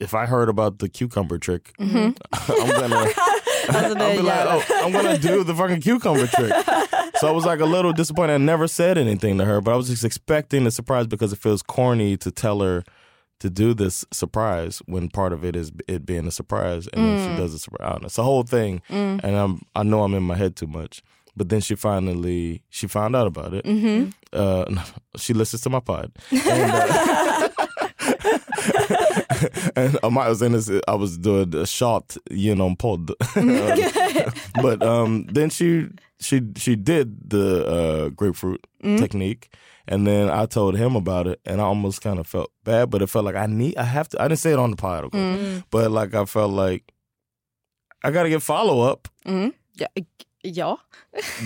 if 0.00 0.14
I 0.14 0.26
heard 0.26 0.48
about 0.48 0.78
the 0.78 0.88
cucumber 0.88 1.38
trick, 1.38 1.72
mm-hmm. 1.78 2.10
I'm 2.62 2.80
gonna. 2.80 3.10
I'll 3.66 3.96
är 3.96 4.16
be 4.16 4.22
like, 4.22 4.46
oh, 4.46 4.84
I'm 4.84 4.92
gonna 4.92 5.16
do 5.16 5.42
the 5.42 5.54
fucking 5.54 5.80
cucumber 5.80 6.26
trick. 6.26 6.52
So 7.16 7.28
I 7.28 7.30
was 7.30 7.46
like 7.46 7.60
a 7.60 7.64
little 7.64 7.92
disappointed. 7.92 8.34
I 8.34 8.38
never 8.38 8.68
said 8.68 8.98
anything 8.98 9.38
to 9.38 9.44
her, 9.46 9.62
but 9.62 9.72
I 9.72 9.76
was 9.76 9.88
just 9.88 10.04
expecting 10.04 10.64
the 10.64 10.70
surprise 10.70 11.06
because 11.06 11.32
it 11.32 11.38
feels 11.38 11.62
corny 11.62 12.18
to 12.18 12.30
tell 12.30 12.60
her 12.60 12.84
to 13.40 13.50
do 13.50 13.74
this 13.74 14.04
surprise 14.10 14.82
when 14.86 15.08
part 15.08 15.32
of 15.32 15.44
it 15.44 15.56
is 15.56 15.72
it 15.88 16.04
being 16.04 16.26
a 16.26 16.30
surprise, 16.30 16.88
and 16.88 17.04
then 17.04 17.18
she 17.18 17.34
mm. 17.34 17.36
does 17.36 17.54
a 17.54 17.58
surprise. 17.58 17.86
I 17.86 17.92
don't 17.92 18.02
know. 18.02 18.06
It's 18.06 18.18
a 18.18 18.22
whole 18.22 18.42
thing, 18.42 18.82
mm. 18.90 19.20
and 19.22 19.36
I'm 19.36 19.62
I 19.74 19.82
know 19.82 20.02
I'm 20.02 20.14
in 20.14 20.22
my 20.22 20.36
head 20.36 20.56
too 20.56 20.66
much. 20.66 21.02
But 21.36 21.48
then 21.48 21.60
she 21.60 21.74
finally 21.74 22.62
she 22.70 22.86
found 22.86 23.16
out 23.16 23.26
about 23.26 23.54
it. 23.54 23.64
Uh, 24.32 24.64
she 25.16 25.34
listens 25.34 25.62
to 25.62 25.70
my 25.70 25.80
pod, 25.80 26.12
and, 26.30 26.70
uh, 26.70 27.48
and 29.76 29.98
um, 30.02 30.16
I 30.18 30.28
was 30.28 30.42
in 30.42 30.52
this. 30.52 30.70
I 30.86 30.94
was 30.94 31.18
doing 31.18 31.54
a 31.54 31.66
shot, 31.66 32.16
you 32.30 32.54
know, 32.54 32.74
pod. 32.76 33.10
but 34.62 34.82
um, 34.82 35.26
then 35.32 35.50
she 35.50 35.88
she 36.20 36.40
she 36.56 36.76
did 36.76 37.30
the 37.30 37.66
uh, 37.66 38.08
grapefruit 38.10 38.64
technique, 38.82 39.48
and 39.88 40.06
then 40.06 40.30
I 40.30 40.46
told 40.46 40.76
him 40.76 40.96
about 40.96 41.26
it, 41.26 41.40
and 41.44 41.60
I 41.60 41.64
almost 41.64 42.00
kind 42.00 42.18
of 42.18 42.26
felt 42.26 42.50
bad, 42.64 42.90
but 42.90 43.02
it 43.02 43.08
felt 43.08 43.24
like 43.24 43.36
I 43.36 43.46
need 43.46 43.76
I 43.76 43.84
have 43.84 44.08
to. 44.10 44.22
I 44.22 44.28
didn't 44.28 44.40
say 44.40 44.52
it 44.52 44.58
on 44.58 44.70
the 44.70 44.76
pod, 44.76 45.04
of 45.04 45.10
course, 45.10 45.62
but 45.70 45.90
like 45.90 46.14
I 46.14 46.24
felt 46.26 46.52
like 46.52 46.92
I 48.04 48.10
got 48.10 48.22
to 48.24 48.28
get 48.28 48.42
follow 48.42 48.82
up. 48.82 49.08
Ja, 49.76 49.86
ja. 50.44 50.76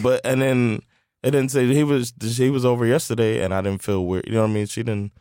But 0.02 0.20
and 0.26 0.42
then 0.42 0.82
it 1.22 1.32
didn't 1.32 1.48
say 1.50 1.66
he 1.74 1.84
was 1.84 2.12
he 2.38 2.50
was 2.50 2.64
over 2.64 2.86
yesterday, 2.86 3.44
and 3.44 3.54
I 3.54 3.62
didn't 3.62 3.82
feel 3.82 4.06
weird. 4.06 4.26
You 4.26 4.32
know 4.34 4.42
what 4.42 4.50
I 4.50 4.54
mean? 4.54 4.66
She 4.66 4.82
didn't. 4.82 5.12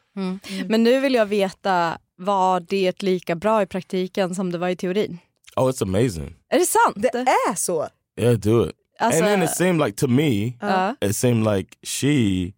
Men 0.67 0.84
nu 0.84 0.99
vill 0.99 1.13
jag 1.13 1.25
veta, 1.25 1.97
var 2.15 2.59
det 2.59 3.03
lika 3.03 3.36
bra 3.36 3.61
i 3.61 3.65
praktiken 3.65 4.36
som 4.36 4.51
det 4.51 4.57
var 4.57 4.67
i 4.69 4.75
teorin? 4.75 5.17
Oh, 5.55 5.69
it's 5.69 5.82
amazing. 5.84 6.36
Är 6.49 6.59
det 6.59 6.65
sant? 6.65 6.95
Det 6.95 7.07
är 7.49 7.55
så. 7.55 7.88
Yeah, 8.19 8.34
do 8.38 8.63
it. 8.69 8.75
Alltså, 8.99 9.23
and 9.23 9.28
then 9.28 9.43
it 9.43 9.49
seemed 9.49 9.80
like 9.86 9.95
to 9.97 10.07
me, 10.07 10.53
ja. 10.61 10.95
it 11.01 11.15
seemed 11.15 11.45
like 11.55 11.78
she 11.84 12.53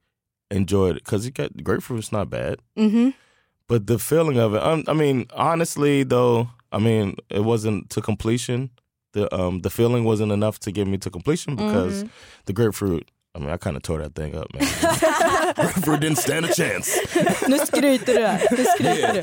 enjoyed 0.52 0.96
it 0.98 1.04
because 1.04 1.26
you 1.26 1.32
got 1.34 1.52
grapefruit's 1.64 2.12
not 2.18 2.30
bad, 2.30 2.56
Mhm. 2.78 3.12
but 3.68 3.88
the 3.88 4.00
feeling 4.00 4.40
of 4.40 4.54
it. 4.56 4.62
Um, 4.64 4.84
I 4.88 4.94
mean, 4.94 5.26
honestly, 5.34 6.04
though, 6.06 6.48
I 6.72 6.80
mean, 6.80 7.16
it 7.30 7.42
wasn't 7.42 7.90
to 7.90 8.02
completion. 8.02 8.70
The 9.14 9.34
um 9.36 9.60
the 9.62 9.70
feeling 9.70 10.04
wasn't 10.04 10.32
enough 10.32 10.60
to 10.60 10.72
get 10.72 10.88
me 10.88 10.98
to 11.00 11.10
completion 11.10 11.56
because 11.56 12.06
the 12.46 12.54
grapefruit. 12.54 13.10
I 13.36 13.40
mean, 13.40 13.50
I 13.52 13.58
kind 13.58 13.78
of 13.78 13.84
tore 13.84 14.00
that 14.00 14.16
thing 14.16 14.36
up, 14.36 14.48
man. 14.54 15.54
grapefruit 15.56 16.00
didn't 16.00 16.18
stand 16.18 16.46
a 16.46 16.54
chance. 16.54 16.98
Nu 17.48 17.58
skryter 17.60 18.06
du 18.06 18.22
här. 18.22 18.42
Nu 18.52 18.66
skryter 18.66 19.14
du. 19.14 19.22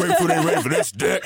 grapefruit 0.00 0.30
ain't 0.30 0.44
ready 0.44 0.62
for 0.62 0.68
this 0.68 0.90
dick. 0.90 1.24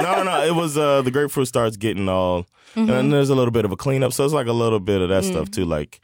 No, 0.00 0.22
no, 0.22 0.42
it 0.44 0.54
was 0.54 0.76
uh 0.78 1.02
the 1.02 1.10
grapefruit 1.10 1.48
starts 1.48 1.76
getting 1.76 2.08
all, 2.08 2.46
and 2.74 3.12
there's 3.12 3.30
a 3.30 3.34
little 3.34 3.52
bit 3.52 3.64
of 3.64 3.72
a 3.72 3.76
cleanup. 3.76 4.12
So 4.12 4.24
it's 4.24 4.34
like 4.34 4.46
a 4.46 4.52
little 4.52 4.80
bit 4.80 5.02
of 5.02 5.10
that 5.10 5.24
stuff 5.24 5.50
too. 5.50 5.64
Like 5.64 6.00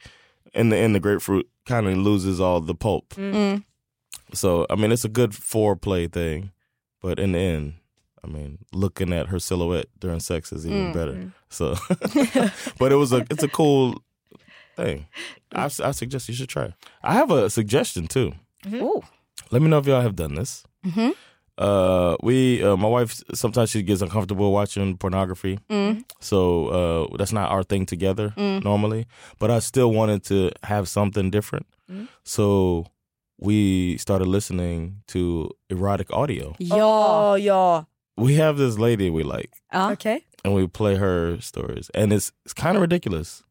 in 0.53 0.69
the 0.69 0.77
end, 0.77 0.95
the 0.95 0.99
grapefruit 0.99 1.47
kind 1.65 1.87
of 1.87 1.97
loses 1.97 2.39
all 2.39 2.61
the 2.61 2.75
pulp. 2.75 3.09
Mm. 3.15 3.63
So 4.33 4.65
I 4.69 4.75
mean, 4.75 4.91
it's 4.91 5.05
a 5.05 5.09
good 5.09 5.31
foreplay 5.31 6.11
thing, 6.11 6.51
but 7.01 7.19
in 7.19 7.31
the 7.31 7.39
end, 7.39 7.73
I 8.23 8.27
mean, 8.27 8.57
looking 8.73 9.13
at 9.13 9.27
her 9.27 9.39
silhouette 9.39 9.87
during 9.99 10.19
sex 10.19 10.51
is 10.51 10.65
even 10.65 10.91
better. 10.93 11.31
So, 11.49 11.75
but 12.79 12.91
it 12.91 12.95
was 12.97 13.11
a 13.13 13.25
it's 13.29 13.43
a 13.43 13.47
cool 13.47 13.95
thing. 14.75 15.05
I, 15.53 15.65
I 15.83 15.91
suggest 15.91 16.27
you 16.29 16.35
should 16.35 16.49
try. 16.49 16.65
it. 16.65 16.73
I 17.03 17.13
have 17.13 17.31
a 17.31 17.49
suggestion 17.49 18.07
too. 18.07 18.33
Oh. 18.73 19.03
Let 19.51 19.61
me 19.61 19.67
know 19.69 19.79
if 19.79 19.87
y'all 19.87 20.01
have 20.01 20.15
done 20.15 20.35
this. 20.35 20.63
Uh, 21.57 22.15
we, 22.23 22.63
uh, 22.63 22.77
my 22.77 22.87
wife, 22.87 23.21
sometimes 23.33 23.69
she 23.69 23.83
gets 23.83 24.01
uncomfortable 24.01 24.51
watching 24.53 24.95
pornography, 24.97 25.59
so 26.21 26.67
uh, 27.11 27.17
that's 27.17 27.33
not 27.33 27.49
our 27.51 27.63
thing 27.63 27.85
together 27.85 28.33
normally. 28.37 29.07
But 29.39 29.51
I 29.51 29.59
still 29.59 29.91
wanted 29.91 30.23
to 30.25 30.51
have 30.63 30.87
something 30.87 31.29
different, 31.31 31.65
so 32.23 32.85
we 33.41 33.97
started 33.97 34.27
listening 34.27 35.01
to 35.07 35.49
erotic 35.69 36.11
audio. 36.13 36.55
Ja. 36.59 36.75
Åh, 36.77 37.37
ja. 37.43 37.85
We 38.19 38.35
have 38.35 38.57
this 38.57 38.77
lady 38.77 39.09
we 39.09 39.23
like, 39.23 39.51
ja. 39.73 39.91
Okej. 39.91 40.21
and 40.43 40.53
we 40.53 40.67
play 40.67 40.95
her 40.95 41.37
stories, 41.41 41.89
and 41.93 42.13
it's 42.13 42.31
it's 42.45 42.53
kind 42.53 42.75
of 42.75 42.81
ridiculous. 42.81 43.43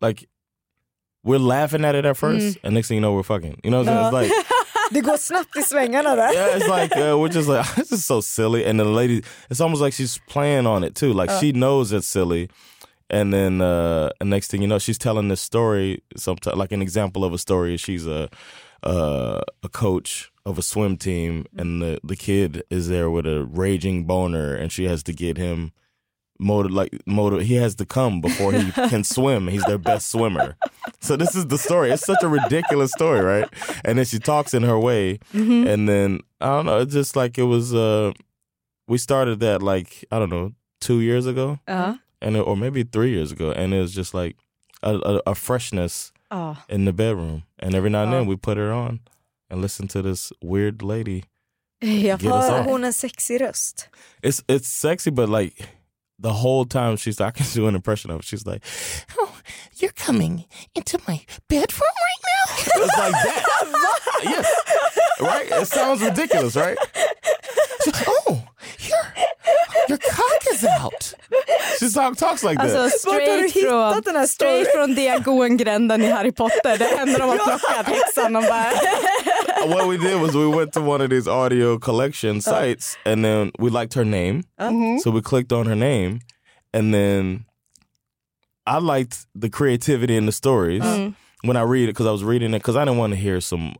Like 0.00 0.28
we're 1.24 1.38
laughing 1.38 1.84
at 1.84 1.94
it 1.94 2.04
at 2.04 2.16
first, 2.16 2.58
and 2.62 2.74
next 2.74 2.88
thing 2.88 2.96
you 2.96 3.00
know, 3.00 3.12
we're 3.12 3.22
fucking. 3.22 3.60
You 3.64 3.70
know 3.70 3.82
what 3.82 3.88
I'm 3.88 4.12
saying? 4.12 4.24
It's 4.24 4.34
like. 4.34 4.46
they 4.90 5.00
Det 5.00 5.00
går 5.00 5.16
snabbt 5.16 5.56
i 5.56 5.62
svängarna 5.62 6.16
där. 6.16 6.32
yeah, 6.32 6.56
it's 6.56 6.68
like 6.68 6.96
uh, 6.96 7.18
we're 7.18 7.28
just 7.28 7.48
like 7.48 7.74
this 7.76 7.92
is 7.92 8.06
so 8.06 8.20
silly, 8.20 8.64
and 8.64 8.80
the 8.80 8.84
lady, 8.84 9.22
it's 9.50 9.60
almost 9.60 9.82
like 9.82 9.94
she's 9.94 10.18
playing 10.28 10.66
on 10.66 10.84
it 10.84 10.94
too. 10.94 11.12
Like 11.12 11.30
she 11.40 11.52
knows 11.52 11.92
it's 11.92 12.08
silly, 12.08 12.48
and 13.10 13.32
then 13.32 13.60
uh, 13.60 14.08
and 14.20 14.30
next 14.30 14.50
thing 14.50 14.62
you 14.62 14.68
know, 14.68 14.78
she's 14.78 14.98
telling 14.98 15.28
this 15.28 15.40
story. 15.40 16.02
Sometimes, 16.16 16.56
like 16.56 16.72
an 16.74 16.82
example 16.82 17.24
of 17.24 17.32
a 17.32 17.38
story, 17.38 17.76
she's 17.76 18.06
a 18.06 18.28
uh, 18.82 19.40
a 19.62 19.68
coach 19.68 20.30
of 20.46 20.58
a 20.58 20.62
swim 20.62 20.96
team, 20.96 21.46
and 21.56 21.82
the 21.82 22.00
the 22.04 22.16
kid 22.16 22.62
is 22.70 22.88
there 22.88 23.10
with 23.10 23.26
a 23.26 23.44
raging 23.44 24.04
boner, 24.04 24.54
and 24.54 24.70
she 24.72 24.84
has 24.84 25.02
to 25.04 25.12
get 25.12 25.36
him 25.36 25.72
motor 26.38 26.68
like 26.68 26.96
motor. 27.06 27.40
He 27.40 27.54
has 27.56 27.74
to 27.76 27.84
come 27.86 28.20
before 28.20 28.52
he 28.52 28.70
can 28.88 29.04
swim. 29.04 29.48
He's 29.48 29.64
their 29.64 29.78
best 29.78 30.10
swimmer. 30.10 30.56
So 31.00 31.16
this 31.16 31.34
is 31.34 31.46
the 31.48 31.58
story. 31.58 31.90
It's 31.90 32.06
such 32.06 32.22
a 32.22 32.28
ridiculous 32.28 32.92
story, 32.92 33.20
right? 33.20 33.48
And 33.84 33.98
then 33.98 34.04
she 34.06 34.18
talks 34.18 34.54
in 34.54 34.62
her 34.62 34.78
way, 34.78 35.18
and 35.32 35.88
then 35.88 36.20
I 36.40 36.46
don't 36.46 36.66
know. 36.66 36.78
It's 36.78 36.94
just 36.94 37.16
like 37.16 37.38
it 37.38 37.44
was. 37.44 37.74
uh 37.74 38.12
We 38.88 38.98
started 38.98 39.40
that 39.40 39.62
like 39.62 40.04
I 40.10 40.18
don't 40.18 40.30
know 40.30 40.52
two 40.80 41.00
years 41.00 41.26
ago, 41.26 41.58
Ja. 41.68 41.96
and 42.22 42.36
it, 42.36 42.40
or 42.40 42.56
maybe 42.56 42.84
three 42.84 43.10
years 43.10 43.32
ago, 43.32 43.50
and 43.52 43.74
it 43.74 43.80
was 43.80 43.92
just 43.92 44.14
like 44.14 44.36
a, 44.82 44.94
a, 44.96 45.20
a 45.26 45.34
freshness 45.34 46.12
Ja. 46.30 46.56
in 46.68 46.84
the 46.84 46.92
bedroom. 46.92 47.42
And 47.58 47.74
every 47.74 47.90
now 47.90 48.02
and 48.02 48.12
then 48.12 48.22
ah. 48.22 48.28
we 48.28 48.36
put 48.36 48.56
her 48.56 48.72
on 48.72 49.00
and 49.50 49.62
listen 49.62 49.88
to 49.88 50.02
this 50.02 50.32
weird 50.42 50.82
lady. 50.82 51.24
Jag 51.80 52.20
Get 52.20 52.32
us 52.32 52.48
Har 52.48 52.60
off. 52.60 52.66
hon 52.66 52.84
en 52.84 52.92
sexig 52.92 53.40
röst? 53.40 53.88
It's 54.22 54.42
it's 54.48 54.68
sexy, 54.68 55.10
but 55.10 55.28
like 55.28 55.68
the 56.18 56.32
whole 56.32 56.64
time 56.64 56.96
she's 56.96 57.20
I 57.20 57.30
can 57.30 57.46
do 57.54 57.68
an 57.68 57.74
impression 57.74 58.10
of 58.10 58.20
it. 58.20 58.24
She's 58.24 58.46
like, 58.46 58.64
"Oh, 59.18 59.32
you're 59.76 59.92
coming 59.92 60.44
into 60.74 60.98
my 61.06 61.20
bedroom 61.48 61.94
right 62.08 62.22
now." 62.26 62.54
it's 62.84 62.98
like 62.98 63.12
that. 63.12 63.44
yes, 64.24 64.46
right. 65.20 65.62
It 65.62 65.68
sounds 65.68 66.02
ridiculous, 66.02 66.56
right? 66.56 66.76
Like, 67.86 68.04
oh, 68.08 68.42
your 68.80 69.14
your 69.88 69.98
cock 69.98 70.42
is 70.50 70.64
out. 70.64 71.07
She 71.78 71.90
talk, 71.90 72.16
talks 72.16 72.42
like 72.42 72.56
that. 72.56 72.76
Alltså 72.76 73.08
Vart 73.08 73.20
straight 73.22 73.52
från, 73.52 74.02
den 74.04 74.16
här 74.16 74.26
straight 74.26 74.72
från 74.74 74.94
Diagon-gränden 74.94 76.02
i 76.02 76.10
Harry 76.10 76.32
Potter. 76.32 76.78
Det 76.78 76.98
enda 76.98 77.18
de 77.18 77.28
har 77.28 77.36
plockat 77.36 77.86
häxan 77.86 78.36
och 78.36 78.42
bara... 78.42 78.72
Uh, 79.64 79.74
what 79.74 79.88
we 79.88 79.96
did 79.96 80.20
was 80.20 80.34
we 80.34 80.56
went 80.58 80.72
to 80.72 80.80
one 80.80 81.04
of 81.04 81.10
these 81.10 81.30
audio 81.30 81.78
collection 81.78 82.40
sites 82.40 82.98
and 83.04 83.24
then 83.24 83.52
we 83.58 83.70
liked 83.70 83.94
her 83.94 84.04
name. 84.04 84.42
Mhm. 84.60 84.98
So 85.00 85.10
we 85.10 85.22
clicked 85.22 85.52
on 85.52 85.66
her 85.66 85.76
name 85.76 86.20
and 86.72 86.94
then 86.94 87.44
I 88.66 88.78
liked 88.78 89.26
the 89.34 89.48
creativity 89.48 90.16
in 90.16 90.26
the 90.26 90.32
stories 90.32 90.82
mm. 90.82 91.14
when 91.42 91.56
I 91.56 91.62
read 91.62 91.84
it 91.84 91.94
because 91.94 92.06
I 92.06 92.12
was 92.12 92.22
reading 92.22 92.54
it 92.54 92.58
because 92.58 92.76
I 92.76 92.84
didn't 92.84 92.98
want 92.98 93.12
to 93.12 93.16
hear 93.16 93.40
some. 93.40 93.74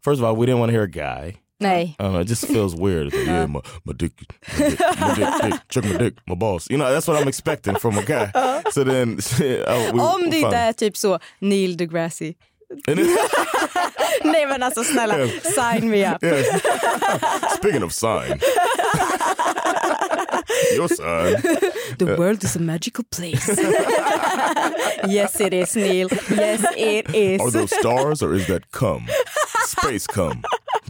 First 0.00 0.20
of 0.20 0.24
all, 0.24 0.34
we 0.34 0.46
didn't 0.46 0.58
want 0.60 0.70
to 0.70 0.72
hear 0.72 0.84
a 0.84 0.90
guy. 0.90 1.36
Nej. 1.62 1.96
I 1.98 2.02
don't 2.02 2.12
know, 2.12 2.20
it 2.20 2.28
just 2.28 2.46
feels 2.46 2.74
weird. 2.74 3.06
It's 3.06 3.16
like, 3.16 3.26
yeah, 3.26 3.46
my, 3.46 3.60
my 3.84 3.92
dick, 3.92 4.12
my 4.58 4.68
dick, 4.68 4.80
my 5.00 5.14
dick, 5.14 5.42
dick, 5.42 5.60
check 5.68 5.84
my 5.84 5.96
dick, 5.96 6.14
my 6.26 6.34
boss. 6.34 6.68
You 6.70 6.78
know, 6.78 6.92
that's 6.92 7.08
what 7.08 7.20
I'm 7.20 7.28
expecting 7.28 7.76
from 7.76 7.98
a 7.98 8.02
guy. 8.02 8.30
So 8.70 8.84
then, 8.84 9.18
oh, 9.66 9.92
we, 9.92 10.00
Om 10.00 10.30
det 10.30 10.36
inte 10.36 10.56
är 10.56 10.72
typ 10.72 10.96
så 10.96 11.18
Neil 11.38 11.76
deGrasse. 11.76 12.34
Nej 14.24 14.46
men 14.46 14.62
alltså 14.62 14.84
snälla, 14.84 15.14
sign 15.42 15.90
me 15.90 16.14
up. 16.14 16.22
Yeah. 16.22 16.42
Speaking 17.56 17.82
of 17.82 17.92
sign. 17.92 18.40
Your 20.76 20.88
sign. 20.88 21.42
The 21.98 22.16
world 22.18 22.44
is 22.44 22.56
a 22.56 22.60
magical 22.60 23.04
place. 23.16 23.48
Yes 25.08 25.40
it 25.40 25.52
is 25.52 25.76
Neil, 25.76 26.08
yes 26.30 26.64
it 26.76 27.14
is. 27.14 27.40
Are 27.40 27.50
those 27.50 27.76
stars 27.78 28.22
or 28.22 28.34
is 28.34 28.46
that 28.46 28.70
cum? 28.70 29.06
Space 29.66 30.06
cum 30.06 30.42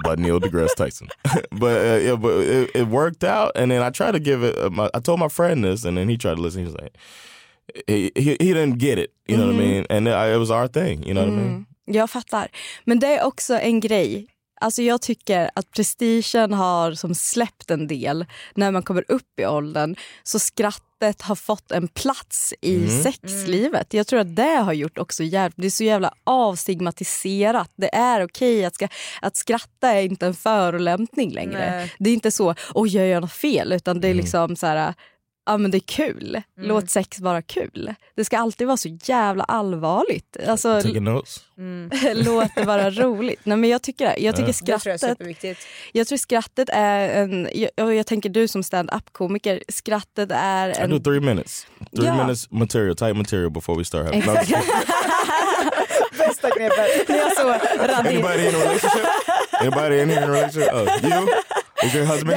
by 0.03 0.14
Neil 0.16 0.40
deGrasse 0.40 0.74
Tyson. 0.74 1.09
but 1.50 1.76
uh, 1.86 1.98
yeah, 1.98 2.16
but 2.16 2.40
it, 2.40 2.70
it 2.74 2.88
worked 2.88 3.24
out, 3.24 3.53
and 3.55 3.70
then 3.70 3.82
I 3.82 3.90
tried 3.90 4.12
to 4.12 4.20
give 4.20 4.42
it. 4.42 4.59
Uh, 4.59 4.70
my, 4.70 4.90
I 4.94 5.00
told 5.00 5.20
my 5.20 5.28
friend 5.28 5.64
this, 5.64 5.84
and 5.84 5.96
then 5.96 6.09
he 6.09 6.16
tried 6.16 6.36
to 6.36 6.42
listen. 6.42 6.61
He 6.61 6.66
was 6.66 6.76
like, 6.76 6.96
he 7.86 8.12
he, 8.14 8.36
he 8.40 8.53
didn't 8.53 8.78
get 8.78 8.98
it. 8.98 9.12
You 9.26 9.36
know 9.36 9.46
what 9.46 9.57
I 9.57 9.59
mean? 9.59 9.86
And 9.90 10.09
it, 10.09 10.12
it 10.12 10.38
was 10.38 10.50
our 10.50 10.68
thing. 10.68 11.03
You 11.03 11.14
know 11.14 11.24
what 11.24 11.32
I 11.32 11.36
mean? 11.36 11.66
Jag 11.84 12.11
fattar. 12.11 12.48
Men 12.84 12.98
det 12.98 13.07
är 13.07 13.24
också 13.24 13.55
en 13.55 13.80
grej. 13.80 14.26
Alltså 14.62 14.82
jag 14.82 15.02
tycker 15.02 15.50
att 15.54 15.70
prestigen 15.70 16.52
har 16.52 16.92
som 16.92 17.14
släppt 17.14 17.70
en 17.70 17.86
del 17.86 18.26
när 18.54 18.70
man 18.70 18.82
kommer 18.82 19.04
upp 19.08 19.40
i 19.40 19.46
åldern. 19.46 19.96
Så 20.22 20.38
skrattet 20.38 21.22
har 21.22 21.34
fått 21.34 21.72
en 21.72 21.88
plats 21.88 22.54
i 22.60 22.88
sexlivet. 22.88 23.94
Jag 23.94 24.06
tror 24.06 24.20
att 24.20 24.36
det 24.36 24.56
har 24.56 24.72
gjort 24.72 24.98
också 24.98 25.22
jävligt, 25.22 25.56
det 25.56 25.66
är 25.66 25.70
så 25.70 25.84
jävla 25.84 26.12
avstigmatiserat. 26.24 27.72
Det 27.76 27.94
är 27.94 28.24
okej 28.24 28.64
att, 28.64 28.74
ska, 28.74 28.88
att 29.20 29.36
skratta 29.36 29.88
är 29.88 30.02
inte 30.02 30.26
en 30.26 30.34
förolämpning 30.34 31.32
längre. 31.32 31.70
Nej. 31.70 31.92
Det 31.98 32.10
är 32.10 32.14
inte 32.14 32.30
så, 32.30 32.54
oj 32.74 32.96
jag 32.96 33.08
gör 33.08 33.20
något 33.20 33.32
fel, 33.32 33.72
utan 33.72 34.00
det 34.00 34.08
är 34.08 34.14
liksom 34.14 34.56
så 34.56 34.66
här, 34.66 34.94
ja 35.47 35.57
men 35.59 35.70
det 35.70 35.78
är 35.78 35.86
kul. 35.86 36.43
Låt 36.61 36.90
sex 36.90 37.20
vara 37.20 37.43
kul. 37.43 37.95
Det 38.16 38.24
ska 38.24 38.38
alltid 38.38 38.66
vara 38.66 38.76
så 38.76 38.88
jävla 39.05 39.45
allvarligt. 39.45 40.36
Alltså, 40.49 40.78
notes. 40.78 41.45
låt 42.14 42.55
det 42.55 42.62
vara 42.64 42.90
roligt. 42.90 43.40
Nej, 43.45 43.57
men 43.57 43.70
jag 43.70 43.82
tycker, 43.82 44.14
jag 44.18 44.36
tycker 44.36 44.47
Det 44.47 44.53
tror 44.53 44.68
jag 44.68 44.74
är 44.74 44.78
skrattet, 44.78 45.01
superviktigt. 45.18 45.61
jag 45.93 46.07
tror 46.07 46.18
skrattet 46.18 46.68
är 46.72 47.09
en, 47.09 47.49
jag, 47.76 47.95
jag 47.95 48.07
tänker 48.07 48.28
du 48.28 48.49
som 48.49 48.62
stand-up 48.62 49.12
komiker, 49.12 49.62
skrattet 49.68 50.30
är 50.32 50.68
I 50.68 50.74
en... 50.82 50.90
do 50.90 50.99
three 50.99 51.20
minutes. 51.20 51.66
Three 51.97 52.05
Yeah. 52.07 52.16
minutes 52.16 52.51
material, 52.51 52.97
tight 52.97 53.16
material 53.16 53.51
before 53.51 53.78
we 53.78 53.84
start 53.84 54.05
having. 54.07 54.22
Bästa 56.18 56.51
knepet. 56.51 57.09
Jag 57.09 57.36
så 57.36 57.49
radera. 57.78 57.97
Anybody 57.97 58.49
in 58.49 58.55
a 58.55 58.59
relationship? 58.59 59.07
Anybody 59.61 60.01
in 60.03 60.11
here 60.11 60.18
in 60.24 60.30
a 60.30 60.32
relationship? 60.32 60.74
Oh, 60.74 61.09
you? 61.09 61.28
Is 61.86 61.95
your 61.95 62.05
husband 62.05 62.36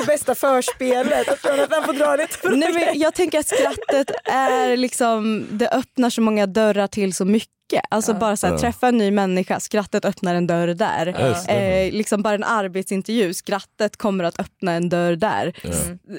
Det 0.00 0.06
bästa 0.06 0.34
förspelet. 0.34 1.28
Att 1.28 1.40
får 1.86 1.92
dra 1.92 2.16
lite 2.16 2.38
på 2.38 2.48
Nej, 2.48 2.72
men 2.72 3.00
jag 3.00 3.14
tänker 3.14 3.38
att 3.38 3.46
skrattet 3.48 4.10
är 4.24 4.76
liksom, 4.76 5.46
det 5.50 5.68
öppnar 5.68 6.10
så 6.10 6.20
många 6.20 6.46
dörrar 6.46 6.86
till 6.86 7.14
så 7.14 7.24
mycket. 7.24 7.48
Alltså 7.90 8.14
bara 8.14 8.36
så 8.36 8.46
här, 8.46 8.54
Ja. 8.54 8.58
träffa 8.60 8.88
en 8.88 8.98
ny 8.98 9.10
människa, 9.10 9.60
skrattet 9.60 10.04
öppnar 10.04 10.34
en 10.34 10.46
dörr 10.46 10.68
där. 10.74 11.06
Yes, 11.08 11.48
Eh, 11.48 11.92
liksom 11.92 12.22
bara 12.22 12.34
en 12.34 12.44
arbetsintervju, 12.44 13.34
skrattet 13.34 13.96
kommer 13.96 14.24
att 14.24 14.40
öppna 14.40 14.72
en 14.72 14.88
dörr 14.88 15.16
där. 15.16 15.52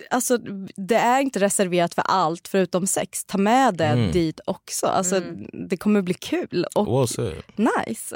Alltså, 0.09 0.37
det 0.77 0.95
är 0.95 1.19
inte 1.21 1.39
reserverat 1.39 1.93
för 1.93 2.01
allt 2.01 2.47
förutom 2.47 2.87
sex. 2.87 3.25
Ta 3.25 3.37
med 3.37 3.73
det 3.75 3.85
Mm. 3.85 4.11
dit 4.11 4.39
också. 4.45 4.87
Alltså, 4.87 5.21
Det 5.69 5.77
kommer 5.77 6.01
bli 6.01 6.13
kul 6.13 6.65
och 6.75 7.07
Well 7.17 7.33
nice. 7.55 8.15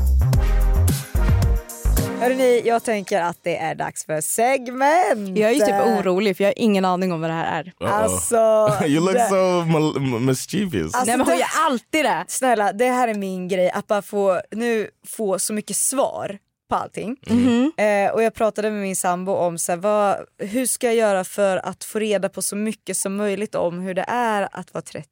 Hörrni, 2.21 2.61
jag 2.65 2.83
tänker 2.83 3.21
att 3.21 3.37
det 3.43 3.57
är 3.57 3.75
dags 3.75 4.05
för 4.05 4.21
segment. 4.21 5.37
Jag 5.37 5.49
är 5.51 5.53
ju 5.53 5.59
typ 5.59 5.85
orolig 5.99 6.37
för 6.37 6.43
jag 6.43 6.49
har 6.49 6.59
ingen 6.59 6.85
aning 6.85 7.11
om 7.11 7.21
vad 7.21 7.29
det 7.29 7.33
här 7.33 7.59
är. 7.59 7.63
Uh-oh. 7.63 7.89
Alltså, 7.91 8.85
you 8.87 8.99
look 9.05 9.13
det- 9.13 9.29
so 9.29 10.19
mischievous. 10.19 10.95
Alltså, 10.95 11.05
Nej 11.05 11.17
men 11.17 11.27
hon 11.27 11.37
gör 11.37 11.47
alltid 11.65 12.05
det. 12.05 12.25
Snälla, 12.27 12.73
det 12.73 12.85
här 12.85 13.07
är 13.07 13.13
min 13.15 13.47
grej. 13.47 13.71
Att 13.71 13.87
bara 13.87 14.01
få, 14.01 14.41
nu 14.51 14.89
få 15.07 15.39
så 15.39 15.53
mycket 15.53 15.75
svar 15.75 16.37
på 16.69 16.75
allting. 16.75 17.17
Mhm. 17.29 17.71
Eh, 17.77 18.11
och 18.11 18.23
jag 18.23 18.33
pratade 18.33 18.71
med 18.71 18.81
min 18.81 18.95
sambo 18.95 19.31
om 19.31 19.57
så 19.57 19.71
här, 19.71 19.77
vad, 19.79 20.17
hur 20.37 20.65
ska 20.65 20.87
jag 20.87 20.95
göra 20.95 21.23
för 21.23 21.57
att 21.57 21.83
få 21.83 21.99
reda 21.99 22.29
på 22.29 22.41
så 22.41 22.55
mycket 22.55 22.97
som 22.97 23.15
möjligt 23.15 23.55
om 23.55 23.79
hur 23.79 23.93
det 23.93 24.05
är 24.07 24.49
att 24.51 24.73
vara 24.73 24.81
30. 24.81 25.07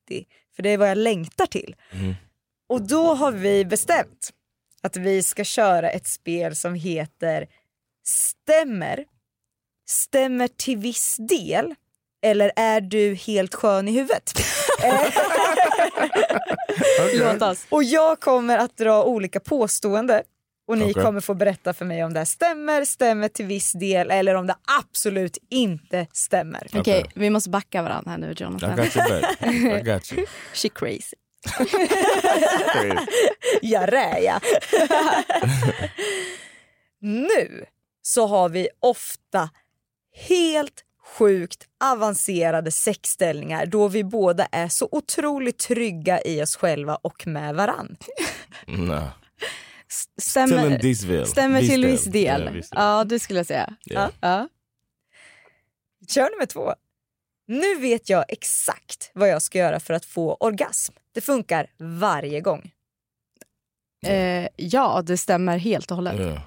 För 0.55 0.63
det 0.63 0.69
är 0.69 0.77
vad 0.77 0.89
jag 0.89 0.97
längtar 0.97 1.45
till. 1.45 1.75
Och 2.69 2.81
då 2.81 3.13
har 3.13 3.31
vi 3.31 3.65
bestämt 3.65 4.29
att 4.81 4.97
vi 4.97 5.23
ska 5.23 5.43
köra 5.43 5.89
ett 5.89 6.07
spel 6.07 6.55
som 6.55 6.73
heter 6.73 7.47
Stämmer. 8.05 9.05
Stämmer 9.89 10.47
till 10.47 10.77
viss 10.77 11.17
del. 11.29 11.75
Eller 12.21 12.51
är 12.55 12.81
du 12.81 13.15
helt 13.15 13.55
skön 13.55 13.87
i 13.87 13.91
huvudet? 13.91 14.31
Låt 17.13 17.41
oss. 17.41 17.65
Och 17.69 17.83
jag 17.83 18.19
kommer 18.19 18.57
att 18.57 18.77
dra 18.77 19.03
olika 19.03 19.39
påståenden 19.39 20.21
och 20.67 20.77
ni 20.77 20.91
Okej. 20.91 21.03
kommer 21.03 21.21
få 21.21 21.33
berätta 21.33 21.73
för 21.73 21.85
mig 21.85 22.03
om 22.03 22.13
det 22.13 22.19
här 22.19 22.25
stämmer, 22.25 22.85
stämmer 22.85 23.27
till 23.27 23.45
viss 23.45 23.71
del 23.71 24.11
eller 24.11 24.35
om 24.35 24.47
det 24.47 24.55
absolut 24.79 25.37
inte 25.49 26.07
stämmer. 26.13 26.67
Okej, 26.73 27.05
vi 27.15 27.29
måste 27.29 27.49
backa 27.49 27.81
varandra 27.81 28.11
här 28.11 28.17
nu 28.17 28.31
I 28.31 28.33
Jonathan. 28.37 28.75
got 28.75 28.95
your 28.95 29.21
back. 29.21 29.79
I 29.79 29.81
got 29.91 30.13
you. 30.13 30.25
She 30.53 30.69
crazy. 30.69 31.15
Jag 33.61 33.93
räja. 33.93 34.41
nu 36.99 37.65
så 38.01 38.27
har 38.27 38.49
vi 38.49 38.69
ofta 38.79 39.49
helt 40.27 40.83
sjukt 41.17 41.67
avancerade 41.83 42.71
sexställningar 42.71 43.65
då 43.65 43.87
vi 43.87 44.03
båda 44.03 44.45
är 44.45 44.67
så 44.67 44.89
otroligt 44.91 45.57
trygga 45.59 46.21
i 46.21 46.41
oss 46.43 46.55
själva 46.55 46.95
och 46.95 47.27
med 47.27 47.55
varann. 47.55 47.97
Till 48.65 48.91
Stämmer, 50.21 50.79
viss 50.81 51.01
del. 51.01 51.27
stämmer 51.27 51.61
till 51.61 51.85
viss 51.85 52.05
Ja, 52.05 52.11
del. 52.11 52.49
viss 52.53 52.69
del. 52.69 52.79
Ja, 52.81 53.03
det 53.03 53.19
skulle 53.19 53.39
jag 53.39 53.45
säga. 53.45 53.73
Ja. 53.83 54.11
Ja. 54.21 54.47
Kör 56.09 56.29
nummer 56.31 56.45
två. 56.45 56.73
Nu 57.49 57.75
vet 57.75 58.09
jag 58.09 58.25
exakt 58.27 59.11
vad 59.13 59.29
jag 59.29 59.41
ska 59.41 59.57
göra 59.57 59.79
för 59.79 59.93
att 59.93 60.05
få 60.05 60.37
orgasm. 60.39 60.93
Det 61.13 61.21
funkar 61.21 61.67
varje 61.79 62.41
gång. 62.41 62.71
Eh, 64.05 64.47
ja, 64.55 65.01
det 65.05 65.17
stämmer 65.17 65.57
helt 65.57 65.91
och 65.91 65.97
hållet. 65.97 66.19
Yeah. 66.19 66.41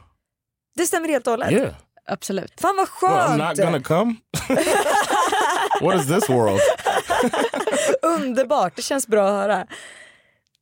Det 0.75 0.87
stämmer 0.87 1.09
helt 1.09 1.27
och 1.27 1.31
hållet. 1.31 1.53
Yeah. 1.53 1.75
Absolut. 2.07 2.61
Fan 2.61 2.77
vad 2.77 2.89
Well, 3.11 3.21
I'm 3.21 3.39
skönt! 3.39 3.59
not 3.59 3.67
gonna 3.67 3.83
come. 3.83 4.15
what 5.81 6.01
is 6.01 6.09
this 6.09 6.31
world? 6.31 6.61
Underbart, 8.03 8.77
det 8.77 8.83
känns 8.83 9.07
bra 9.07 9.29
att 9.29 9.35
höra. 9.35 9.67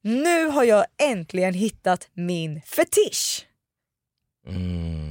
Nu 0.03 0.47
har 0.47 0.65
jag 0.65 0.85
äntligen 1.03 1.55
hittat 1.55 2.09
min 2.13 2.61
fetisch. 2.63 3.47
Mm, 4.47 5.10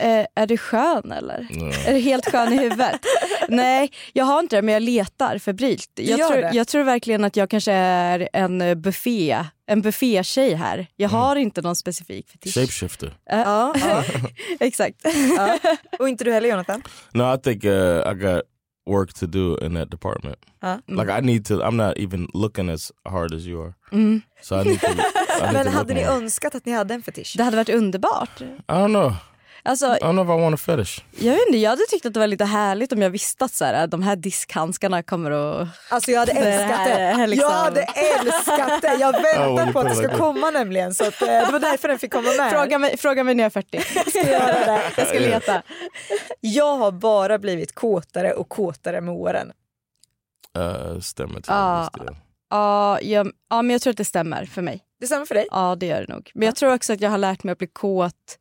Eh, 0.00 0.26
är 0.34 0.46
du 0.46 0.56
skön 0.56 1.12
eller? 1.12 1.46
no. 1.50 1.64
Är 1.86 1.92
du 1.94 1.98
helt 2.00 2.30
skön 2.30 2.52
i 2.52 2.56
huvudet? 2.58 3.00
Nej, 3.48 3.90
jag 4.12 4.24
har 4.24 4.40
inte 4.40 4.56
det 4.56 4.62
men 4.62 4.74
jag 4.74 4.82
letar 4.82 5.38
febrilt. 5.38 5.90
Jag, 5.94 6.28
tror, 6.28 6.38
jag 6.52 6.68
tror 6.68 6.82
verkligen 6.84 7.24
att 7.24 7.36
jag 7.36 7.50
kanske 7.50 7.72
är 7.72 8.28
en 8.32 8.60
eh, 8.60 8.74
buffé, 8.74 9.44
en 9.66 9.82
buffétjej 9.82 10.54
här. 10.54 10.86
Jag 10.96 11.08
har 11.08 11.36
inte 11.36 11.62
någon 11.62 11.76
specifik 11.76 12.28
fetisch. 12.30 12.54
Shapeshifter. 12.54 13.14
Ja, 13.30 13.74
ja, 13.80 14.04
Exakt. 14.60 15.00
ja. 15.36 15.58
Och 15.98 16.08
inte 16.08 16.24
du 16.24 16.32
heller 16.32 16.48
Jonathan? 16.48 16.82
No, 17.12 17.34
I 17.34 17.38
think 17.38 17.64
uh, 17.64 17.70
I 18.10 18.14
got 18.14 18.42
work 18.90 19.14
to 19.14 19.26
do 19.26 19.58
in 19.66 19.74
that 19.74 19.90
department. 19.90 20.38
Ja. 20.60 20.78
Like 20.86 21.18
I 21.18 21.20
need 21.20 21.44
to. 21.46 21.54
I'm 21.54 21.76
not 21.88 21.96
even 21.98 22.28
looking 22.34 22.70
as 22.70 22.92
hard 23.08 23.34
as 23.34 23.46
you 23.46 23.62
are. 23.64 23.74
Mm. 23.92 24.20
So 24.42 24.60
I 24.60 24.64
need 24.64 24.80
to. 24.80 24.86
I 24.86 24.94
need 24.94 25.52
Men 25.52 25.64
to 25.66 25.70
hade 25.72 25.94
ni 25.94 26.04
more. 26.04 26.14
önskat 26.16 26.54
att 26.54 26.66
ni 26.66 26.72
hade 26.72 26.94
en 26.94 27.02
fetisch? 27.02 27.34
Det 27.36 27.42
hade 27.44 27.56
varit 27.56 27.68
underbart. 27.68 28.40
I 28.40 28.44
don't 28.72 28.88
know. 28.88 29.12
Alltså, 29.62 29.86
I 29.86 29.98
don't 29.98 30.12
know 30.12 30.24
if 30.24 30.38
I 30.38 30.42
want 30.42 30.54
a 30.54 30.56
fetish. 30.56 31.04
jag, 31.18 31.32
vet 31.32 31.46
inte, 31.46 31.58
jag 31.58 31.70
hade 31.70 31.82
tyckt 31.90 32.06
att 32.06 32.14
det 32.14 32.20
var 32.20 32.26
lite 32.26 32.44
härligt 32.44 32.92
om 32.92 33.02
jag 33.02 33.10
visste 33.10 33.44
att 33.44 33.52
så 33.52 33.64
här, 33.64 33.86
de 33.86 34.02
här 34.02 34.16
diskhandskarna 34.16 35.02
kommer 35.02 35.30
att... 35.30 35.68
Alltså 35.90 36.10
jag 36.10 36.20
hade 36.20 36.32
Det 36.32 36.38
älskat 36.40 36.78
här 36.78 36.88
det. 37.16 37.22
är 37.22 37.26
liksom- 37.26 37.50
Jag 37.50 37.58
hade 37.58 37.82
älskat 37.82 38.82
det. 38.82 38.94
Jag 39.00 39.14
Oh, 39.16 39.22
väntar 39.22 39.64
you 39.64 39.72
på 39.72 39.78
att 39.80 39.86
det 39.86 39.90
it 39.92 39.98
ska 39.98 40.06
like 40.06 40.16
komma 40.18 40.50
nämligen. 40.50 40.94
Så 40.94 41.04
att, 41.08 41.22
eh, 41.22 41.26
det 41.28 41.48
var 41.52 41.58
därför 41.60 41.88
den 41.88 41.98
fick 41.98 42.12
komma 42.12 42.28
med. 42.38 42.50
Fråga 42.52 42.78
mig, 42.78 42.96
fråga 42.96 43.24
mig 43.24 43.34
när 43.34 43.44
jag 43.44 43.56
är 43.56 43.62
40. 43.62 43.82
Jag 43.94 44.08
ska 44.10 44.30
göra 44.30 44.64
det. 44.64 44.82
Jag 44.96 45.08
ska 45.08 45.18
leta. 45.18 45.62
Jag 46.40 46.76
har 46.76 46.92
bara 46.92 47.38
blivit 47.38 47.74
kåtare 47.74 48.32
och 48.32 48.48
kåtare 48.48 49.00
med 49.00 49.14
åren. 49.14 49.52
Uh, 50.58 51.00
stämmer 51.00 51.34
till 51.34 51.44
Ja. 51.46 51.90
viss 51.94 52.04
del. 52.06 52.16
Ja, 52.50 53.00
jag, 53.00 53.30
ja, 53.50 53.62
men 53.62 53.70
jag 53.70 53.82
tror 53.82 53.90
att 53.90 53.96
det 53.96 54.04
stämmer 54.04 54.44
för 54.44 54.62
mig. 54.62 54.80
Det 55.00 55.06
stämmer 55.06 55.26
för 55.26 55.34
dig? 55.34 55.46
Ja, 55.50 55.76
det 55.80 55.86
gör 55.86 56.00
det 56.06 56.12
nog. 56.14 56.30
Men 56.34 56.46
jag 56.46 56.56
tror 56.56 56.74
också 56.74 56.92
att 56.92 57.00
jag 57.00 57.10
har 57.10 57.18
lärt 57.18 57.44
mig 57.44 57.52
att 57.52 57.58
bli 57.58 57.66
kåt 57.66 58.38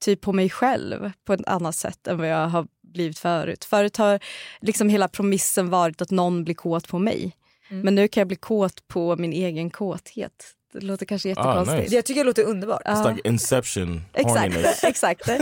typ 0.00 0.20
på 0.20 0.32
mig 0.32 0.50
själv 0.50 1.10
på 1.24 1.32
ett 1.32 1.46
annat 1.46 1.76
sätt 1.76 2.06
än 2.06 2.18
vad 2.18 2.28
jag 2.28 2.48
har 2.48 2.66
blivit 2.82 3.18
förut. 3.18 3.64
Förut 3.64 3.96
har 3.96 4.20
liksom 4.60 4.88
hela 4.88 5.08
promissen 5.08 5.70
varit 5.70 6.02
att 6.02 6.10
någon 6.10 6.44
blir 6.44 6.54
kåt 6.54 6.88
på 6.88 6.98
mig. 6.98 7.36
Mm. 7.70 7.82
Men 7.82 7.94
nu 7.94 8.08
kan 8.08 8.20
jag 8.20 8.28
bli 8.28 8.36
kåt 8.36 8.88
på 8.88 9.16
min 9.16 9.32
egen 9.32 9.70
kåthet. 9.70 10.56
Det 10.72 10.80
låter 10.80 11.06
kanske 11.06 11.28
jättekonstigt. 11.28 11.78
nice. 11.78 11.90
Det 11.90 11.96
jag 11.96 12.04
tycker 12.04 12.20
jag 12.20 12.26
låter 12.26 12.44
underbart. 12.44 12.82
It's 12.82 13.10
like 13.10 13.28
Inception 13.28 14.02
Exakt, 14.12 14.56
exakt. 14.84 15.26
Det, 15.26 15.38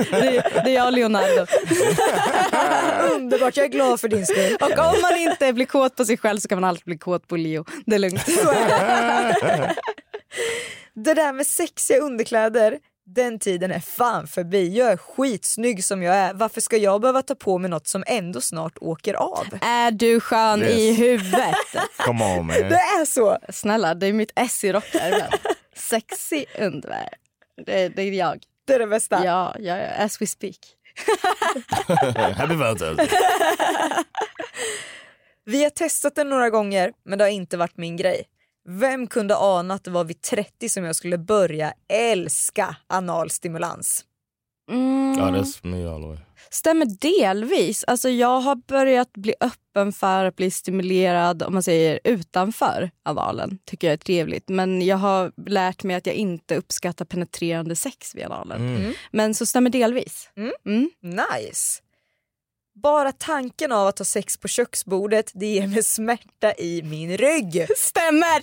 det 0.64 0.70
är 0.70 0.74
jag 0.74 0.86
och 0.86 0.92
Leonardo. 0.92 1.46
underbart, 3.14 3.56
jag 3.56 3.66
är 3.66 3.70
glad 3.70 4.00
för 4.00 4.08
din 4.08 4.26
skull. 4.26 4.56
Och 4.60 4.78
om 4.78 5.00
man 5.02 5.16
inte 5.16 5.52
blir 5.52 5.66
kåt 5.66 5.96
på 5.96 6.04
sig 6.04 6.16
själv 6.16 6.38
så 6.38 6.48
kan 6.48 6.60
man 6.60 6.68
alltid 6.68 6.84
bli 6.84 6.98
kåt 6.98 7.28
på 7.28 7.36
Leo. 7.36 7.64
Det 7.86 7.94
är 7.94 7.98
lugnt. 7.98 8.26
Det. 8.26 9.74
det 10.94 11.14
där 11.14 11.32
med 11.32 11.46
sexiga 11.46 11.98
underkläder, 11.98 12.78
den 13.06 13.38
tiden 13.38 13.70
är 13.70 13.80
fan 13.80 14.26
förbi. 14.26 14.78
Jag 14.78 14.92
är 14.92 14.96
skitsnygg 14.96 15.84
som 15.84 16.02
jag 16.02 16.14
är. 16.16 16.34
Varför 16.34 16.60
ska 16.60 16.76
jag 16.76 17.00
behöva 17.00 17.22
ta 17.22 17.34
på 17.34 17.58
mig 17.58 17.70
något 17.70 17.86
som 17.86 18.04
ändå 18.06 18.40
snart 18.40 18.78
åker 18.80 19.14
av? 19.14 19.46
Är 19.60 19.90
du 19.90 20.20
skön 20.20 20.62
Yes. 20.62 20.70
i 20.72 20.92
huvudet? 20.94 21.54
Come 21.98 22.24
on 22.24 22.46
man. 22.46 22.56
Det 22.56 22.74
är 22.74 23.04
så. 23.04 23.38
Snälla, 23.52 23.94
det 23.94 24.06
är 24.06 24.12
mitt 24.12 24.32
S 24.36 24.64
i 24.64 24.72
rockärmen. 24.72 25.30
Sexy 25.76 26.44
underwear. 26.58 27.08
Det, 27.66 27.88
det 27.88 28.02
är 28.02 28.12
jag. 28.12 28.42
Det 28.66 28.74
är 28.74 28.78
det 28.78 28.86
bästa. 28.86 29.24
Ja, 29.24 29.56
ja, 29.58 29.78
ja, 29.78 29.88
as 30.04 30.22
we 30.22 30.26
speak. 30.26 30.56
Happy 32.36 32.54
Valentine's. 32.54 33.08
Vi 35.44 35.62
har 35.62 35.70
testat 35.70 36.14
den 36.14 36.28
några 36.28 36.50
gånger 36.50 36.92
men 37.04 37.18
det 37.18 37.24
har 37.24 37.30
inte 37.30 37.56
varit 37.56 37.76
min 37.76 37.96
grej. 37.96 38.24
Vem 38.68 39.06
kunde 39.06 39.36
ana 39.36 39.74
att 39.74 39.84
det 39.84 39.90
var 39.90 40.04
vid 40.04 40.20
30 40.20 40.68
som 40.68 40.84
jag 40.84 40.96
skulle 40.96 41.18
börja 41.18 41.72
älska 41.88 42.76
analstimulans? 42.86 44.04
Mm. 44.70 45.22
All 45.22 46.00
the 46.02 46.06
way. 46.08 46.18
Stämmer 46.50 46.86
delvis. 47.00 47.84
Alltså 47.86 48.08
jag 48.08 48.40
har 48.40 48.56
börjat 48.56 49.12
bli 49.12 49.34
öppen 49.40 49.92
för 49.92 50.24
att 50.24 50.36
bli 50.36 50.50
stimulerad 50.50 51.42
om 51.42 51.52
man 51.52 51.62
säger 51.62 52.00
utanför 52.04 52.90
analen. 53.02 53.58
tycker 53.64 53.86
jag 53.86 53.92
är 53.92 53.98
trevligt. 53.98 54.48
Men 54.48 54.86
jag 54.86 54.96
har 54.96 55.32
lärt 55.46 55.82
mig 55.82 55.96
att 55.96 56.06
jag 56.06 56.14
inte 56.14 56.56
uppskattar 56.56 57.04
penetrerande 57.04 57.76
sex 57.76 58.14
vid 58.14 58.24
analen. 58.24 58.76
Mm. 58.76 58.92
Men 59.10 59.34
så 59.34 59.46
stämmer 59.46 59.70
delvis. 59.70 60.30
Mm. 60.36 60.52
Mm. 60.66 60.90
Nice! 61.02 61.83
Bara 62.82 63.12
tanken 63.12 63.72
av 63.72 63.86
att 63.86 63.98
ha 63.98 64.04
sex 64.04 64.36
på 64.36 64.48
köksbordet 64.48 65.30
det 65.34 65.46
ger 65.46 65.66
mig 65.66 65.82
smärta 65.82 66.52
i 66.58 66.82
min 66.82 67.16
rygg. 67.16 67.66
Stämmer! 67.76 68.42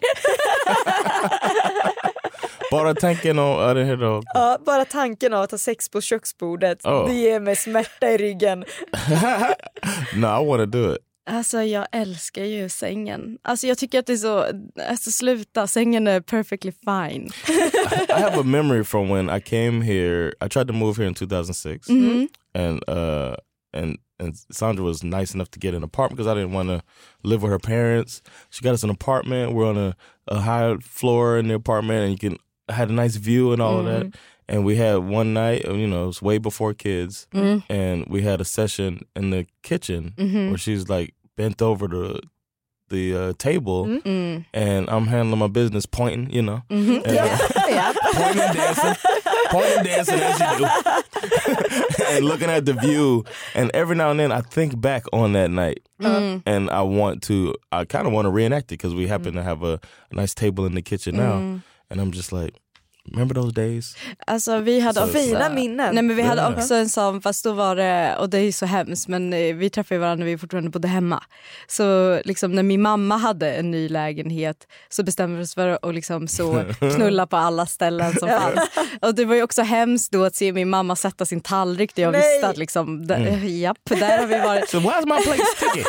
Bara 2.72 2.94
tanken. 2.96 3.40
I 3.40 3.42
hear 3.42 3.98
the 3.98 4.06
whole... 4.06 4.24
Ja, 4.34 4.58
bara 4.66 4.86
tanken 4.86 5.34
av 5.34 5.42
att 5.44 5.52
ha 5.52 5.58
sex 5.58 5.90
på 5.90 6.02
köksbordet 6.02 6.86
Oh. 6.86 7.08
det 7.08 7.14
ger 7.14 7.40
mig 7.40 7.56
smärta 7.56 8.10
i 8.12 8.18
ryggen. 8.18 8.66
No, 10.16 10.26
I 10.28 10.46
want 10.46 10.60
to 10.60 10.66
do 10.66 10.94
it. 10.94 10.98
Alltså 11.30 11.62
jag 11.64 11.88
älskar 11.92 12.44
ju 12.44 12.70
sängen. 12.70 13.38
Alltså 13.42 13.68
jag 13.68 13.78
tycker 13.78 14.00
att 14.00 14.06
det 14.06 14.14
är 14.14 14.18
så, 14.18 14.46
alltså 14.90 15.12
sluta, 15.12 15.68
sängen 15.68 16.08
är 16.08 16.22
perfectly 16.22 16.72
fine. 16.72 17.30
I 18.10 18.22
have 18.22 18.40
a 18.40 18.44
memory 18.44 18.84
from 18.84 19.10
when 19.10 19.30
I 19.38 19.42
came 19.42 19.86
here. 19.86 20.34
I 20.46 20.50
tried 20.50 20.68
to 20.68 20.74
move 20.74 20.98
here 20.98 21.08
in 21.08 21.14
2006, 21.14 21.90
Mhm. 21.90 22.28
and 22.56 22.90
uh, 22.90 23.36
and 23.74 23.98
and 24.20 24.36
Sandra 24.52 24.84
was 24.86 25.04
nice 25.04 25.34
enough 25.34 25.50
to 25.52 25.60
get 25.60 25.74
an 25.74 25.84
apartment 25.84 26.18
because 26.18 26.28
I 26.28 26.36
didn't 26.36 26.54
want 26.54 26.70
to 26.70 26.82
live 27.24 27.42
with 27.42 27.52
her 27.52 27.60
parents. 27.60 28.22
She 28.52 28.64
got 28.64 28.74
us 28.74 28.84
an 28.84 28.90
apartment. 28.92 29.54
We're 29.54 29.68
on 29.70 29.78
a, 29.78 29.96
a 30.28 30.40
high 30.42 30.76
floor 30.82 31.38
in 31.40 31.48
the 31.48 31.56
apartment, 31.56 32.00
and 32.04 32.12
you 32.12 32.18
can 32.30 32.38
had 32.76 32.90
a 32.90 32.94
nice 32.94 33.16
view 33.16 33.52
and 33.54 33.62
all 33.62 33.80
of 33.80 33.86
that. 33.86 34.14
And 34.48 34.66
we 34.66 34.76
had 34.76 34.98
one 34.98 35.34
night, 35.34 35.64
you 35.66 35.88
know, 35.88 36.04
it 36.04 36.08
was 36.08 36.22
way 36.22 36.38
before 36.38 36.74
kids, 36.74 37.28
Mm. 37.34 37.64
and 37.70 38.06
we 38.08 38.22
had 38.22 38.42
a 38.42 38.46
session 38.46 39.06
in 39.16 39.30
the 39.32 39.46
kitchen 39.64 40.14
Mhm. 40.18 40.50
where 40.50 40.58
she's 40.58 40.90
like 40.90 41.14
bent 41.38 41.62
over 41.62 41.88
the 41.88 42.20
the 42.90 43.16
uh, 43.16 43.34
table, 43.38 43.86
Mm. 43.86 44.46
and 44.54 44.90
I'm 44.90 45.08
handling 45.08 45.40
my 45.40 45.48
business, 45.48 45.86
pointing, 45.86 46.30
you 46.30 46.42
know, 46.42 46.62
Mhm. 46.70 47.02
and, 47.06 47.16
Ja, 47.16 47.26
ja. 47.70 47.94
pointing 48.14 48.42
and 48.44 48.58
dancing, 48.58 48.96
pointing 49.52 49.78
and 49.78 49.86
dancing 49.88 50.20
as 50.20 50.40
you 50.40 50.58
do, 50.58 52.06
and 52.08 52.26
looking 52.26 52.50
at 52.50 52.66
the 52.66 52.74
view. 52.74 53.24
And 53.54 53.70
every 53.74 53.96
now 53.96 54.12
and 54.12 54.20
then, 54.20 54.32
I 54.32 54.42
think 54.42 54.80
back 54.80 55.04
on 55.14 55.34
that 55.34 55.52
night, 55.52 55.82
Mm. 56.02 56.42
and 56.48 56.70
I 56.72 56.82
want 56.82 57.22
to, 57.24 57.54
I 57.72 57.86
kind 57.86 58.08
of 58.08 58.14
want 58.14 58.26
to 58.26 58.32
reenact 58.32 58.66
it 58.72 58.80
because 58.80 58.96
we 58.96 59.06
happen 59.08 59.36
to 59.36 59.44
have 59.44 59.62
a, 59.62 59.80
a 60.10 60.16
nice 60.16 60.34
table 60.34 60.66
in 60.66 60.74
the 60.74 60.82
kitchen 60.82 61.16
now, 61.16 61.34
Mm. 61.34 61.62
and 61.92 62.02
I'm 62.02 62.12
just 62.12 62.32
like, 62.32 62.56
remember 63.12 63.36
those 63.36 63.52
days? 63.62 63.96
Alltså 64.28 64.58
vi 64.58 64.80
hade 64.80 65.00
Så- 65.00 65.06
också, 65.06 65.18
Fina 65.18 65.50
minnen. 65.50 65.96
Nej 65.96 66.04
men 66.04 66.16
vi 66.16 66.22
hade 66.22 66.48
också 66.48 66.74
en 66.76 66.90
sån, 66.90 67.22
fast 67.22 67.44
då 67.44 67.54
var 67.54 67.76
det, 67.76 68.16
och 68.20 68.30
det 68.30 68.38
är 68.38 68.42
ju 68.44 68.52
så 68.52 68.66
hemskt 68.66 69.08
men 69.08 69.34
eh, 69.34 69.56
vi 69.56 69.70
träffade 69.70 70.00
varandra 70.00 70.26
när 70.26 70.32
vi 70.32 70.38
fortfarande 70.38 70.70
bodde 70.70 70.88
hemma. 70.88 71.24
Så 71.68 72.20
liksom 72.26 72.52
när 72.56 72.64
min 72.64 72.82
mamma 72.82 73.18
hade 73.18 73.52
en 73.54 73.72
ny 73.72 73.90
lägenhet 73.90 74.58
så 74.90 75.04
bestämde 75.04 75.38
vi 75.38 75.44
oss 75.44 75.54
för 75.56 75.80
att 75.82 75.96
liksom 75.96 76.28
så 76.28 76.64
knulla 76.96 77.28
på 77.28 77.38
alla 77.38 77.66
ställen 77.66 78.14
som 78.14 78.30
fanns. 78.30 78.70
Och 79.02 79.16
det 79.16 79.26
var 79.26 79.36
ju 79.36 79.44
också 79.44 79.62
hemskt 79.62 80.12
då 80.12 80.24
att 80.26 80.36
se 80.36 80.54
min 80.54 80.70
mamma 80.70 80.96
sätta 80.96 81.26
sin 81.26 81.42
tallrik 81.42 81.96
där 81.96 82.04
jag 82.04 82.12
Nej. 82.12 82.22
visste 82.34 82.48
att 82.48 82.58
liksom, 82.58 83.08
d- 83.08 83.40
japp, 83.48 83.78
där 83.84 84.18
har 84.20 84.26
vi 84.26 84.40
varit. 84.40 84.70
So 84.70 84.78
why's 84.78 85.06
my 85.06 85.24
plate 85.26 85.44
sticky? 85.58 85.84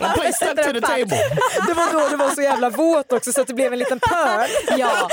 My 0.00 0.06
plate 0.14 0.32
stuck 0.32 0.56
to 0.66 0.72
the 0.72 0.80
table. 0.80 1.18
Det 1.66 1.74
var 1.74 1.92
då 1.92 2.08
det 2.10 2.16
var 2.16 2.30
så 2.30 2.42
jävla 2.42 2.70
våt 2.70 3.12
också 3.12 3.32
så 3.32 3.40
att 3.40 3.46
det 3.46 3.54
blev 3.54 3.72
en 3.72 3.78
liten 3.78 4.00
pöl. 4.00 4.48
Ja, 4.78 5.08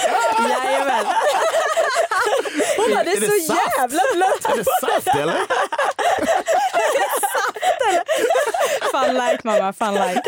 jajamän. 0.50 1.05
Hon 2.78 2.92
bara, 2.94 3.04
det 3.04 3.12
Är 3.12 3.18
är 3.18 3.22
det 3.22 3.28
så 3.28 3.54
saft? 3.54 3.62
jävla 3.80 4.02
blött. 4.14 4.46
Är 4.46 4.58
det 4.58 4.66
saft 4.82 5.08
eller? 5.08 5.36
Fun 8.92 9.14
like 9.16 9.40
mamma, 9.44 9.74
fun 9.74 9.94
like. 9.94 10.22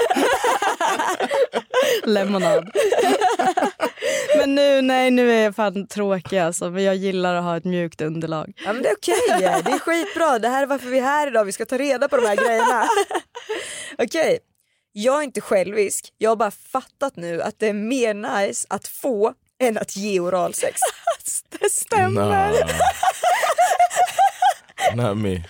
Lemonad. 2.03 2.69
Men 4.37 4.55
nu, 4.55 4.81
nej 4.81 5.11
nu 5.11 5.31
är 5.31 5.43
jag 5.43 5.55
fan 5.55 5.87
tråkig 5.87 6.37
alltså. 6.39 6.69
Men 6.69 6.83
jag 6.83 6.95
gillar 6.95 7.35
att 7.35 7.43
ha 7.43 7.57
ett 7.57 7.65
mjukt 7.65 8.01
underlag. 8.01 8.53
Ja, 8.65 8.73
men 8.73 8.83
det 8.83 8.89
är 8.89 8.95
okej, 8.95 9.21
det 9.39 9.71
är 9.71 9.79
skitbra. 9.79 10.39
Det 10.39 10.47
här 10.49 10.61
är 10.63 10.65
varför 10.67 10.87
vi 10.87 10.99
är 10.99 11.03
här 11.03 11.27
idag, 11.27 11.45
vi 11.45 11.51
ska 11.51 11.65
ta 11.65 11.77
reda 11.77 12.07
på 12.07 12.17
de 12.17 12.25
här 12.27 12.35
grejerna. 12.35 12.87
Okej, 13.97 14.39
jag 14.91 15.19
är 15.19 15.23
inte 15.23 15.41
självisk. 15.41 16.13
Jag 16.17 16.31
har 16.31 16.35
bara 16.35 16.51
fattat 16.51 17.15
nu 17.15 17.41
att 17.41 17.59
det 17.59 17.67
är 17.67 17.73
mer 17.73 18.13
nice 18.13 18.67
att 18.69 18.87
få 18.87 19.33
än 19.59 19.77
att 19.77 19.95
ge 19.95 20.19
oralsex. 20.19 20.79
Det 21.59 21.69
stämmer. 21.71 22.29
Nah. 22.29 22.53
Not 24.95 25.17
me. 25.17 25.43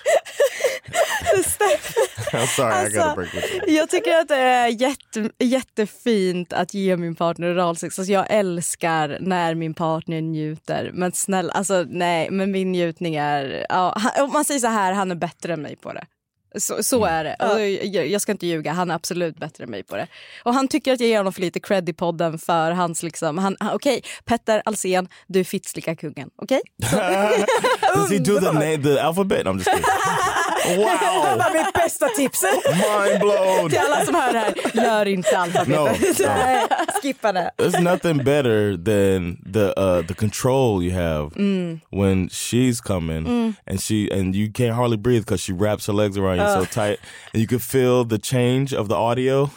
I'm 2.33 2.45
sorry, 2.47 2.87
I 2.87 2.89
gotta 2.89 3.09
Alltså. 3.09 3.31
Jag 3.67 3.89
tycker 3.89 4.17
att 4.17 4.27
det 4.27 4.35
är 4.35 4.67
jätte, 4.67 5.29
jättefint 5.39 6.53
att 6.53 6.73
ge 6.73 6.97
min 6.97 7.15
partner 7.15 7.53
oralsex. 7.53 7.99
Alltså 7.99 8.13
jag 8.13 8.25
älskar 8.29 9.17
när 9.21 9.55
min 9.55 9.73
partner 9.73 10.21
njuter. 10.21 10.91
Men 10.93 11.11
snälla, 11.11 11.53
alltså 11.53 11.85
nej, 11.89 12.29
men 12.31 12.51
min 12.51 12.71
njutning 12.71 13.15
är... 13.15 13.65
Ja, 13.69 13.93
han, 13.97 14.23
om 14.23 14.33
man 14.33 14.45
säger 14.45 14.59
så 14.59 14.67
här, 14.67 14.93
han 14.93 15.11
är 15.11 15.15
bättre 15.15 15.53
än 15.53 15.61
mig 15.61 15.75
på 15.75 15.93
det. 15.93 16.05
Så, 16.59 16.83
så 16.83 17.05
är 17.05 17.23
det. 17.23 17.35
Och 17.39 17.61
jag, 18.07 18.21
ska 18.21 18.31
inte 18.31 18.47
ljuga, 18.47 18.71
han 18.71 18.91
är 18.91 18.95
absolut 18.95 19.37
bättre 19.37 19.63
än 19.63 19.71
mig 19.71 19.83
på 19.83 19.95
det. 19.95 20.07
Och 20.43 20.53
han 20.53 20.67
tycker 20.67 20.93
att 20.93 20.99
jag 20.99 21.09
ger 21.09 21.17
honom 21.17 21.33
för 21.33 21.41
lite 21.41 21.59
cred 21.59 21.89
i 21.89 21.93
podden 21.93 22.39
för 22.39 22.71
hans 22.71 23.03
liksom... 23.03 23.37
Han, 23.37 23.57
Okej, 23.73 24.01
Petter 24.25 24.61
Alsen, 24.65 25.07
du 25.27 25.39
är 25.39 25.43
kungen. 25.95 26.29
Okej? 26.35 26.61
Does 27.95 28.11
he 28.11 28.19
do 28.19 28.39
the 28.39 28.51
name, 28.51 28.77
the 28.77 28.99
alphabet? 28.99 29.45
I'm 29.45 29.57
just 29.57 29.69
kidding. 29.69 29.85
Wow! 30.77 31.53
Mitt 31.53 31.73
bästa 31.73 32.07
tips! 32.09 32.43
Mind 32.67 33.19
blown! 33.19 33.69
Till 33.69 33.79
alla 33.79 34.05
som 34.05 34.15
hör 34.15 34.33
det 34.33 34.39
här, 34.39 34.53
gör 34.85 35.05
inte 35.05 35.37
alfabetet. 35.37 36.19
No, 36.19 36.25
no. 36.27 37.01
Skippa 37.01 37.31
det. 37.31 37.51
There's 37.57 37.79
nothing 37.81 38.17
better 38.17 38.71
than 38.77 39.37
the 39.53 39.73
uh, 39.81 40.01
the 40.07 40.13
control 40.13 40.83
you 40.83 40.93
have 40.93 41.31
Mm. 41.35 41.79
when 41.91 42.29
she's 42.29 42.81
coming 42.81 43.53
and 43.71 43.81
she 43.81 44.09
and 44.11 44.35
you 44.35 44.51
can't 44.51 44.73
hardly 44.75 44.97
breathe 44.97 45.21
because 45.21 45.41
she 45.43 45.53
wraps 45.53 45.87
her 45.87 45.93
legs 45.93 46.17
around 46.17 46.37
you 46.39 46.47
so 46.47 46.65
tight 46.65 46.99
and 47.33 47.41
you 47.41 47.47
can 47.47 47.59
feel 47.59 48.03
the 48.05 48.17
change 48.19 48.73
of 48.73 48.87
the 48.89 48.95
audio 48.95 49.49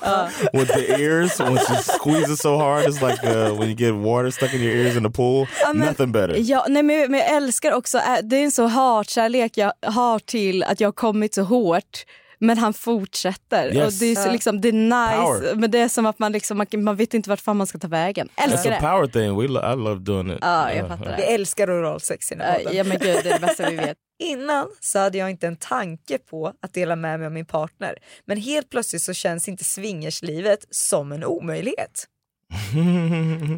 with 0.52 0.68
the 0.68 1.00
ears 1.00 1.38
when 1.40 1.58
she 1.58 1.74
squeezes 1.82 2.40
so 2.40 2.58
hard. 2.58 2.86
It's 2.88 3.02
like 3.02 3.24
uh, 3.24 3.54
when 3.58 3.68
you 3.68 3.74
get 3.74 3.94
water 3.94 4.30
stuck 4.30 4.54
in 4.54 4.60
your 4.60 4.74
ears 4.76 4.96
in 4.96 5.02
the 5.02 5.10
pool. 5.10 5.46
Ja, 5.62 5.72
men- 5.72 5.86
nothing 5.88 6.12
better. 6.12 6.34
Ja, 6.38 6.66
nej, 6.68 6.82
men, 6.82 7.10
men 7.10 7.20
jag 7.20 7.28
älskar 7.36 7.72
också, 7.72 8.00
det 8.22 8.36
är 8.36 8.44
en 8.44 8.50
så 8.52 8.66
hatkärlek 8.66 9.52
jag 9.56 9.72
har 9.82 10.18
till 10.18 10.62
att 10.62 10.79
jag 10.80 10.86
har 10.88 10.92
kommit 10.92 11.34
så 11.34 11.42
hårt. 11.42 12.04
Men 12.42 12.58
han 12.58 12.74
fortsätter. 12.74 13.74
Yes. 13.74 13.86
Och 13.86 13.92
det 14.00 14.12
är 14.12 14.32
liksom, 14.32 14.60
det 14.60 14.68
är 14.68 14.72
nice, 14.72 15.16
Power. 15.22 15.54
men 15.54 15.70
det 15.70 15.78
är 15.78 15.88
som 15.88 16.06
att 16.06 16.18
man, 16.18 16.32
liksom, 16.32 16.58
man, 16.58 16.66
man 16.76 16.96
vet 16.96 17.14
inte 17.14 17.30
vart 17.30 17.40
fan 17.40 17.56
man 17.56 17.66
ska 17.66 17.78
ta 17.78 17.88
vägen. 17.88 18.28
It's 18.28 18.44
Älskar 18.44 18.70
a 18.70 18.74
det. 18.74 18.80
power 18.80 19.06
thing. 19.06 19.40
We 19.40 19.48
lo- 19.48 19.72
I 19.72 19.76
love 19.76 20.00
doing 20.00 20.30
it. 20.32 20.38
Ja, 20.40 20.72
jag 20.72 20.88
fattar 20.88 21.04
det. 21.04 21.16
Vi 21.16 21.22
älskar 21.22 21.70
oralsex 21.80 22.32
i 22.32 22.34
den 22.34 22.46
här 22.46 22.58
podden. 22.58 22.76
Ja 22.76 22.84
men 22.84 22.98
gud, 22.98 23.16
det 23.24 23.30
är 23.30 23.38
det 23.40 23.46
bästa 23.46 23.70
vi 23.70 23.76
vet. 23.76 23.96
Innan 24.22 24.66
så 24.80 24.98
hade 24.98 25.18
jag 25.18 25.30
inte 25.30 25.46
en 25.46 25.56
tanke 25.56 26.18
på 26.18 26.52
att 26.62 26.74
dela 26.74 26.96
med 26.96 27.18
mig 27.18 27.26
av 27.26 27.32
min 27.32 27.46
partner. 27.46 27.98
Men 28.26 28.36
helt 28.38 28.70
plötsligt 28.70 29.02
så 29.02 29.12
känns 29.12 29.48
inte 29.48 29.64
swingerslivet 29.64 30.64
som 30.70 31.12
en 31.12 31.24
omöjlighet. 31.24 32.04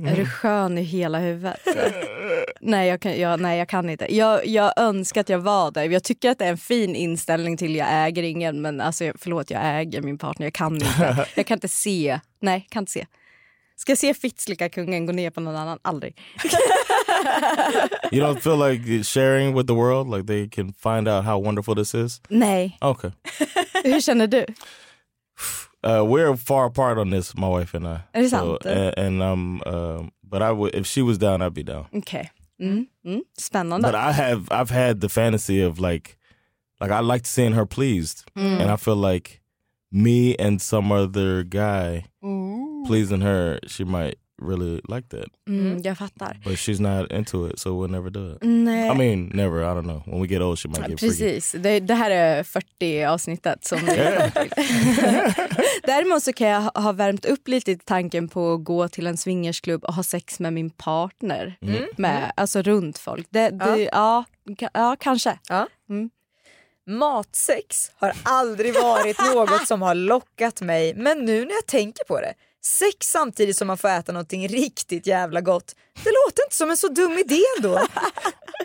Är 0.06 0.16
du 0.16 0.26
skön 0.30 0.78
i 0.78 0.82
hela 0.82 1.18
huvudet? 1.18 1.60
nej, 2.60 2.88
jag 2.88 3.00
kan, 3.00 3.20
jag, 3.20 3.40
nej, 3.40 3.58
jag 3.58 3.68
kan 3.68 3.90
inte. 3.90 4.14
Jag, 4.14 4.46
jag 4.46 4.72
önskar 4.76 5.20
att 5.20 5.28
jag 5.28 5.38
var 5.38 5.70
där. 5.70 5.88
Jag 5.88 6.04
tycker 6.04 6.30
att 6.30 6.38
det 6.38 6.44
är 6.44 6.50
en 6.50 6.58
fin 6.58 6.94
inställning 6.96 7.56
till 7.56 7.76
jag 7.76 7.88
äger 7.90 8.22
ingen. 8.22 8.62
Men 8.62 8.80
alltså, 8.80 9.12
förlåt, 9.18 9.50
jag 9.50 9.80
äger 9.80 10.02
min 10.02 10.18
partner. 10.18 10.46
Jag 10.46 10.54
kan 10.54 10.74
inte. 10.74 11.26
Jag 11.34 11.46
kan 11.46 11.56
inte 11.56 11.68
se. 11.68 12.20
Nej, 12.40 12.66
kan 12.70 12.82
inte 12.82 12.92
se. 12.92 13.06
Ska 13.76 13.92
jag 13.92 13.98
se 13.98 14.14
Fitzlika 14.14 14.68
kungen 14.68 15.06
gå 15.06 15.12
ner 15.12 15.30
på 15.30 15.40
någon 15.40 15.56
annan? 15.56 15.78
Aldrig. 15.82 16.16
You 18.12 18.22
don't 18.26 18.40
feel 18.40 18.58
like 18.58 19.04
sharing 19.04 19.54
with 19.54 19.66
the 19.66 19.74
world, 19.74 20.10
like 20.10 20.26
they 20.26 20.48
can 20.48 20.72
find 20.72 21.08
out 21.08 21.24
how 21.24 21.44
wonderful 21.44 21.74
this 21.74 21.94
is? 21.94 22.20
Nej. 22.28 22.78
Okay. 22.80 23.10
Hur 23.84 24.00
känner 24.00 24.26
du? 24.26 24.46
Uh, 25.84 26.04
we're 26.04 26.36
far 26.36 26.66
apart 26.66 26.98
on 26.98 27.10
this, 27.10 27.34
my 27.36 27.48
wife 27.48 27.74
and 27.74 27.86
I. 27.86 28.00
Är 28.14 28.22
det 28.22 28.28
So, 28.30 28.58
sant? 28.62 28.66
and, 28.66 28.98
and 28.98 29.22
um, 29.22 29.62
um, 29.66 30.10
but 30.22 30.40
I 30.42 30.50
would 30.52 30.74
if 30.74 30.86
she 30.86 31.02
was 31.02 31.18
down, 31.18 31.42
I'd 31.42 31.54
be 31.54 31.64
down. 31.64 31.86
Okay. 31.94 32.30
Mm. 32.60 32.86
Mm. 33.04 33.20
Spännande. 33.38 33.82
But 33.82 33.94
I 33.94 34.12
have 34.12 34.48
I've 34.52 34.70
had 34.70 35.00
the 35.00 35.08
fantasy 35.08 35.60
of 35.60 35.78
like 35.80 36.16
like 36.80 36.90
I 36.92 37.00
liked 37.00 37.26
seeing 37.26 37.52
her 37.54 37.66
pleased, 37.66 38.24
Mm. 38.36 38.60
and 38.60 38.70
I 38.70 38.76
feel 38.76 38.96
like 38.96 39.40
me 39.90 40.36
and 40.38 40.60
some 40.62 40.92
other 40.92 41.42
guy 41.44 42.04
pleasing 42.86 43.20
her, 43.20 43.58
she 43.66 43.84
might 43.84 44.16
really 44.48 44.80
like 44.88 45.08
that. 45.08 45.28
Mm, 45.48 45.82
jag 45.82 45.98
fattar. 45.98 46.40
But 46.44 46.52
she's 46.52 46.80
not 46.80 47.12
into 47.12 47.48
it, 47.50 47.58
so 47.58 47.70
we'll 47.70 47.90
never 47.90 48.10
do 48.10 48.32
it. 48.32 48.38
Nej. 48.42 48.90
I 48.92 48.94
mean, 48.94 49.30
never. 49.34 49.60
I 49.62 49.64
don't 49.74 49.82
know. 49.82 50.02
When 50.06 50.20
we 50.22 50.26
get 50.28 50.42
old, 50.42 50.58
she 50.58 50.68
might 50.68 50.78
get 50.88 51.00
freaky. 51.00 51.06
Precis, 51.08 51.52
det, 51.58 51.80
det 51.80 51.94
här 51.94 52.10
är 52.10 52.42
40 52.42 53.04
avsnittet 53.04 53.64
som 53.64 53.78
till. 53.78 53.88
Däremot 55.82 56.22
så 56.22 56.32
kan 56.32 56.48
jag 56.48 56.60
ha, 56.60 56.92
värmt 56.92 57.24
upp 57.24 57.48
lite 57.48 57.70
i 57.70 57.76
tanken 57.76 58.28
på 58.28 58.52
att 58.52 58.64
gå 58.64 58.88
till 58.88 59.06
en 59.06 59.16
swingersklubb 59.16 59.84
och 59.84 59.94
ha 59.94 60.02
sex 60.02 60.40
med 60.40 60.52
min 60.52 60.70
partner. 60.70 61.56
Mm. 61.60 61.82
Med, 61.96 62.32
alltså 62.36 62.62
runt 62.62 62.98
folk. 62.98 63.26
Det, 63.30 63.50
det, 63.50 63.88
ja. 63.92 64.24
ka- 64.48 64.68
ja, 64.74 64.96
kanske. 65.00 65.38
Ja. 65.48 65.66
Mm. 65.90 66.10
Matsex 66.86 67.90
har 67.96 68.12
aldrig 68.22 68.74
varit 68.74 69.18
något 69.34 69.68
som 69.68 69.82
har 69.82 69.94
lockat 69.94 70.60
mig 70.60 70.94
men 70.94 71.24
nu 71.24 71.44
när 71.44 71.54
jag 71.54 71.66
tänker 71.66 72.04
på 72.04 72.20
det 72.20 72.34
Sex 72.64 73.06
samtidigt 73.06 73.56
som 73.56 73.66
man 73.66 73.78
får 73.78 73.88
äta 73.88 74.12
någonting 74.12 74.48
riktigt 74.48 75.06
jävla 75.06 75.40
gott. 75.40 75.74
Det 76.04 76.10
låter 76.10 76.42
inte 76.44 76.56
som 76.56 76.70
en 76.70 76.76
så 76.76 76.88
dum 76.88 77.18
idé 77.18 77.40
ändå. 77.56 77.80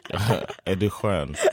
Är 0.65 0.75
du 0.75 0.89
skön? 0.89 1.35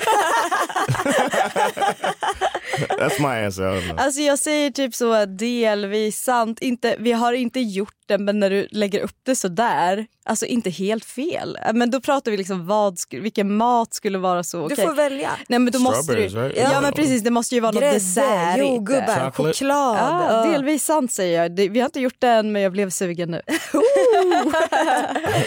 That's 2.99 3.21
my 3.21 3.45
answer. 3.47 3.95
Alltså 4.01 4.21
jag 4.21 4.39
säger 4.39 4.71
typ 4.71 4.95
så 4.95 5.25
delvis 5.27 6.23
sant. 6.23 6.59
Inte, 6.61 6.97
vi 6.99 7.13
har 7.13 7.33
inte 7.33 7.61
gjort 7.61 7.95
det 8.07 8.19
men 8.19 8.41
när 8.41 8.51
du 8.51 8.69
lägger 8.71 9.01
upp 9.01 9.17
det 9.27 9.37
så 9.37 9.49
där, 9.49 10.07
alltså 10.25 10.47
inte 10.47 10.71
helt 10.71 11.05
fel. 11.05 11.59
Äh, 11.67 11.73
Men 11.73 11.91
då 11.91 12.01
pratar 12.01 12.31
vi 12.31 12.37
liksom 12.37 12.67
vad, 12.67 12.97
vilken 13.11 13.57
mat 13.57 13.95
skulle 13.95 14.19
vara 14.19 14.43
så 14.43 14.69
Du 14.69 14.75
okej. 14.75 14.87
får 14.87 14.95
välja. 14.95 15.31
Nej 15.49 15.59
men 15.59 15.73
då 15.73 15.79
måste 15.79 16.15
du, 16.15 16.21
right? 16.29 16.57
ja 16.73 16.81
men 16.81 16.93
precis 16.93 17.23
det 17.25 17.31
måste 17.31 17.55
ju 17.55 17.61
vara 17.61 17.73
något 17.73 17.81
Grädde, 17.81 17.95
dessertigt. 17.95 18.67
jordgubbar, 18.69 19.31
Chocolate. 19.31 19.53
choklad. 19.59 19.97
Ja, 19.99 20.45
Ja. 20.45 20.51
delvis 20.53 20.85
sant 20.85 21.13
säger 21.13 21.43
jag. 21.43 21.57
Det, 21.57 21.69
vi 21.69 21.81
har 21.81 21.85
inte 21.87 22.01
gjort 22.01 22.17
det 22.21 22.29
än 22.29 22.53
men 22.53 22.63
jag 22.63 22.73
blev 22.73 22.91
sugen 22.91 23.31
nu. 23.31 23.41
I 23.49 23.53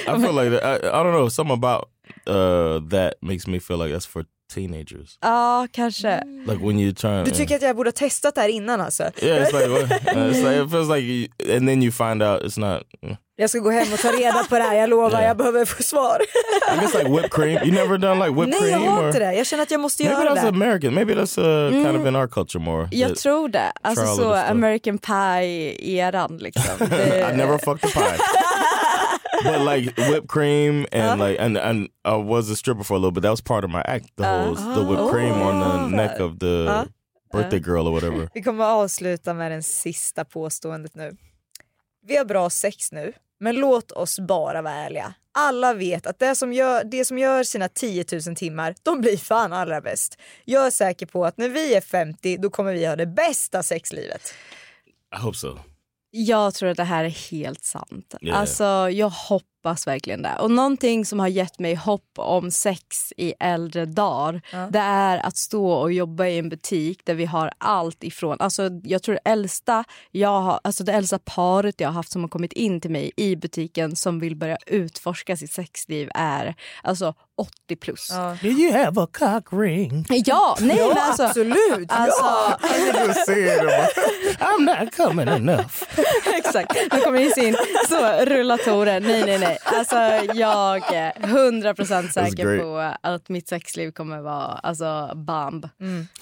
feel 0.06 0.36
like 0.36 0.60
that, 0.62 0.84
I, 0.84 0.88
I 0.88 0.90
don't 1.04 1.12
know. 1.18 1.30
Something 1.30 1.54
about 1.64 1.86
uh, 2.28 2.90
that 2.90 3.14
makes 3.22 3.48
me 3.48 3.60
feel 3.60 3.78
like 3.80 3.94
that's 3.96 4.08
for 4.08 4.24
teenagers. 4.54 5.18
Ja, 5.22 5.68
kanske. 5.72 6.24
Like 6.48 6.66
when 6.66 6.80
you 6.80 6.92
turn. 6.94 7.26
Du 7.26 7.32
tycker 7.32 7.56
att 7.56 7.62
jag 7.62 7.76
borde 7.76 7.88
ha 7.88 7.94
testat 7.94 8.36
det 8.36 8.42
här 8.42 8.50
innan 8.50 8.82
alltså? 8.82 9.04
Yeah, 9.22 9.44
it's 9.44 9.54
like, 9.54 9.68
what? 9.68 9.92
Uh, 10.18 10.24
it's 10.32 10.44
like 10.44 10.64
it 10.64 10.72
feels 10.72 10.90
like, 10.90 11.02
you, 11.02 11.28
and 11.58 11.68
then 11.68 11.84
you 11.84 11.92
find 11.92 12.24
out 12.24 12.42
it's 12.44 12.60
not. 12.60 12.84
mm. 13.04 13.16
Jag 13.40 13.50
ska 13.50 13.60
gå 13.60 13.70
hem 13.70 13.94
och 13.94 14.00
ta 14.00 14.12
reda 14.12 14.44
på 14.50 14.56
det 14.58 14.64
här, 14.64 14.76
jag 14.76 14.90
lovar, 14.90 15.10
Yeah. 15.12 15.24
jag 15.28 15.38
behöver 15.38 15.66
få 15.66 15.84
svar. 15.84 16.18
I 16.76 16.80
guess 16.80 16.94
like 16.94 17.10
whipped 17.10 17.32
cream. 17.32 17.58
You 17.64 17.72
never 17.72 17.98
done 17.98 18.26
like 18.26 18.36
whipped 18.42 18.62
Nej 18.62 18.70
jag 18.72 18.80
cream? 18.82 18.92
har 18.94 19.08
inte 19.08 19.20
det, 19.20 19.34
jag 19.34 19.46
känner 19.48 19.64
att 19.64 19.72
jag 19.72 19.80
måste 19.80 20.04
Maybe 20.04 20.22
göra 20.24 20.36
that's 20.36 20.42
det. 20.42 20.48
American. 20.48 20.94
Maybe 20.94 21.14
that's 21.16 21.38
uh, 21.68 21.72
kind 21.86 21.98
of 22.02 22.08
in 22.08 22.16
our 22.16 22.28
culture 22.28 22.64
more. 22.64 22.88
Jag 22.92 23.12
That- 23.12 23.16
tror 23.16 23.50
det. 23.50 23.72
Alltså 23.82 24.06
så. 24.06 24.34
American 24.34 24.98
Pie-eran 24.98 26.38
liksom. 26.38 26.64
Det, 26.90 27.30
I 27.34 27.38
never 27.38 27.58
fucked 27.58 27.90
a 27.90 27.92
pie. 27.94 28.18
but 29.44 29.62
like 29.62 29.98
whipped 29.98 30.28
cream 30.28 30.86
and 30.92 31.20
like 31.20 31.40
and 31.40 31.58
and 31.58 31.90
I 32.06 32.16
was 32.16 32.50
a 32.50 32.56
stripper 32.56 32.84
for 32.84 32.96
a 32.96 33.00
little 33.00 33.12
bit. 33.12 33.22
That 33.22 33.32
was 33.32 33.42
part 33.42 33.64
of 33.64 33.70
my 33.70 33.82
act. 33.82 34.16
The 34.18 34.24
whole 34.24 34.56
the 34.56 34.84
whipped 34.84 35.12
cream 35.12 35.34
on 35.34 35.60
the 35.60 35.96
neck 35.96 36.20
of 36.20 36.40
the 36.40 36.88
birthday 37.32 37.60
girl 37.60 37.88
or 37.88 37.92
whatever. 37.92 38.30
Vi 38.34 38.44
kommer 38.44 38.64
att 38.64 38.84
avsluta 38.84 39.34
med 39.34 39.52
den 39.52 39.64
sista 39.64 40.26
påståendet 40.26 40.96
nu. 40.96 41.18
Vi 42.08 42.18
har 42.18 42.26
bra 42.26 42.50
sex 42.50 42.92
nu, 42.92 43.14
men 43.40 43.56
låt 43.56 43.92
oss 43.92 44.20
bara 44.20 44.62
vara 44.62 44.74
ärliga. 44.74 45.14
Alla 45.32 45.74
vet 45.74 46.08
att 46.08 46.20
det 46.20 46.36
som 46.36 46.54
gör, 46.54 46.84
det 46.84 47.06
som 47.06 47.18
gör 47.18 47.44
sina 47.44 47.70
10 47.70 48.06
000 48.28 48.36
timmar, 48.36 48.76
de 48.84 49.02
blir 49.02 49.18
fan 49.18 49.54
allra 49.54 49.82
bäst. 49.82 50.18
Jag 50.46 50.66
är 50.66 50.72
säker 50.72 51.06
på 51.06 51.26
att 51.26 51.38
när 51.38 51.50
vi 51.50 51.76
är 51.76 51.82
50, 51.82 52.38
då 52.38 52.50
kommer 52.50 52.74
vi 52.74 52.86
ha 52.86 52.96
det 52.96 53.06
bästa 53.06 53.64
sexlivet. 53.64 54.34
I 55.16 55.20
hope 55.20 55.38
so. 55.38 55.60
Jag 56.12 56.54
tror 56.54 56.70
att 56.70 56.78
det 56.78 56.84
här 56.84 57.04
är 57.04 57.32
helt 57.32 57.64
sant. 57.64 58.16
Yeah. 58.22 58.40
Alltså, 58.40 58.90
jag 58.92 59.10
hoppas 59.10 59.48
verkligen 59.88 60.22
det. 60.22 60.36
Och 60.40 60.52
någonting 60.52 61.06
som 61.06 61.20
har 61.20 61.28
gett 61.28 61.60
mig 61.60 61.76
hopp 61.76 62.12
om 62.16 62.52
sex 62.52 63.14
i 63.18 63.34
äldre 63.40 63.86
dagar 63.86 64.42
det 64.72 64.80
är 64.80 65.26
att 65.26 65.38
stå 65.38 65.72
och 65.72 65.94
jobba 65.94 66.26
i 66.26 66.38
en 66.38 66.50
butik 66.50 67.02
där 67.06 67.14
vi 67.14 67.26
har 67.26 67.52
allt 67.58 68.04
ifrån... 68.04 68.38
Alltså, 68.40 68.70
jag 68.84 69.04
tror 69.04 69.16
det 69.16 69.32
äldsta, 69.32 69.84
jag 70.12 70.42
har, 70.42 70.60
alltså 70.64 70.84
det 70.84 70.92
äldsta 70.94 71.20
paret 71.20 71.76
jag 71.82 71.88
har 71.88 71.94
haft 71.94 72.12
som 72.12 72.22
har 72.22 72.30
kommit 72.30 72.54
in 72.54 72.82
till 72.82 72.92
mig 72.92 73.12
i 73.18 73.36
butiken 73.36 73.96
som 73.96 74.20
vill 74.20 74.36
börja 74.36 74.58
utforska 74.66 75.38
sitt 75.38 75.52
sexliv 75.52 76.10
är 76.14 76.56
alltså 76.84 77.14
80 77.38 77.76
plus. 77.76 78.08
Ja, 78.12 78.38
Do 78.42 78.48
you 78.48 78.74
have 78.74 79.02
a 79.02 79.08
cock 79.12 79.48
ring? 79.52 80.06
nej 80.10 80.24
Ja, 80.26 80.58
men 80.62 80.80
alltså... 80.98 81.24
absolut! 81.24 81.92
Alltså, 81.92 82.26
saying 83.26 83.70
I'm 84.40 84.82
not 84.82 84.96
coming 84.96 85.28
enough. 85.28 85.84
Exakt. 86.38 86.76
Nu 86.92 87.00
kommer 87.02 87.20
in 87.20 87.32
sin 87.32 87.58
så 87.90 88.12
rullatorer. 88.26 89.00
Nej, 89.00 89.24
nej, 89.26 89.40
nej. 89.40 89.57
Alltså, 89.64 89.96
jag 90.36 90.94
är 90.94 91.12
100% 91.12 92.08
säker 92.10 92.44
great. 92.44 92.62
på 92.62 92.78
att 93.02 93.30
mitt 93.30 93.48
sexliv 93.48 93.92
kommer 93.92 94.22
vara 94.22 94.46
alltså, 94.46 95.12
bomb. 95.16 95.70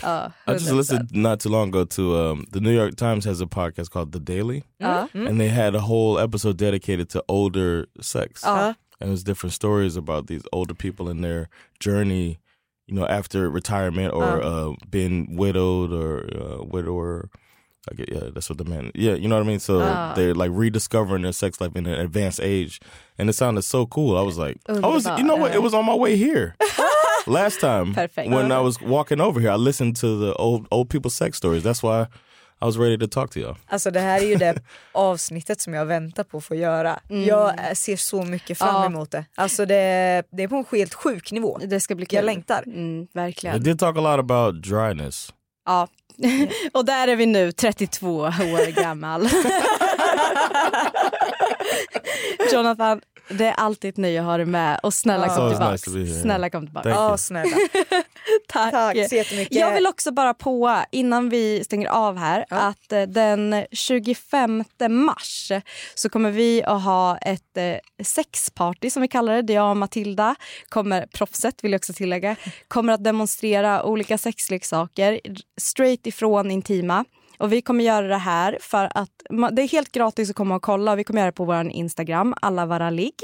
Ja, 0.02 0.32
I 0.48 0.52
just 0.52 0.70
100%. 0.72 0.78
listened 0.78 1.16
not 1.16 1.40
too 1.40 1.50
long 1.52 1.70
ago 1.70 1.86
to 1.86 2.02
um, 2.02 2.46
the 2.54 2.60
New 2.60 2.74
York 2.74 2.96
Times 2.96 3.26
has 3.26 3.42
a 3.42 3.46
podcast 3.48 3.90
called 3.92 4.12
The 4.14 4.20
Daily, 4.34 4.64
Ja. 4.80 5.08
and 5.14 5.40
they 5.40 5.50
had 5.50 5.76
a 5.76 5.80
whole 5.80 6.20
episode 6.24 6.58
dedicated 6.58 7.10
to 7.10 7.24
older 7.28 7.86
sex. 8.02 8.42
Ja. 8.46 8.74
and 9.02 9.10
there's 9.10 9.24
different 9.26 9.54
stories 9.54 9.98
about 9.98 10.28
these 10.28 10.44
older 10.54 10.74
people 10.74 11.10
and 11.10 11.22
their 11.24 11.50
journey 11.80 12.40
you 12.88 12.96
know 12.96 13.06
after 13.06 13.50
retirement 13.50 14.14
or 14.14 14.42
uh, 14.42 14.74
being 14.90 15.36
widowed 15.36 15.92
or 15.92 16.24
uh, 16.34 16.64
widower 16.64 17.30
I 17.92 17.96
get, 17.96 18.10
yeah 18.12 18.30
that's 18.34 18.50
what 18.50 18.58
the 18.58 18.66
man 18.66 18.92
yeah 18.96 19.14
you 19.14 19.28
know 19.28 19.36
what 19.38 19.46
i 19.46 19.48
mean 19.48 19.60
so 19.60 19.80
they're 20.16 20.34
like 20.34 20.52
rediscovering 20.54 21.22
their 21.24 21.34
sex 21.34 21.62
life 21.62 21.76
in 21.76 21.86
an 21.86 22.00
advanced 22.00 22.40
age 22.42 22.80
and 23.18 23.30
it 23.30 23.34
sounded 23.34 23.62
so 23.64 23.86
cool 23.86 24.18
i 24.18 24.22
was 24.22 24.38
like 24.38 24.58
i 24.68 24.88
was 24.88 25.06
you 25.18 25.24
know 25.24 25.36
what 25.36 25.54
it 25.56 25.62
was 25.62 25.74
on 25.74 25.86
my 25.86 25.94
way 25.96 26.16
here 26.18 26.56
last 27.28 27.60
time 27.62 27.94
Perfect. 27.94 28.30
when 28.30 28.52
i 28.52 28.60
was 28.60 28.82
walking 28.82 29.22
over 29.22 29.40
here 29.40 29.52
i 29.52 29.56
listened 29.58 29.96
to 29.98 30.08
the 30.26 30.34
old 30.36 30.66
old 30.72 30.90
people's 30.90 31.16
sex 31.16 31.38
stories 31.38 31.64
that's 31.64 31.84
why 31.84 32.08
i 32.62 32.66
was 32.66 32.78
ready 32.78 32.98
to 32.98 33.08
talk 33.08 33.30
to 33.32 33.40
y'all 33.40 33.56
Alltså 33.68 33.92
det 33.92 34.00
här 34.00 34.22
är 34.22 34.26
ju 34.28 34.36
det 34.36 34.56
avsnittet 34.92 35.62
som 35.62 35.74
jag 35.74 35.86
väntar 35.86 36.24
på 36.24 36.38
att 36.38 36.44
få 36.46 36.56
göra. 36.56 37.00
Jag 37.08 37.50
eh, 37.50 37.74
ser 37.74 37.96
så 37.96 38.24
mycket 38.24 38.58
fram 38.58 38.76
Ja. 38.76 38.86
emot 38.86 39.12
det. 39.12 39.26
Alltså 39.36 39.66
det, 39.66 40.24
det 40.32 40.44
är 40.44 40.48
på 40.48 40.56
en 40.56 40.66
helt 40.72 40.94
sjuk 40.94 41.32
nivå. 41.32 41.58
Det 41.68 41.80
ska 41.80 41.96
bli 41.96 42.06
kul. 42.06 42.16
Jag 42.16 42.26
längtar. 42.26 42.64
Mm, 42.68 43.08
they 43.08 43.24
verkligen. 43.24 43.64
did 43.64 43.80
talk 43.80 43.98
a 43.98 44.02
lot 44.02 44.20
about 44.32 44.64
dryness 44.64 45.34
Ja, 45.66 45.88
och 46.72 46.86
där 46.86 47.08
är 47.08 47.16
vi 47.16 47.26
nu, 47.26 47.52
32 47.52 48.18
år 48.18 48.82
gammal. 48.82 49.30
Jonathan, 52.52 53.02
det 53.30 53.46
är 53.46 53.54
alltid 53.54 53.90
ett 53.90 53.98
nöje 53.98 54.20
att 54.20 54.26
ha 54.26 54.38
dig 54.38 54.46
med 54.46 54.80
och 54.84 54.94
snälla 54.94 55.28
Ja. 55.28 55.36
kom 55.36 55.50
tillbaka. 55.50 55.92
nice. 55.92 56.22
Snälla 56.22 56.50
kom 56.50 56.66
tillbaka. 56.66 56.90
Ja, 56.90 57.10
you. 57.10 57.18
snälla. 57.18 57.58
Tack. 58.48 58.72
Tack 58.72 59.10
så 59.10 59.16
jättemycket. 59.16 59.58
Jag 59.58 59.74
vill 59.74 59.88
också 59.88 60.12
bara 60.12 60.34
på 60.34 60.82
innan 60.92 61.30
vi 61.30 61.64
stänger 61.64 61.88
av 61.88 62.18
här 62.18 62.46
att 62.50 62.92
eh, 62.92 63.02
den 63.02 63.66
25 63.72 64.64
mars 64.90 65.52
så 65.96 66.10
kommer 66.10 66.32
vi 66.32 66.64
att 66.64 66.84
ha 66.84 67.18
ett 67.18 67.58
eh, 67.58 68.04
sexparty 68.04 68.90
som 68.90 69.02
vi 69.02 69.08
kallar 69.08 69.34
det. 69.36 69.42
Där 69.42 69.54
jag 69.54 69.70
och 69.70 69.78
Matilda, 69.78 70.36
kommer, 70.70 71.06
proffset 71.06 71.64
vill 71.64 71.72
jag 71.72 71.80
också 71.80 71.94
tillägga, 71.94 72.36
kommer 72.68 72.94
att 72.94 73.04
demonstrera 73.04 73.84
olika 73.84 74.18
sexleksaker 74.18 75.20
straight 75.62 76.08
ifrån 76.08 76.52
Intima. 76.52 77.06
Och 77.38 77.54
Vi 77.54 77.62
kommer 77.62 77.84
göra 77.84 78.08
det 78.08 78.18
här 78.18 78.58
för 78.62 78.90
att 78.96 79.10
det 79.52 79.62
är 79.62 79.68
helt 79.68 79.92
gratis 79.92 80.30
att 80.30 80.36
komma 80.36 80.56
och 80.56 80.62
kolla. 80.62 80.96
Vi 80.96 81.04
kommer 81.04 81.22
göra 81.22 81.32
det 81.32 81.36
på 81.36 81.46
vår 81.46 81.70
Instagram, 81.70 82.34
alla 82.42 82.66
vara 82.66 82.90
ligg. 82.90 83.16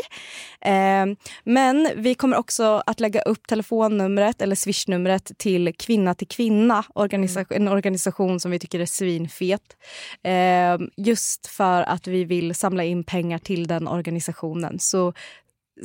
Eh, 0.61 1.05
men 1.43 1.89
vi 1.95 2.15
kommer 2.15 2.37
också 2.37 2.83
att 2.85 2.99
lägga 2.99 3.21
upp 3.21 3.47
telefonnumret 3.47 4.41
eller 4.41 4.55
swishnumret 4.55 5.31
till 5.37 5.73
Kvinna 5.77 6.13
till 6.13 6.27
kvinna, 6.27 6.83
organisation, 6.95 7.57
en 7.57 7.67
organisation 7.67 8.39
som 8.39 8.51
vi 8.51 8.59
tycker 8.59 8.79
är 8.79 8.85
svinfet. 8.85 9.77
Eh, 10.23 10.77
just 10.97 11.47
för 11.47 11.81
att 11.81 12.07
vi 12.07 12.25
vill 12.25 12.55
samla 12.55 12.83
in 12.83 13.03
pengar 13.03 13.37
till 13.37 13.67
den 13.67 13.87
organisationen. 13.87 14.79
Så 14.79 15.13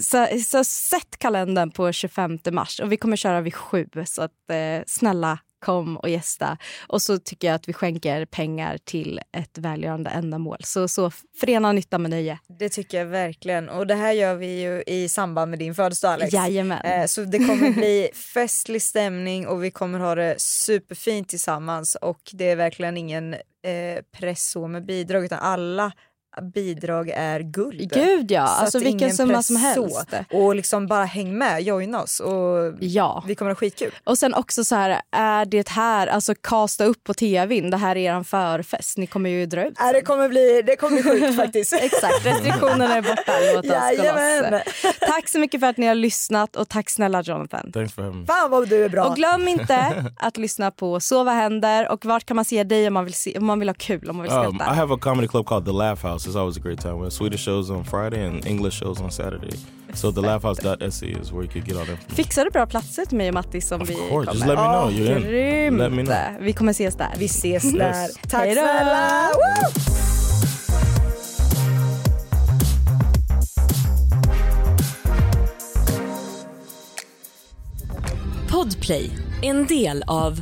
så, 0.01 0.27
så 0.47 0.65
sätt 0.65 1.19
kalendern 1.19 1.71
på 1.71 1.93
25 1.93 2.39
mars 2.51 2.81
och 2.81 2.93
vi 2.93 2.97
kommer 2.97 3.17
köra 3.17 3.41
vid 3.41 3.55
sju. 3.55 3.89
Så 4.07 4.23
att, 4.23 4.51
eh, 4.51 4.83
snälla 4.87 5.39
kom 5.59 5.97
och 5.97 6.09
gästa. 6.09 6.59
Och 6.89 7.03
så 7.03 7.19
tycker 7.19 7.49
jag 7.49 7.55
att 7.55 7.69
vi 7.69 7.73
skänker 7.73 8.25
pengar 8.25 8.79
till 8.85 9.21
ett 9.33 9.59
välgörande 9.59 10.11
ändamål. 10.11 10.59
Så, 10.65 10.89
så 10.89 11.11
förena 11.41 11.73
nytta 11.73 11.99
med 11.99 12.11
nöje. 12.11 12.39
Det 12.59 12.69
tycker 12.69 12.99
jag 12.99 13.07
verkligen. 13.07 13.69
Och 13.69 13.87
det 13.87 13.95
här 13.95 14.13
gör 14.13 14.35
vi 14.35 14.61
ju 14.63 14.83
i 14.87 15.09
samband 15.09 15.51
med 15.51 15.59
din 15.59 15.75
födelsedag 15.75 16.13
Alex. 16.15 16.33
Jajamän. 16.33 16.81
Eh, 16.85 17.07
Så 17.07 17.25
det 17.25 17.39
kommer 17.39 17.71
bli 17.71 18.09
festlig 18.35 18.83
stämning 18.83 19.47
och 19.47 19.65
vi 19.65 19.71
kommer 19.71 19.99
ha 19.99 20.15
det 20.15 20.35
superfint 20.39 21.29
tillsammans 21.29 21.95
och 21.95 22.21
det 22.33 22.51
är 22.51 22.57
verkligen 22.57 22.97
ingen 22.97 23.35
eh, 23.35 24.03
press 24.19 24.51
så 24.51 24.67
med 24.67 24.87
bidrag 24.87 25.25
utan 25.25 25.39
alla 25.39 25.93
bidrag 26.43 27.09
är 27.09 27.41
guld. 27.41 27.93
Gud 27.95 28.31
ja, 28.31 28.47
Så 28.47 28.53
alltså 28.53 28.79
att 28.79 28.85
vilken 28.85 29.13
summa 29.15 29.43
som 29.43 29.57
helst. 29.57 29.95
Så. 30.31 30.37
Och 30.39 30.55
liksom 30.57 30.87
bara 30.87 31.05
häng 31.05 31.39
med, 31.39 31.63
joina 31.63 32.03
oss 32.03 32.21
och 32.21 32.75
Ja. 32.81 33.25
vi 33.27 33.35
kommer 33.35 33.51
ha 33.51 33.57
skitkul. 33.57 33.91
Och 34.05 34.19
sen 34.19 34.35
också 34.35 34.65
så 34.65 34.75
här, 34.75 35.01
är 35.13 35.45
det 35.45 35.69
här, 35.69 36.07
alltså 36.07 36.35
kasta 36.41 36.85
upp 36.85 37.05
på 37.05 37.15
tvn, 37.15 37.71
det 37.71 37.77
här 37.77 37.97
är 37.97 38.17
er 38.19 38.23
förfest, 38.23 38.99
ni 38.99 39.07
kommer 39.07 39.31
ju 39.31 39.47
dra 39.47 39.67
ut. 39.67 39.81
Äh, 39.81 39.93
det 39.93 40.03
kommer 40.03 40.29
bli, 40.29 40.63
det 40.67 40.77
kommer 40.77 41.03
bli 41.03 41.11
sjukt 41.21 41.37
faktiskt. 41.43 41.73
Exakt, 41.73 42.27
restriktionerna 42.27 42.97
är 42.97 43.03
borta. 43.03 43.33
Låt 43.55 43.65
oss 43.65 43.71
gå 43.71 43.75
Jajamän. 43.77 44.53
loss. 44.53 44.97
Tack 45.01 45.29
så 45.29 45.39
mycket 45.39 45.61
för 45.61 45.67
att 45.67 45.77
ni 45.77 45.87
har 45.87 45.95
lyssnat 45.95 46.57
och 46.57 46.69
tack 46.69 46.91
snälla 46.91 47.23
Jonathan. 47.23 47.73
Thanks 47.73 47.95
for 47.95 48.03
having 48.03 48.21
me. 48.21 48.27
Fan 48.27 48.51
vad 48.51 48.69
du 48.69 48.85
är 48.85 48.89
bra. 48.89 49.05
Och 49.05 49.17
glöm 49.17 49.49
inte 49.49 50.05
att 50.17 50.37
lyssna 50.37 50.71
på 50.71 51.01
Sova 51.01 51.33
händer 51.33 51.93
och 51.93 52.05
vart 52.05 52.25
kan 52.27 52.37
man 52.37 52.45
se 52.45 52.65
dig 52.65 52.87
om 52.89 52.95
man 52.95 53.05
vill, 53.05 53.15
se, 53.15 53.39
om 53.39 53.47
man 53.47 53.59
vill 53.59 53.69
ha 53.69 53.75
kul, 53.79 54.11
om 54.11 54.17
man 54.17 54.23
vill 54.23 54.33
Um, 54.33 54.55
skratta. 54.57 54.75
I 54.75 54.77
have 54.77 54.95
a 54.95 54.99
comedy 55.01 55.29
club 55.29 55.47
called 55.47 55.65
The 55.65 55.73
Laugh 55.73 56.07
House. 56.07 56.26
It's 56.27 56.37
always 56.37 56.57
a 56.57 56.61
great 56.61 56.81
time. 56.81 56.95
We 56.99 57.03
have 57.05 57.13
Swedish 57.13 57.41
shows 57.41 57.71
on 57.71 57.85
Friday 57.85 58.27
and 58.27 58.47
English 58.47 58.75
shows 58.75 59.01
on 59.01 59.11
Saturday. 59.11 59.57
So 59.95 60.11
thelaughhouse.se 60.13 61.07
is 61.07 61.33
where 61.33 61.43
you 61.45 61.49
can 61.49 61.63
get 61.63 61.77
all 61.77 61.85
that. 61.87 61.99
Fixar 62.13 62.45
du 62.45 62.51
bra 62.51 62.67
platser 62.67 63.05
till 63.05 63.19
mig 63.19 63.29
och 63.29 63.35
Mattis 63.35 63.73
om 63.73 63.85
vi 63.85 63.95
course, 63.95 64.09
kommer? 64.11 64.33
just 64.35 64.47
let 64.47 64.59
me 64.59 64.65
know, 64.65 64.91
you're 64.91 65.17
in. 65.17 65.23
Grymt. 65.23 65.79
Let 65.79 65.93
me 65.93 66.05
know. 66.05 66.45
Vi 66.45 66.53
kommer 66.53 66.71
ses 66.73 66.97
där. 66.97 67.13
Vi 67.19 67.25
ses 67.27 67.73
där. 67.73 68.03
Yes. 68.03 68.15
Tack 68.29 68.41
Hej 68.41 68.55
då. 68.55 68.61
snälla! 68.61 69.31
Woo! 69.35 69.73
Podplay, 78.51 79.11
en 79.43 79.67
del 79.67 80.05
av 80.07 80.41